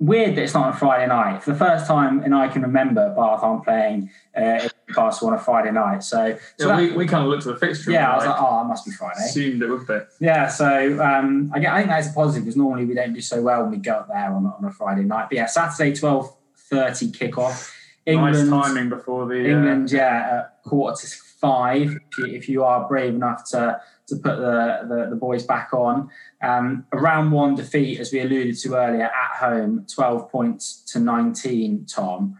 weird 0.00 0.34
that 0.34 0.42
it's 0.42 0.54
not 0.54 0.72
on 0.72 0.76
Friday 0.76 1.06
night. 1.06 1.42
For 1.42 1.52
the 1.52 1.58
first 1.58 1.86
time, 1.86 2.22
and 2.22 2.34
I 2.34 2.48
can 2.48 2.62
remember, 2.62 3.14
Bath 3.14 3.40
aren't 3.42 3.64
playing 3.64 4.10
uh, 4.34 4.68
Newcastle 4.90 5.28
on 5.28 5.34
a 5.34 5.38
Friday 5.38 5.72
night. 5.72 6.02
So, 6.02 6.38
so 6.58 6.68
yeah, 6.68 6.76
that, 6.76 6.90
we, 6.90 6.96
we 6.96 7.06
kind 7.06 7.24
of 7.24 7.30
looked 7.30 7.46
at 7.46 7.54
the 7.54 7.66
fixture. 7.66 7.90
Yeah, 7.90 8.12
I 8.12 8.16
was 8.16 8.26
like, 8.26 8.36
oh, 8.38 8.60
it 8.62 8.64
must 8.64 8.84
be 8.84 8.92
Friday. 8.92 9.20
Assumed 9.24 9.62
it 9.62 9.68
would 9.68 9.86
be. 9.86 9.98
Yeah, 10.20 10.48
so 10.48 11.02
um, 11.02 11.50
I, 11.54 11.60
get, 11.60 11.72
I 11.72 11.78
think 11.78 11.90
that's 11.90 12.08
a 12.08 12.12
positive 12.12 12.44
because 12.44 12.56
normally 12.56 12.84
we 12.84 12.94
don't 12.94 13.12
do 13.12 13.20
so 13.20 13.40
well 13.42 13.62
when 13.62 13.70
we 13.70 13.76
go 13.78 13.92
up 13.92 14.08
there 14.08 14.32
on, 14.32 14.46
on 14.46 14.64
a 14.64 14.70
Friday 14.72 15.02
night. 15.02 15.28
But 15.30 15.36
yeah, 15.36 15.46
Saturday, 15.46 15.94
twelve 15.94 16.34
thirty 16.56 17.10
kickoff. 17.10 17.72
England, 18.06 18.50
nice 18.50 18.66
timing 18.66 18.88
before 18.88 19.26
the 19.26 19.34
uh, 19.34 19.56
England, 19.58 19.92
uh, 19.92 19.96
yeah, 19.96 20.44
quarter 20.64 21.00
to 21.00 21.16
five. 21.40 21.90
If 21.90 22.18
you, 22.18 22.26
if 22.26 22.48
you 22.48 22.64
are 22.64 22.88
brave 22.88 23.14
enough 23.14 23.48
to 23.50 23.80
to 24.10 24.16
put 24.16 24.36
the, 24.36 24.86
the, 24.88 25.06
the 25.10 25.16
boys 25.16 25.44
back 25.44 25.72
on. 25.72 26.10
Um, 26.42 26.84
a 26.92 26.98
round 26.98 27.32
one 27.32 27.54
defeat, 27.54 27.98
as 27.98 28.12
we 28.12 28.20
alluded 28.20 28.58
to 28.58 28.74
earlier, 28.74 29.04
at 29.04 29.36
home, 29.36 29.86
12 29.92 30.30
points 30.30 30.82
to 30.92 30.98
19, 30.98 31.86
Tom. 31.86 32.36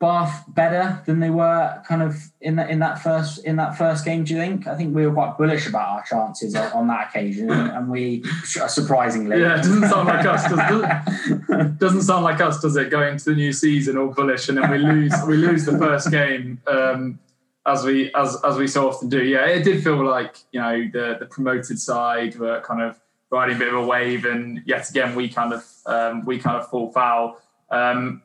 Bath 0.00 0.44
better 0.48 1.02
than 1.04 1.20
they 1.20 1.28
were 1.28 1.82
kind 1.86 2.02
of 2.02 2.16
in 2.40 2.56
that 2.56 2.70
in 2.70 2.78
that 2.78 3.02
first 3.02 3.44
in 3.44 3.56
that 3.56 3.76
first 3.76 4.02
game. 4.02 4.24
Do 4.24 4.32
you 4.32 4.40
think? 4.40 4.66
I 4.66 4.74
think 4.74 4.94
we 4.94 5.06
were 5.06 5.12
quite 5.12 5.36
bullish 5.36 5.66
about 5.66 5.88
our 5.88 6.02
chances 6.04 6.56
on, 6.56 6.72
on 6.72 6.86
that 6.88 7.10
occasion, 7.10 7.50
and 7.50 7.90
we 7.90 8.24
surprisingly. 8.44 9.40
Yeah, 9.40 9.58
it 9.58 9.62
doesn't 9.64 9.88
sound 9.90 10.08
like 10.08 10.24
us. 10.24 10.48
Does, 10.48 11.76
doesn't 11.78 12.02
sound 12.02 12.24
like 12.24 12.40
us, 12.40 12.62
does 12.62 12.76
it? 12.76 12.88
Going 12.88 13.12
into 13.12 13.26
the 13.26 13.36
new 13.36 13.52
season 13.52 13.98
all 13.98 14.08
bullish, 14.08 14.48
and 14.48 14.56
then 14.56 14.70
we 14.70 14.78
lose 14.78 15.12
we 15.26 15.36
lose 15.36 15.66
the 15.66 15.76
first 15.76 16.10
game. 16.10 16.62
Um, 16.66 17.18
as 17.66 17.84
we 17.84 18.12
as 18.14 18.38
as 18.44 18.56
we 18.56 18.66
so 18.66 18.88
often 18.88 19.08
do. 19.08 19.22
Yeah, 19.22 19.46
it 19.46 19.64
did 19.64 19.84
feel 19.84 20.02
like 20.04 20.36
you 20.52 20.60
know 20.60 20.88
the 20.92 21.16
the 21.20 21.26
promoted 21.26 21.78
side 21.78 22.36
were 22.38 22.60
kind 22.62 22.82
of 22.82 22.98
riding 23.30 23.56
a 23.56 23.58
bit 23.58 23.68
of 23.68 23.74
a 23.74 23.86
wave, 23.86 24.24
and 24.24 24.62
yet 24.64 24.88
again 24.88 25.14
we 25.14 25.28
kind 25.28 25.52
of 25.52 25.64
um, 25.86 26.24
we 26.24 26.38
kind 26.38 26.56
of 26.56 26.68
fall 26.68 26.90
foul. 26.90 27.38
Um, 27.70 28.22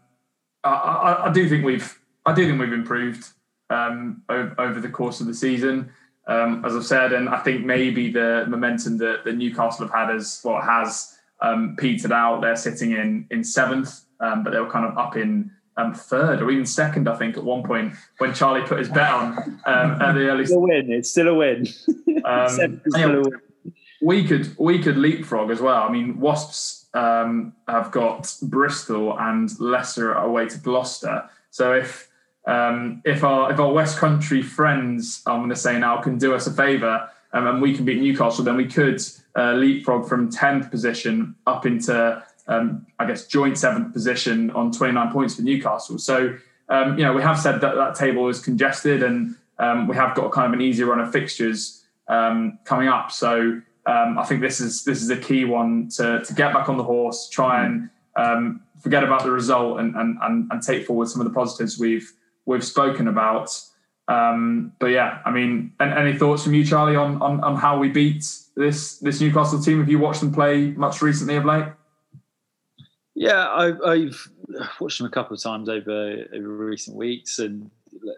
I, 0.65 0.71
I, 0.71 1.29
I, 1.29 1.31
do 1.31 1.47
think 1.47 1.63
we've 1.63 1.99
I 2.25 2.33
do 2.33 2.45
think 2.47 2.59
we've 2.59 2.73
improved 2.73 3.27
um, 3.69 4.23
over, 4.29 4.55
over, 4.59 4.79
the 4.79 4.89
course 4.89 5.21
of 5.21 5.27
the 5.27 5.33
season. 5.33 5.91
Um, 6.27 6.65
as 6.65 6.75
I've 6.75 6.85
said, 6.85 7.13
and 7.13 7.29
I 7.29 7.37
think 7.37 7.63
maybe 7.65 8.11
the 8.11 8.45
momentum 8.47 8.97
that, 8.97 9.23
that 9.25 9.37
Newcastle 9.37 9.85
have 9.87 9.93
had 9.93 10.15
as 10.15 10.41
well 10.43 10.59
has 10.59 11.17
um, 11.41 11.75
petered 11.77 12.11
out. 12.11 12.41
They're 12.41 12.55
sitting 12.55 12.91
in 12.93 13.27
in 13.29 13.43
seventh, 13.43 14.01
um, 14.19 14.43
but 14.43 14.51
they 14.51 14.59
were 14.59 14.69
kind 14.69 14.85
of 14.85 14.97
up 14.97 15.15
in 15.15 15.51
um, 15.77 15.93
third 15.93 16.41
or 16.41 16.49
even 16.49 16.65
second, 16.65 17.07
I 17.07 17.15
think, 17.15 17.37
at 17.37 17.43
one 17.43 17.63
point 17.63 17.93
when 18.17 18.33
Charlie 18.33 18.61
put 18.61 18.79
his 18.79 18.89
bet 18.89 19.11
on 19.11 19.37
um, 19.65 20.01
at 20.01 20.13
the 20.13 20.27
early. 20.27 20.41
It's 20.41 20.49
still 20.49 20.63
a 20.63 20.67
win. 20.67 20.91
It's 20.91 21.09
still 21.09 21.27
a 21.27 21.33
win. 21.33 21.67
um, 22.25 22.81
still 22.89 23.15
a 23.15 23.21
win. 23.21 23.41
We 24.01 24.27
could 24.27 24.55
we 24.57 24.81
could 24.81 24.97
leapfrog 24.97 25.51
as 25.51 25.61
well. 25.61 25.83
I 25.83 25.91
mean, 25.91 26.19
Wasps 26.19 26.84
um, 26.95 27.53
have 27.67 27.91
got 27.91 28.35
Bristol 28.41 29.17
and 29.19 29.51
Leicester 29.59 30.13
away 30.13 30.47
to 30.49 30.57
Gloucester. 30.57 31.29
So 31.51 31.73
if 31.73 32.09
um, 32.47 33.01
if 33.05 33.23
our 33.23 33.51
if 33.51 33.59
our 33.59 33.71
West 33.71 33.97
Country 33.97 34.41
friends, 34.41 35.21
I'm 35.27 35.39
going 35.39 35.49
to 35.49 35.55
say 35.55 35.77
now, 35.77 36.01
can 36.01 36.17
do 36.17 36.33
us 36.33 36.47
a 36.47 36.51
favour 36.51 37.07
um, 37.33 37.47
and 37.47 37.61
we 37.61 37.75
can 37.75 37.85
beat 37.85 38.01
Newcastle, 38.01 38.43
then 38.43 38.57
we 38.57 38.65
could 38.65 39.01
uh, 39.35 39.53
leapfrog 39.53 40.07
from 40.07 40.31
tenth 40.31 40.71
position 40.71 41.35
up 41.45 41.65
into 41.65 42.23
um, 42.47 42.85
I 42.99 43.05
guess, 43.05 43.27
joint 43.27 43.57
seventh 43.57 43.93
position 43.93 44.51
on 44.51 44.71
29 44.71 45.11
points 45.11 45.35
for 45.35 45.41
Newcastle. 45.41 45.97
So, 45.97 46.37
um, 46.69 46.97
you 46.97 47.03
know, 47.03 47.13
we 47.13 47.21
have 47.21 47.39
said 47.39 47.61
that 47.61 47.75
that 47.75 47.95
table 47.95 48.27
is 48.29 48.39
congested 48.39 49.03
and 49.03 49.35
um, 49.59 49.87
we 49.87 49.95
have 49.95 50.15
got 50.15 50.31
kind 50.31 50.47
of 50.47 50.53
an 50.53 50.61
easier 50.61 50.87
run 50.87 50.99
of 50.99 51.11
fixtures 51.11 51.83
um, 52.07 52.59
coming 52.65 52.87
up. 52.87 53.11
So, 53.11 53.61
um, 53.85 54.17
I 54.17 54.23
think 54.23 54.41
this 54.41 54.59
is 54.59 54.83
this 54.83 55.01
is 55.01 55.09
a 55.09 55.17
key 55.17 55.45
one 55.45 55.89
to, 55.89 56.23
to 56.23 56.33
get 56.33 56.53
back 56.53 56.69
on 56.69 56.77
the 56.77 56.83
horse, 56.83 57.29
try 57.29 57.65
and 57.65 57.89
um, 58.15 58.61
forget 58.81 59.03
about 59.03 59.23
the 59.23 59.31
result 59.31 59.79
and, 59.79 59.95
and, 59.95 60.17
and, 60.21 60.49
and, 60.51 60.61
take 60.61 60.85
forward 60.85 61.07
some 61.07 61.21
of 61.21 61.27
the 61.27 61.33
positives 61.33 61.77
we've 61.77 62.11
we've 62.45 62.63
spoken 62.63 63.07
about. 63.07 63.49
but 64.07 64.87
yeah, 64.87 65.19
I 65.25 65.31
mean, 65.31 65.73
any 65.79 66.17
thoughts 66.17 66.43
from 66.43 66.53
you, 66.53 66.65
Charlie, 66.65 66.95
on, 66.95 67.21
on, 67.21 67.43
on 67.43 67.55
how 67.55 67.77
we 67.77 67.89
beat 67.89 68.25
this 68.55 68.97
this 68.99 69.21
Newcastle 69.21 69.61
team? 69.61 69.79
Have 69.79 69.89
you 69.89 69.99
watched 69.99 70.21
them 70.21 70.33
play 70.33 70.71
much 70.71 71.01
recently 71.01 71.35
of 71.35 71.45
late? 71.45 71.65
Yeah, 73.13 73.47
I, 73.47 73.97
have 73.97 74.79
watched 74.79 74.97
them 74.97 75.07
a 75.07 75.11
couple 75.11 75.35
of 75.35 75.43
times 75.43 75.69
over 75.69 76.25
over 76.33 76.47
recent 76.47 76.97
weeks, 76.97 77.37
and 77.39 77.69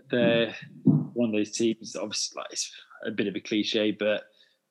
they're 0.09 0.55
one 0.83 1.29
of 1.29 1.35
those 1.35 1.51
teams. 1.51 1.95
Obviously, 1.95 2.41
like 2.41 2.51
it's 2.51 2.71
a 3.05 3.11
bit 3.11 3.27
of 3.27 3.35
a 3.35 3.39
cliche, 3.39 3.91
but 3.91 4.23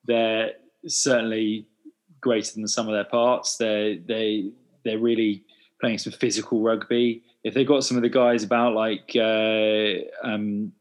they're 0.04 0.52
certainly 0.86 1.66
greater 2.20 2.54
than 2.54 2.66
some 2.68 2.88
of 2.88 2.94
their 2.94 3.04
parts. 3.04 3.56
They 3.56 4.00
they 4.06 4.50
they're 4.84 4.98
really 4.98 5.44
playing 5.80 5.98
some 5.98 6.12
physical 6.12 6.60
rugby. 6.62 7.22
If 7.44 7.54
they 7.54 7.64
got 7.64 7.84
some 7.84 7.96
of 7.96 8.02
the 8.02 8.08
guys 8.08 8.42
about 8.42 8.74
like, 8.74 9.12
uh, 9.14 10.26
um, 10.26 10.72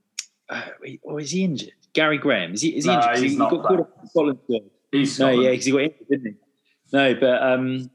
uh, 0.50 0.62
or 1.04 1.20
is 1.20 1.32
he 1.32 1.44
injured? 1.44 1.72
Gary 1.94 2.18
Graham 2.18 2.54
is 2.54 2.62
he? 2.62 2.76
Is 2.76 2.86
he 2.86 2.92
no, 2.92 2.98
injured? 2.98 3.24
He's 3.24 3.32
he, 3.32 3.38
not 3.38 3.52
he 3.52 3.58
got 3.58 3.90
Scotland. 4.10 4.40
He's 4.92 5.20
no, 5.20 5.30
yeah, 5.30 5.52
because 5.52 5.66
he 5.66 5.72
got 5.72 5.82
injured, 5.82 6.08
didn't 6.10 6.26
he? 6.26 6.34
No, 6.94 7.16
but 7.16 7.44
um, 7.44 7.90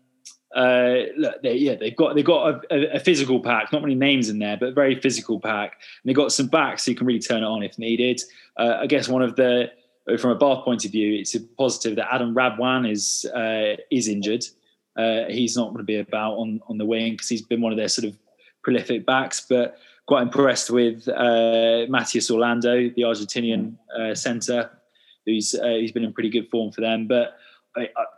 uh, 0.54 0.94
look, 1.16 1.42
they, 1.42 1.54
yeah, 1.54 1.74
they've 1.74 1.96
got 1.96 2.14
they've 2.14 2.24
got 2.24 2.64
a, 2.70 2.96
a, 2.96 3.00
physical 3.00 3.40
pack. 3.40 3.72
Not 3.72 3.82
many 3.82 3.94
names 3.94 4.28
in 4.28 4.38
there, 4.38 4.56
but 4.56 4.70
a 4.70 4.72
very 4.72 5.00
physical 5.00 5.38
pack. 5.38 5.74
And 6.02 6.08
they've 6.08 6.16
got 6.16 6.32
some 6.32 6.48
backs 6.48 6.84
so 6.84 6.90
you 6.90 6.96
can 6.96 7.06
really 7.06 7.20
turn 7.20 7.42
it 7.42 7.46
on 7.46 7.62
if 7.62 7.78
needed. 7.78 8.20
Uh, 8.56 8.78
I 8.80 8.86
guess 8.86 9.08
one 9.08 9.22
of 9.22 9.36
the 9.36 9.70
from 10.18 10.30
a 10.30 10.34
Bath 10.34 10.64
point 10.64 10.84
of 10.84 10.90
view, 10.90 11.18
it's 11.18 11.34
a 11.34 11.40
positive 11.40 11.96
that 11.96 12.12
Adam 12.12 12.34
Radwan 12.34 12.90
is 12.90 13.26
uh, 13.34 13.76
is 13.90 14.08
injured. 14.08 14.44
Uh, 14.96 15.24
he's 15.28 15.56
not 15.56 15.68
going 15.68 15.78
to 15.78 15.84
be 15.84 15.98
about 15.98 16.34
on 16.34 16.60
on 16.68 16.78
the 16.78 16.84
wing 16.84 17.12
because 17.12 17.28
he's 17.28 17.42
been 17.42 17.60
one 17.60 17.72
of 17.72 17.78
their 17.78 17.88
sort 17.88 18.06
of 18.06 18.16
prolific 18.62 19.06
backs. 19.06 19.40
But 19.48 19.76
quite 20.06 20.22
impressed 20.22 20.70
with 20.70 21.08
uh, 21.08 21.86
Matías 21.88 22.30
Orlando, 22.30 22.90
the 22.90 23.02
Argentinian 23.02 23.74
uh, 23.98 24.14
centre, 24.14 24.70
who's 25.26 25.54
uh, 25.54 25.68
he's 25.68 25.92
been 25.92 26.04
in 26.04 26.12
pretty 26.12 26.30
good 26.30 26.48
form 26.50 26.72
for 26.72 26.80
them. 26.80 27.06
But 27.06 27.36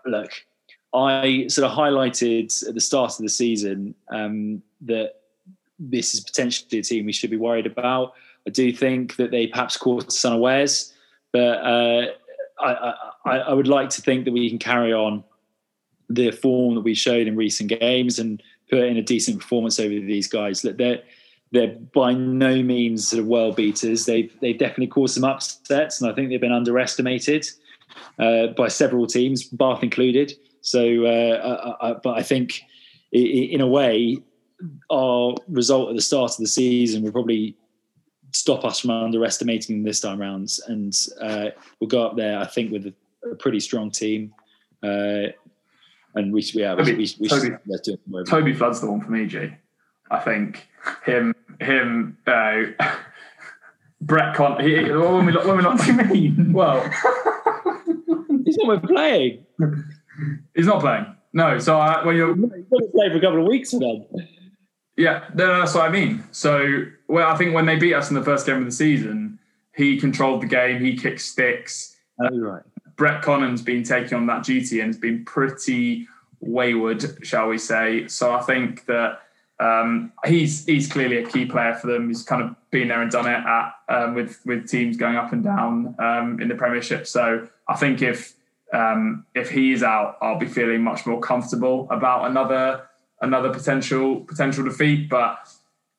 look, 0.07 0.30
I 0.95 1.47
sort 1.49 1.70
of 1.70 1.76
highlighted 1.76 2.66
at 2.68 2.74
the 2.74 2.80
start 2.80 3.12
of 3.12 3.18
the 3.18 3.28
season 3.28 3.95
um, 4.11 4.62
that 4.82 5.14
this 5.78 6.14
is 6.14 6.20
potentially 6.20 6.78
a 6.78 6.82
team 6.82 7.07
we 7.07 7.12
should 7.12 7.30
be 7.30 7.36
worried 7.36 7.66
about. 7.66 8.14
I 8.47 8.51
do 8.51 8.72
think 8.72 9.16
that 9.16 9.30
they 9.30 9.47
perhaps 9.47 9.76
caught 9.76 10.07
us 10.07 10.24
unawares, 10.24 10.91
but 11.33 11.39
uh, 11.39 12.07
I, 12.61 12.95
I, 13.24 13.39
I, 13.39 13.53
would 13.53 13.68
like 13.68 13.89
to 13.91 14.03
think 14.03 14.24
that 14.24 14.33
we 14.33 14.49
can 14.49 14.59
carry 14.59 14.93
on 14.93 15.24
the 16.09 16.30
form 16.30 16.74
that 16.74 16.83
we 16.83 16.95
showed 16.95 17.26
in 17.26 17.37
recent 17.37 17.70
games 17.80 18.18
and 18.18 18.43
put 18.70 18.80
in 18.80 18.97
a 18.97 19.03
decent 19.03 19.41
performance 19.41 19.80
over 19.80 19.89
these 19.89 20.28
guys. 20.28 20.64
Look, 20.64 20.78
They're 20.78 21.03
they're 21.53 21.76
by 21.95 22.14
no 22.14 22.62
means 22.62 23.09
sort 23.09 23.20
of 23.20 23.26
world 23.26 23.57
beaters. 23.57 24.07
They've 24.07 24.33
they've 24.41 24.59
definitely 24.59 24.89
caused 24.89 25.14
some 25.14 25.24
upsets, 25.24 26.01
and 26.01 26.11
I 26.11 26.14
think 26.14 26.30
they've 26.30 26.41
been 26.41 26.53
underestimated 26.53 27.47
uh, 28.18 28.49
by 28.49 28.68
several 28.68 29.07
teams, 29.07 29.45
Bath 29.45 29.83
included. 29.83 30.33
So, 30.62 31.05
uh, 31.05 31.76
I, 31.80 31.91
I, 31.91 31.93
but 31.95 32.16
I 32.16 32.22
think 32.22 32.62
in 33.12 33.61
a 33.61 33.66
way, 33.66 34.18
our 34.91 35.35
result 35.49 35.91
at 35.91 35.97
the 35.97 36.03
start 36.03 36.30
of 36.33 36.37
the 36.39 36.47
season 36.47 37.03
will 37.03 37.12
probably 37.12 37.57
stop 38.33 38.64
us 38.64 38.80
from 38.80 38.91
underestimating 38.91 39.83
this 39.83 40.01
time 40.01 40.20
round, 40.20 40.51
and 40.66 40.95
uh, 41.20 41.47
we'll 41.78 41.89
go 41.89 42.05
up 42.05 42.16
there. 42.16 42.39
I 42.39 42.47
think 42.47 42.72
with 42.72 42.87
a, 42.87 42.95
a 43.30 43.35
pretty 43.35 43.61
strong 43.61 43.91
team, 43.91 44.35
uh, 44.83 45.28
and 46.14 46.33
we 46.33 46.43
yeah 46.55 46.74
Toby, 46.74 46.95
we, 46.95 47.14
we, 47.20 47.28
Toby, 47.28 47.51
do 47.85 47.99
it. 48.14 48.26
Toby 48.26 48.53
Flood's 48.53 48.80
the 48.80 48.91
one 48.91 49.01
for 49.01 49.11
me, 49.11 49.26
G. 49.26 49.51
I 50.11 50.18
think 50.18 50.66
him 51.05 51.35
him 51.61 52.18
uh, 52.26 52.62
Brett 54.01 54.35
Con. 54.35 54.61
He, 54.62 54.74
when 54.91 55.26
we 55.26 55.33
when 55.33 55.57
we 55.57 55.62
not, 55.62 55.78
what 55.78 55.85
do 55.85 55.93
you 55.93 56.05
mean? 56.05 56.53
Well, 56.53 56.83
he's 58.45 58.59
not 58.59 58.83
playing. 58.83 59.47
He's 60.55 60.66
not 60.66 60.80
playing. 60.80 61.07
No, 61.33 61.59
so 61.59 61.78
I, 61.78 62.05
when 62.05 62.16
you're 62.16 62.35
he's 62.35 62.45
going 62.45 62.62
to 62.62 62.91
play 62.93 63.09
for 63.09 63.16
a 63.16 63.20
couple 63.20 63.41
of 63.41 63.49
weeks 63.49 63.70
for 63.70 63.80
them. 63.80 64.05
Yeah, 64.97 65.24
no, 65.34 65.59
that's 65.59 65.74
what 65.74 65.88
I 65.88 65.90
mean. 65.90 66.24
So, 66.32 66.84
well, 67.09 67.28
I 67.28 67.36
think 67.36 67.55
when 67.55 67.66
they 67.66 67.76
beat 67.76 67.95
us 67.95 68.11
in 68.11 68.14
the 68.14 68.22
first 68.22 68.47
game 68.47 68.59
of 68.59 68.64
the 68.64 68.72
season, 68.72 69.38
he 69.74 69.99
controlled 69.99 70.43
the 70.43 70.47
game. 70.47 70.84
He 70.84 70.97
kicked 70.97 71.20
sticks. 71.20 71.97
Oh, 72.20 72.38
right. 72.38 72.62
Brett 72.97 73.22
Connon's 73.22 73.62
been 73.62 73.82
taking 73.82 74.16
on 74.16 74.26
that 74.26 74.45
duty 74.45 74.80
and 74.80 74.88
has 74.88 74.99
been 74.99 75.24
pretty 75.24 76.07
wayward, 76.40 77.24
shall 77.26 77.49
we 77.49 77.59
say. 77.59 78.07
So 78.09 78.34
I 78.34 78.43
think 78.43 78.84
that 78.86 79.20
um, 79.59 80.12
he's 80.26 80.66
he's 80.66 80.93
clearly 80.93 81.18
a 81.18 81.26
key 81.26 81.47
player 81.47 81.74
for 81.74 81.86
them. 81.86 82.09
He's 82.09 82.22
kind 82.22 82.43
of 82.43 82.55
been 82.70 82.88
there 82.88 83.01
and 83.01 83.11
done 83.11 83.26
it 83.26 83.30
at 83.30 83.72
um, 83.88 84.14
with 84.14 84.40
with 84.45 84.68
teams 84.68 84.97
going 84.97 85.16
up 85.16 85.32
and 85.32 85.43
down 85.43 85.95
um, 85.99 86.40
in 86.40 86.49
the 86.49 86.55
Premiership. 86.55 87.07
So 87.07 87.49
I 87.68 87.76
think 87.76 88.03
if 88.03 88.34
um, 88.72 89.24
if 89.34 89.51
he's 89.51 89.82
out, 89.82 90.18
I'll 90.20 90.38
be 90.38 90.47
feeling 90.47 90.82
much 90.82 91.07
more 91.07 91.20
comfortable 91.20 91.86
about 91.90 92.30
another 92.30 92.88
another 93.23 93.51
potential 93.51 94.20
potential 94.20 94.64
defeat. 94.64 95.09
But 95.09 95.49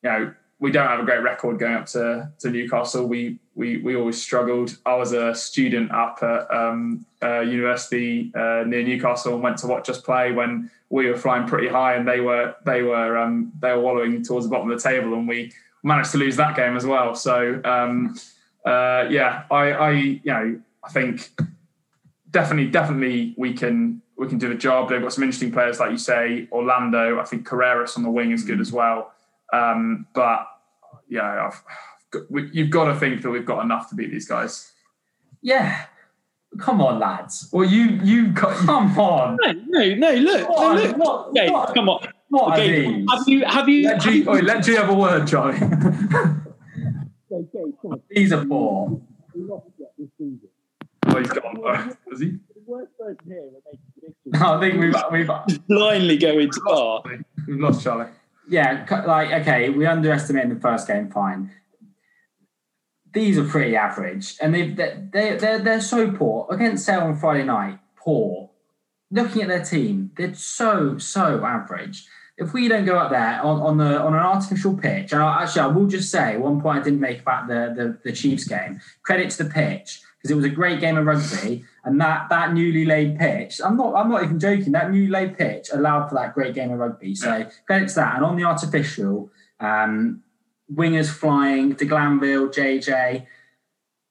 you 0.02 0.10
know, 0.10 0.34
we 0.60 0.70
don't 0.70 0.86
have 0.86 1.00
a 1.00 1.04
great 1.04 1.22
record 1.22 1.58
going 1.58 1.74
up 1.74 1.86
to, 1.86 2.30
to 2.38 2.50
Newcastle. 2.50 3.06
We 3.06 3.38
we 3.54 3.78
we 3.78 3.96
always 3.96 4.22
struggled. 4.22 4.78
I 4.86 4.94
was 4.94 5.12
a 5.12 5.34
student 5.34 5.90
up 5.90 6.22
at 6.22 6.50
um, 6.54 7.04
uh, 7.22 7.40
university 7.40 8.32
uh, 8.34 8.64
near 8.66 8.82
Newcastle 8.82 9.34
and 9.34 9.42
went 9.42 9.58
to 9.58 9.66
watch 9.66 9.88
us 9.88 10.00
play 10.00 10.32
when 10.32 10.70
we 10.90 11.06
were 11.10 11.16
flying 11.16 11.46
pretty 11.46 11.68
high 11.68 11.94
and 11.94 12.06
they 12.06 12.20
were 12.20 12.54
they 12.64 12.82
were 12.82 13.18
um, 13.18 13.52
they 13.60 13.72
were 13.72 13.80
wallowing 13.80 14.22
towards 14.22 14.46
the 14.46 14.50
bottom 14.50 14.70
of 14.70 14.80
the 14.80 14.88
table 14.88 15.14
and 15.14 15.26
we 15.26 15.52
managed 15.82 16.12
to 16.12 16.18
lose 16.18 16.36
that 16.36 16.56
game 16.56 16.76
as 16.76 16.86
well. 16.86 17.14
So 17.14 17.60
um, 17.64 18.16
uh, 18.64 19.06
yeah, 19.10 19.44
I, 19.50 19.72
I 19.72 19.90
you 19.90 20.20
know 20.24 20.60
I 20.82 20.88
think 20.90 21.30
definitely 22.30 22.70
definitely 22.70 23.34
we 23.36 23.54
can 23.54 24.02
we 24.16 24.28
can 24.28 24.38
do 24.38 24.48
the 24.48 24.54
job. 24.54 24.88
They've 24.88 25.02
got 25.02 25.12
some 25.12 25.24
interesting 25.24 25.52
players 25.52 25.80
like 25.80 25.90
you 25.90 25.98
say 25.98 26.48
Orlando. 26.52 27.20
I 27.20 27.24
think 27.24 27.46
Carreras 27.46 27.96
on 27.96 28.02
the 28.02 28.10
wing 28.10 28.32
is 28.32 28.44
good 28.44 28.60
as 28.60 28.72
well. 28.72 29.12
Um, 29.52 30.06
but 30.14 30.46
yeah, 31.08 31.48
I've, 31.48 31.62
we, 32.30 32.48
you've 32.52 32.70
got 32.70 32.84
to 32.92 32.94
think 32.98 33.22
that 33.22 33.30
we've 33.30 33.46
got 33.46 33.64
enough 33.64 33.88
to 33.90 33.94
beat 33.94 34.10
these 34.10 34.28
guys. 34.28 34.72
Yeah. 35.42 35.86
Come 36.58 36.80
on, 36.80 37.00
lads. 37.00 37.48
Well, 37.52 37.68
you 37.68 37.98
you 38.02 38.32
come 38.34 38.98
on. 38.98 39.36
No, 39.42 39.52
no, 39.52 39.94
no 39.94 40.12
look, 40.12 40.48
what, 40.48 40.74
no, 40.74 40.82
look. 40.82 40.96
What, 40.96 41.28
okay, 41.28 41.50
what, 41.50 41.74
come 41.74 41.88
on. 41.88 42.08
What 42.28 42.52
okay, 42.52 43.04
have 43.10 43.28
you 43.28 43.44
have 43.44 43.68
you? 43.68 43.88
Let 43.88 44.00
G, 44.00 44.24
have 44.24 44.36
you, 44.36 44.42
let 44.42 44.64
G 44.64 44.74
have 44.74 44.88
a 44.88 44.94
word, 44.94 45.26
Charlie. 45.26 45.56
okay, 47.32 48.02
These 48.10 48.32
are 48.32 48.44
poor. 48.46 49.00
Oh, 49.48 51.18
he's 51.18 51.28
gone. 51.28 51.96
Is 52.12 52.20
he? 52.20 52.38
No, 52.66 52.78
I 54.34 54.60
think 54.60 54.80
we've 54.80 54.94
we've 55.12 55.30
blindly 55.68 56.16
going 56.16 56.50
to 56.50 56.60
bar. 56.64 57.02
We've 57.46 57.60
lost 57.60 57.82
Charlie. 57.82 58.10
Yeah, 58.48 58.86
like 59.06 59.32
okay, 59.42 59.70
we 59.70 59.86
underestimated 59.86 60.56
the 60.56 60.60
first 60.60 60.86
game. 60.86 61.10
Fine, 61.10 61.50
these 63.14 63.38
are 63.38 63.44
pretty 63.44 63.76
average, 63.76 64.36
and 64.40 64.54
they 64.54 64.70
they 64.70 65.36
they're 65.36 65.58
they're 65.58 65.80
so 65.80 66.10
poor 66.10 66.46
against 66.50 66.84
Sale 66.84 67.02
on 67.02 67.16
Friday 67.16 67.44
night. 67.44 67.78
Poor. 67.96 68.50
Looking 69.10 69.42
at 69.42 69.48
their 69.48 69.64
team, 69.64 70.10
they're 70.16 70.34
so 70.34 70.98
so 70.98 71.44
average. 71.44 72.06
If 72.36 72.52
we 72.52 72.66
don't 72.66 72.84
go 72.84 72.98
up 72.98 73.10
there 73.10 73.40
on, 73.42 73.60
on 73.60 73.76
the 73.78 74.00
on 74.00 74.14
an 74.14 74.20
artificial 74.20 74.76
pitch, 74.76 75.12
and 75.12 75.22
I, 75.22 75.42
actually 75.42 75.62
I 75.62 75.66
will 75.68 75.86
just 75.86 76.10
say 76.10 76.36
one 76.36 76.60
point 76.60 76.80
I 76.80 76.82
didn't 76.82 77.00
make 77.00 77.20
about 77.20 77.46
the 77.46 77.72
the, 77.76 77.98
the 78.02 78.12
Chiefs 78.12 78.44
game. 78.44 78.80
Credit 79.02 79.30
to 79.30 79.44
the 79.44 79.50
pitch 79.50 80.00
because 80.18 80.30
it 80.30 80.34
was 80.34 80.44
a 80.44 80.50
great 80.50 80.80
game 80.80 80.96
of 80.96 81.06
rugby, 81.06 81.64
and 81.84 82.00
that 82.00 82.28
that 82.30 82.52
newly 82.52 82.84
laid 82.84 83.18
pitch. 83.18 83.60
I'm 83.64 83.76
not 83.76 83.94
I'm 83.94 84.10
not 84.10 84.24
even 84.24 84.40
joking. 84.40 84.72
That 84.72 84.90
newly 84.90 85.08
laid 85.08 85.38
pitch 85.38 85.68
allowed 85.72 86.08
for 86.08 86.16
that 86.16 86.34
great 86.34 86.54
game 86.54 86.72
of 86.72 86.78
rugby. 86.78 87.14
So 87.14 87.46
credit 87.66 87.88
to 87.90 87.94
that. 87.96 88.16
And 88.16 88.24
on 88.24 88.36
the 88.36 88.44
artificial, 88.44 89.30
um, 89.60 90.22
wingers 90.72 91.10
flying, 91.10 91.74
De 91.74 91.84
Glanville, 91.84 92.48
JJ, 92.48 93.26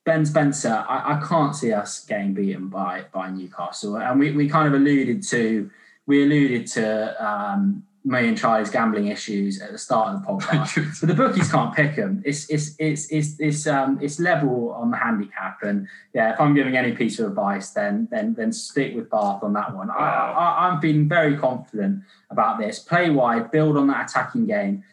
Ben 0.06 0.26
Spencer, 0.26 0.86
I, 0.88 1.16
I, 1.16 1.26
can't 1.26 1.56
see 1.56 1.72
us 1.72 2.06
getting 2.06 2.34
beaten 2.34 2.68
by 2.68 3.06
by 3.12 3.30
Newcastle. 3.30 3.98
And 3.98 4.20
we, 4.20 4.32
we 4.32 4.50
kind 4.50 4.68
of 4.68 4.74
alluded 4.74 5.24
to 5.30 5.70
we 6.06 6.24
alluded 6.24 6.68
to 6.68 7.26
um, 7.26 7.84
me 8.06 8.28
and 8.28 8.38
Charlie's 8.38 8.70
gambling 8.70 9.08
issues 9.08 9.62
at 9.62 9.72
the 9.72 9.78
start 9.78 10.16
of 10.16 10.22
the 10.22 10.28
podcast. 10.46 11.00
but 11.00 11.08
the 11.08 11.14
bookies 11.16 11.50
can't 11.50 11.74
pick 11.74 11.96
them. 11.96 12.22
It's 12.26 12.50
it's 12.50 12.76
it's 12.80 13.12
it's 13.12 13.40
it's 13.40 13.68
um 13.68 14.00
it's 14.02 14.20
level 14.20 14.74
on 14.74 14.92
the 14.92 14.98
handicap. 14.98 15.64
And 15.64 15.88
yeah, 16.14 16.34
if 16.34 16.42
I'm 16.42 16.54
giving 16.54 16.76
any 16.76 16.92
piece 16.92 17.20
of 17.20 17.30
advice, 17.30 17.70
then 17.70 18.08
then 18.12 18.34
then 18.34 18.52
stick 18.52 18.96
with 18.96 19.10
Bath 19.10 19.44
on 19.44 19.54
that 19.54 19.76
one. 19.76 19.90
I, 19.90 19.94
I, 19.96 20.68
I'm 20.68 20.82
feeling 20.82 21.08
very 21.08 21.38
confident 21.38 22.04
about 22.30 22.60
this. 22.60 22.80
Play 22.80 23.10
wide, 23.10 23.52
build 23.52 23.78
on 23.78 23.88
that 23.88 24.10
attacking 24.10 24.48
game 24.48 24.84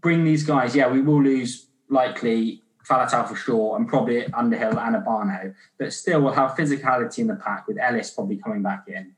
bring 0.00 0.24
these 0.24 0.42
guys. 0.42 0.74
Yeah, 0.74 0.90
we 0.90 1.00
will 1.00 1.22
lose 1.22 1.66
likely 1.88 2.62
Faletau 2.88 3.28
for 3.28 3.36
sure, 3.36 3.76
and 3.76 3.88
probably 3.88 4.26
Underhill 4.32 4.78
and 4.78 4.96
Obano, 4.96 5.54
but 5.78 5.92
still 5.92 6.22
we'll 6.22 6.32
have 6.32 6.52
physicality 6.52 7.20
in 7.20 7.26
the 7.28 7.36
pack 7.36 7.68
with 7.68 7.78
Ellis 7.78 8.10
probably 8.10 8.36
coming 8.36 8.62
back 8.62 8.84
in. 8.88 9.14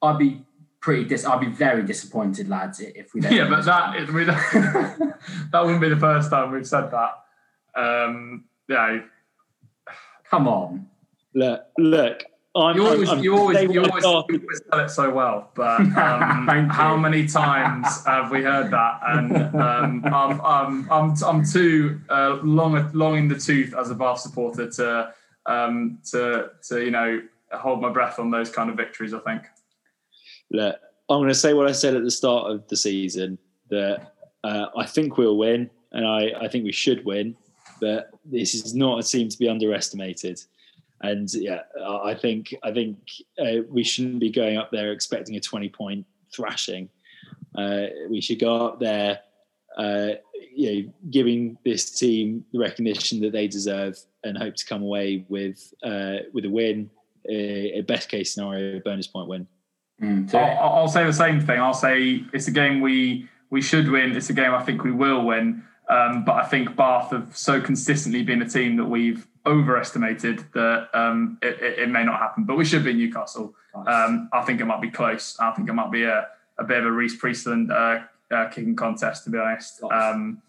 I'd 0.00 0.18
be 0.18 0.44
pretty 0.80 1.04
dis. 1.04 1.24
I'd 1.24 1.40
be 1.40 1.48
very 1.48 1.82
disappointed, 1.82 2.48
lads, 2.48 2.80
if 2.80 3.14
we 3.14 3.20
don't. 3.20 3.32
Yeah, 3.38 3.48
but 3.48 3.64
that 3.64 3.96
is, 3.96 4.10
we 4.10 4.24
that 4.24 5.64
wouldn't 5.64 5.80
be 5.80 5.88
the 5.88 5.96
first 5.96 6.30
time 6.30 6.52
we've 6.52 6.66
said 6.66 6.90
that. 6.90 7.80
Um, 7.80 8.44
yeah. 8.68 9.00
Come 10.30 10.48
on. 10.48 10.88
Look, 11.34 11.62
look. 11.78 12.24
I'm, 12.54 12.76
you 12.76 12.86
always, 12.86 13.08
I'm, 13.08 13.22
you 13.22 13.36
always, 13.36 13.62
you 13.62 13.84
always, 13.84 14.04
you 14.04 14.10
always 14.10 14.60
tell 14.70 14.80
it 14.80 14.88
so 14.88 15.10
well, 15.10 15.50
but 15.54 15.80
um, 15.80 16.68
how 16.70 16.96
many 16.96 17.26
times 17.28 18.04
have 18.04 18.32
we 18.32 18.42
heard 18.42 18.70
that? 18.72 19.00
And 19.06 19.36
um, 19.54 20.02
I'm, 20.06 20.40
I'm, 20.40 20.90
I'm, 20.90 21.14
I'm 21.24 21.44
too 21.44 22.00
uh, 22.08 22.38
long, 22.42 22.90
long 22.94 23.16
in 23.16 23.28
the 23.28 23.38
tooth 23.38 23.74
as 23.74 23.90
a 23.90 23.94
Bath 23.94 24.20
supporter 24.20 24.68
to, 24.70 25.12
um, 25.46 25.98
to, 26.10 26.50
to, 26.68 26.84
you 26.84 26.90
know, 26.90 27.22
hold 27.52 27.80
my 27.80 27.90
breath 27.90 28.18
on 28.18 28.30
those 28.30 28.50
kind 28.50 28.70
of 28.70 28.76
victories. 28.76 29.14
I 29.14 29.20
think. 29.20 29.42
Look, 30.50 30.76
I'm 31.08 31.18
going 31.18 31.28
to 31.28 31.34
say 31.34 31.54
what 31.54 31.68
I 31.68 31.72
said 31.72 31.94
at 31.94 32.04
the 32.04 32.10
start 32.10 32.50
of 32.50 32.66
the 32.68 32.76
season 32.76 33.38
that 33.70 34.12
uh, 34.44 34.66
I 34.76 34.86
think 34.86 35.16
we'll 35.16 35.36
win, 35.36 35.70
and 35.92 36.06
I, 36.06 36.32
I 36.40 36.48
think 36.48 36.64
we 36.64 36.72
should 36.72 37.04
win, 37.04 37.36
but 37.80 38.10
this 38.24 38.54
is 38.54 38.74
not 38.74 38.98
a 38.98 39.02
team 39.02 39.28
to 39.28 39.38
be 39.38 39.48
underestimated 39.48 40.40
and 41.00 41.32
yeah, 41.34 41.60
I 41.80 42.14
think 42.14 42.54
I 42.62 42.72
think 42.72 42.98
uh, 43.38 43.62
we 43.68 43.84
shouldn't 43.84 44.18
be 44.18 44.30
going 44.30 44.56
up 44.56 44.70
there 44.70 44.92
expecting 44.92 45.36
a 45.36 45.40
twenty 45.40 45.68
point 45.68 46.06
thrashing. 46.34 46.88
Uh, 47.56 47.86
we 48.10 48.20
should 48.20 48.40
go 48.40 48.66
up 48.66 48.80
there, 48.80 49.20
uh, 49.76 50.08
you 50.54 50.82
know, 50.82 50.92
giving 51.10 51.56
this 51.64 51.90
team 51.90 52.44
the 52.52 52.58
recognition 52.58 53.20
that 53.20 53.32
they 53.32 53.46
deserve, 53.46 53.96
and 54.24 54.36
hope 54.36 54.56
to 54.56 54.66
come 54.66 54.82
away 54.82 55.24
with 55.28 55.72
uh, 55.84 56.16
with 56.32 56.44
a 56.44 56.50
win, 56.50 56.90
a, 57.28 57.78
a 57.78 57.80
best 57.82 58.08
case 58.08 58.34
scenario 58.34 58.80
bonus 58.80 59.06
point 59.06 59.28
win. 59.28 59.46
Mm. 60.02 60.32
I'll, 60.34 60.76
I'll, 60.76 60.88
say 60.88 61.04
the 61.04 61.12
same 61.12 61.40
thing. 61.40 61.58
I'll 61.60 61.74
say 61.74 62.24
it's 62.32 62.46
a 62.46 62.52
game 62.52 62.80
we 62.80 63.28
we 63.50 63.60
should 63.60 63.90
win. 63.90 64.14
It's 64.14 64.30
a 64.30 64.34
game 64.34 64.54
I 64.54 64.62
think 64.62 64.84
we 64.84 64.92
will 64.92 65.24
win. 65.24 65.64
Um, 65.88 66.24
but 66.24 66.36
I 66.36 66.44
think 66.44 66.76
Bath 66.76 67.10
have 67.10 67.36
so 67.36 67.60
consistently 67.60 68.22
been 68.22 68.42
a 68.42 68.48
team 68.48 68.76
that 68.76 68.84
we've 68.84 69.26
overestimated 69.46 70.44
that 70.52 70.88
um, 70.92 71.38
it, 71.40 71.60
it, 71.62 71.78
it, 71.78 71.88
may 71.88 72.04
not 72.04 72.18
happen. 72.18 72.44
But 72.44 72.58
we 72.58 72.64
should 72.66 72.84
beat 72.84 72.96
Newcastle. 72.96 73.54
Um, 73.74 74.28
I 74.32 74.42
think 74.42 74.60
it 74.60 74.66
might 74.66 74.82
be 74.82 74.90
close. 74.90 75.38
I 75.40 75.50
think 75.52 75.68
it 75.68 75.72
might 75.72 75.90
be 75.90 76.04
a, 76.04 76.28
a 76.58 76.64
bit 76.64 76.78
of 76.78 76.84
a 76.84 76.92
Rhys 76.92 77.16
Priestland 77.16 77.72
uh, 77.72 78.00
uh, 78.30 78.48
kicking 78.48 78.76
contest, 78.76 79.24
to 79.24 79.30
be 79.30 79.38
honest. 79.38 79.82
Um, 79.82 80.42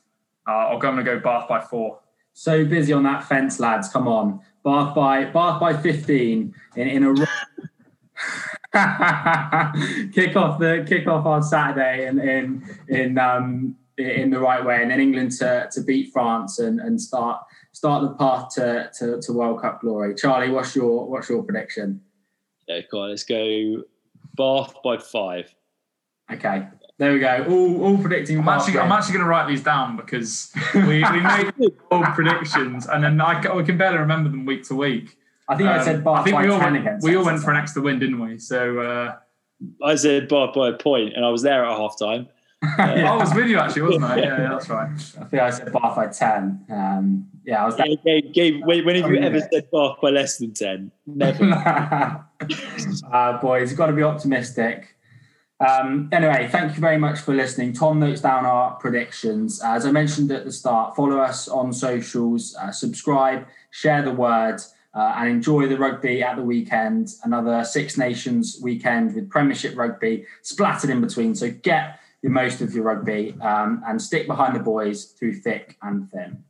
uh, 0.46 0.70
I'm 0.70 0.80
going 0.80 0.98
to 0.98 1.04
go 1.04 1.20
Bath 1.20 1.48
by 1.48 1.62
four. 1.62 2.00
So 2.34 2.66
busy 2.66 2.92
on 2.92 3.04
that 3.04 3.24
fence, 3.24 3.60
lads. 3.60 3.88
Come 3.90 4.08
on, 4.08 4.42
Bath 4.64 4.94
by 4.94 5.26
Bath 5.26 5.60
by 5.60 5.76
15 5.78 6.54
in, 6.76 6.88
in 6.88 7.04
a. 7.04 7.28
kick 10.14 10.36
off 10.36 10.60
the 10.60 10.86
kick 10.88 11.08
off 11.08 11.26
on 11.26 11.42
Saturday 11.42 12.06
in 12.08 12.20
in 12.20 12.78
in 12.88 13.18
um, 13.18 13.76
in 14.00 14.30
the 14.30 14.40
right 14.40 14.64
way, 14.64 14.82
and 14.82 14.92
then 14.92 15.00
England 15.00 15.32
to, 15.34 15.68
to 15.72 15.82
beat 15.82 16.12
France 16.12 16.60
and, 16.60 16.80
and 16.80 17.00
start 17.00 17.42
start 17.72 18.04
the 18.04 18.16
path 18.16 18.54
to, 18.56 18.90
to, 18.98 19.22
to 19.22 19.34
World 19.34 19.62
Cup 19.62 19.82
glory. 19.82 20.16
Charlie, 20.16 20.50
what's 20.50 20.76
your 20.76 21.10
what's 21.10 21.30
your 21.30 21.44
prediction? 21.44 22.02
Yeah, 22.68 22.82
come 22.90 23.02
on, 23.02 23.10
let's 23.10 23.24
go 23.24 23.84
Bath 24.36 24.76
by 24.84 24.98
five. 24.98 25.54
Okay, 26.32 26.68
there 26.98 27.14
we 27.14 27.20
go. 27.20 27.46
All, 27.50 27.84
all 27.84 27.98
predicting. 27.98 28.40
I'm 28.40 28.48
actually, 28.48 28.80
I'm 28.80 28.92
actually 28.92 29.14
going 29.14 29.26
to 29.26 29.30
write 29.30 29.48
these 29.48 29.64
down 29.64 29.98
because 29.98 30.54
we, 30.74 31.04
we 31.04 31.20
made 31.20 31.52
all 31.92 32.04
predictions, 32.04 32.86
and 32.88 33.04
then 33.04 33.20
I, 33.20 33.54
we 33.54 33.64
can 33.64 33.78
barely 33.78 33.98
remember 33.98 34.30
them 34.30 34.46
week 34.46 34.64
to 34.66 34.76
week. 34.76 35.18
I 35.50 35.56
think 35.58 35.68
um, 35.68 35.80
I 35.80 35.84
said 35.84 36.04
Bath 36.04 36.20
I 36.20 36.24
think 36.24 36.36
by 36.36 36.44
we 36.44 36.50
all 36.50 36.60
10 36.60 36.74
went, 36.74 36.86
against. 36.86 37.04
We 37.04 37.16
all 37.16 37.26
went 37.26 37.42
for 37.42 37.52
an 37.52 37.58
Exeter 37.58 37.82
win, 37.82 38.00
didn't 38.00 38.20
we? 38.20 38.38
So 38.38 38.80
uh, 38.80 39.16
I 39.84 39.96
said 39.96 40.30
Bath 40.30 40.54
by 40.54 40.70
a 40.70 40.74
point, 40.74 41.16
and 41.16 41.26
I 41.26 41.30
was 41.30 41.42
there 41.42 41.66
at 41.66 41.76
half 41.76 41.98
time. 41.98 42.28
yeah. 42.78 43.12
I 43.12 43.16
was 43.16 43.34
with 43.34 43.48
you 43.48 43.58
actually, 43.58 43.84
wasn't 43.84 44.04
I? 44.04 44.18
Yeah, 44.18 44.42
yeah, 44.42 44.50
that's 44.50 44.70
right. 44.70 44.90
I 44.90 45.24
think 45.24 45.42
I 45.42 45.50
said 45.50 45.74
Bath 45.74 45.96
by 45.96 46.08
ten. 46.08 46.66
Um, 46.70 47.28
yeah, 47.46 47.64
I 47.64 47.66
was. 47.66 47.80
Yeah, 47.80 47.96
Gabe, 48.06 48.34
Gabe, 48.34 48.66
when, 48.66 48.86
when 48.86 48.96
have 49.02 49.10
you 49.10 49.18
ever 49.18 49.40
said 49.40 49.72
Bath 49.72 49.98
by 50.02 50.10
less 50.10 50.38
than 50.38 50.54
ten? 50.54 50.92
Never. 51.08 51.44
uh, 53.12 53.42
boys, 53.42 53.72
you've 53.72 53.78
got 53.78 53.88
to 53.88 53.94
be 53.94 54.04
optimistic. 54.04 54.96
Um, 55.66 56.10
anyway, 56.14 56.48
thank 56.50 56.76
you 56.76 56.82
very 56.82 56.98
much 56.98 57.20
for 57.20 57.34
listening. 57.34 57.74
Tom 57.74 58.00
notes 58.00 58.22
down 58.22 58.46
our 58.46 58.76
predictions. 58.76 59.62
As 59.62 59.86
I 59.86 59.92
mentioned 59.92 60.32
at 60.32 60.46
the 60.46 60.52
start, 60.52 60.96
follow 60.96 61.18
us 61.18 61.48
on 61.50 61.74
socials, 61.74 62.56
uh, 62.56 62.72
subscribe, 62.72 63.46
share 63.72 64.02
the 64.02 64.12
word, 64.12 64.62
uh, 64.94 65.14
and 65.18 65.30
enjoy 65.30 65.68
the 65.68 65.78
rugby 65.78 66.24
at 66.24 66.36
the 66.36 66.44
weekend. 66.44 67.10
Another 67.24 67.64
Six 67.64 67.98
Nations 67.98 68.60
weekend 68.62 69.16
with 69.16 69.30
Premiership 69.30 69.78
rugby 69.78 70.26
splattered 70.42 70.90
in 70.90 71.02
between. 71.02 71.36
So 71.36 71.52
get 71.52 72.00
the 72.22 72.30
most 72.30 72.62
of 72.62 72.74
your 72.74 72.84
rugby 72.84 73.36
um, 73.42 73.84
and 73.88 74.02
stick 74.02 74.28
behind 74.28 74.56
the 74.56 74.60
boys 74.60 75.06
through 75.06 75.34
thick 75.34 75.78
and 75.82 76.10
thin. 76.12 76.44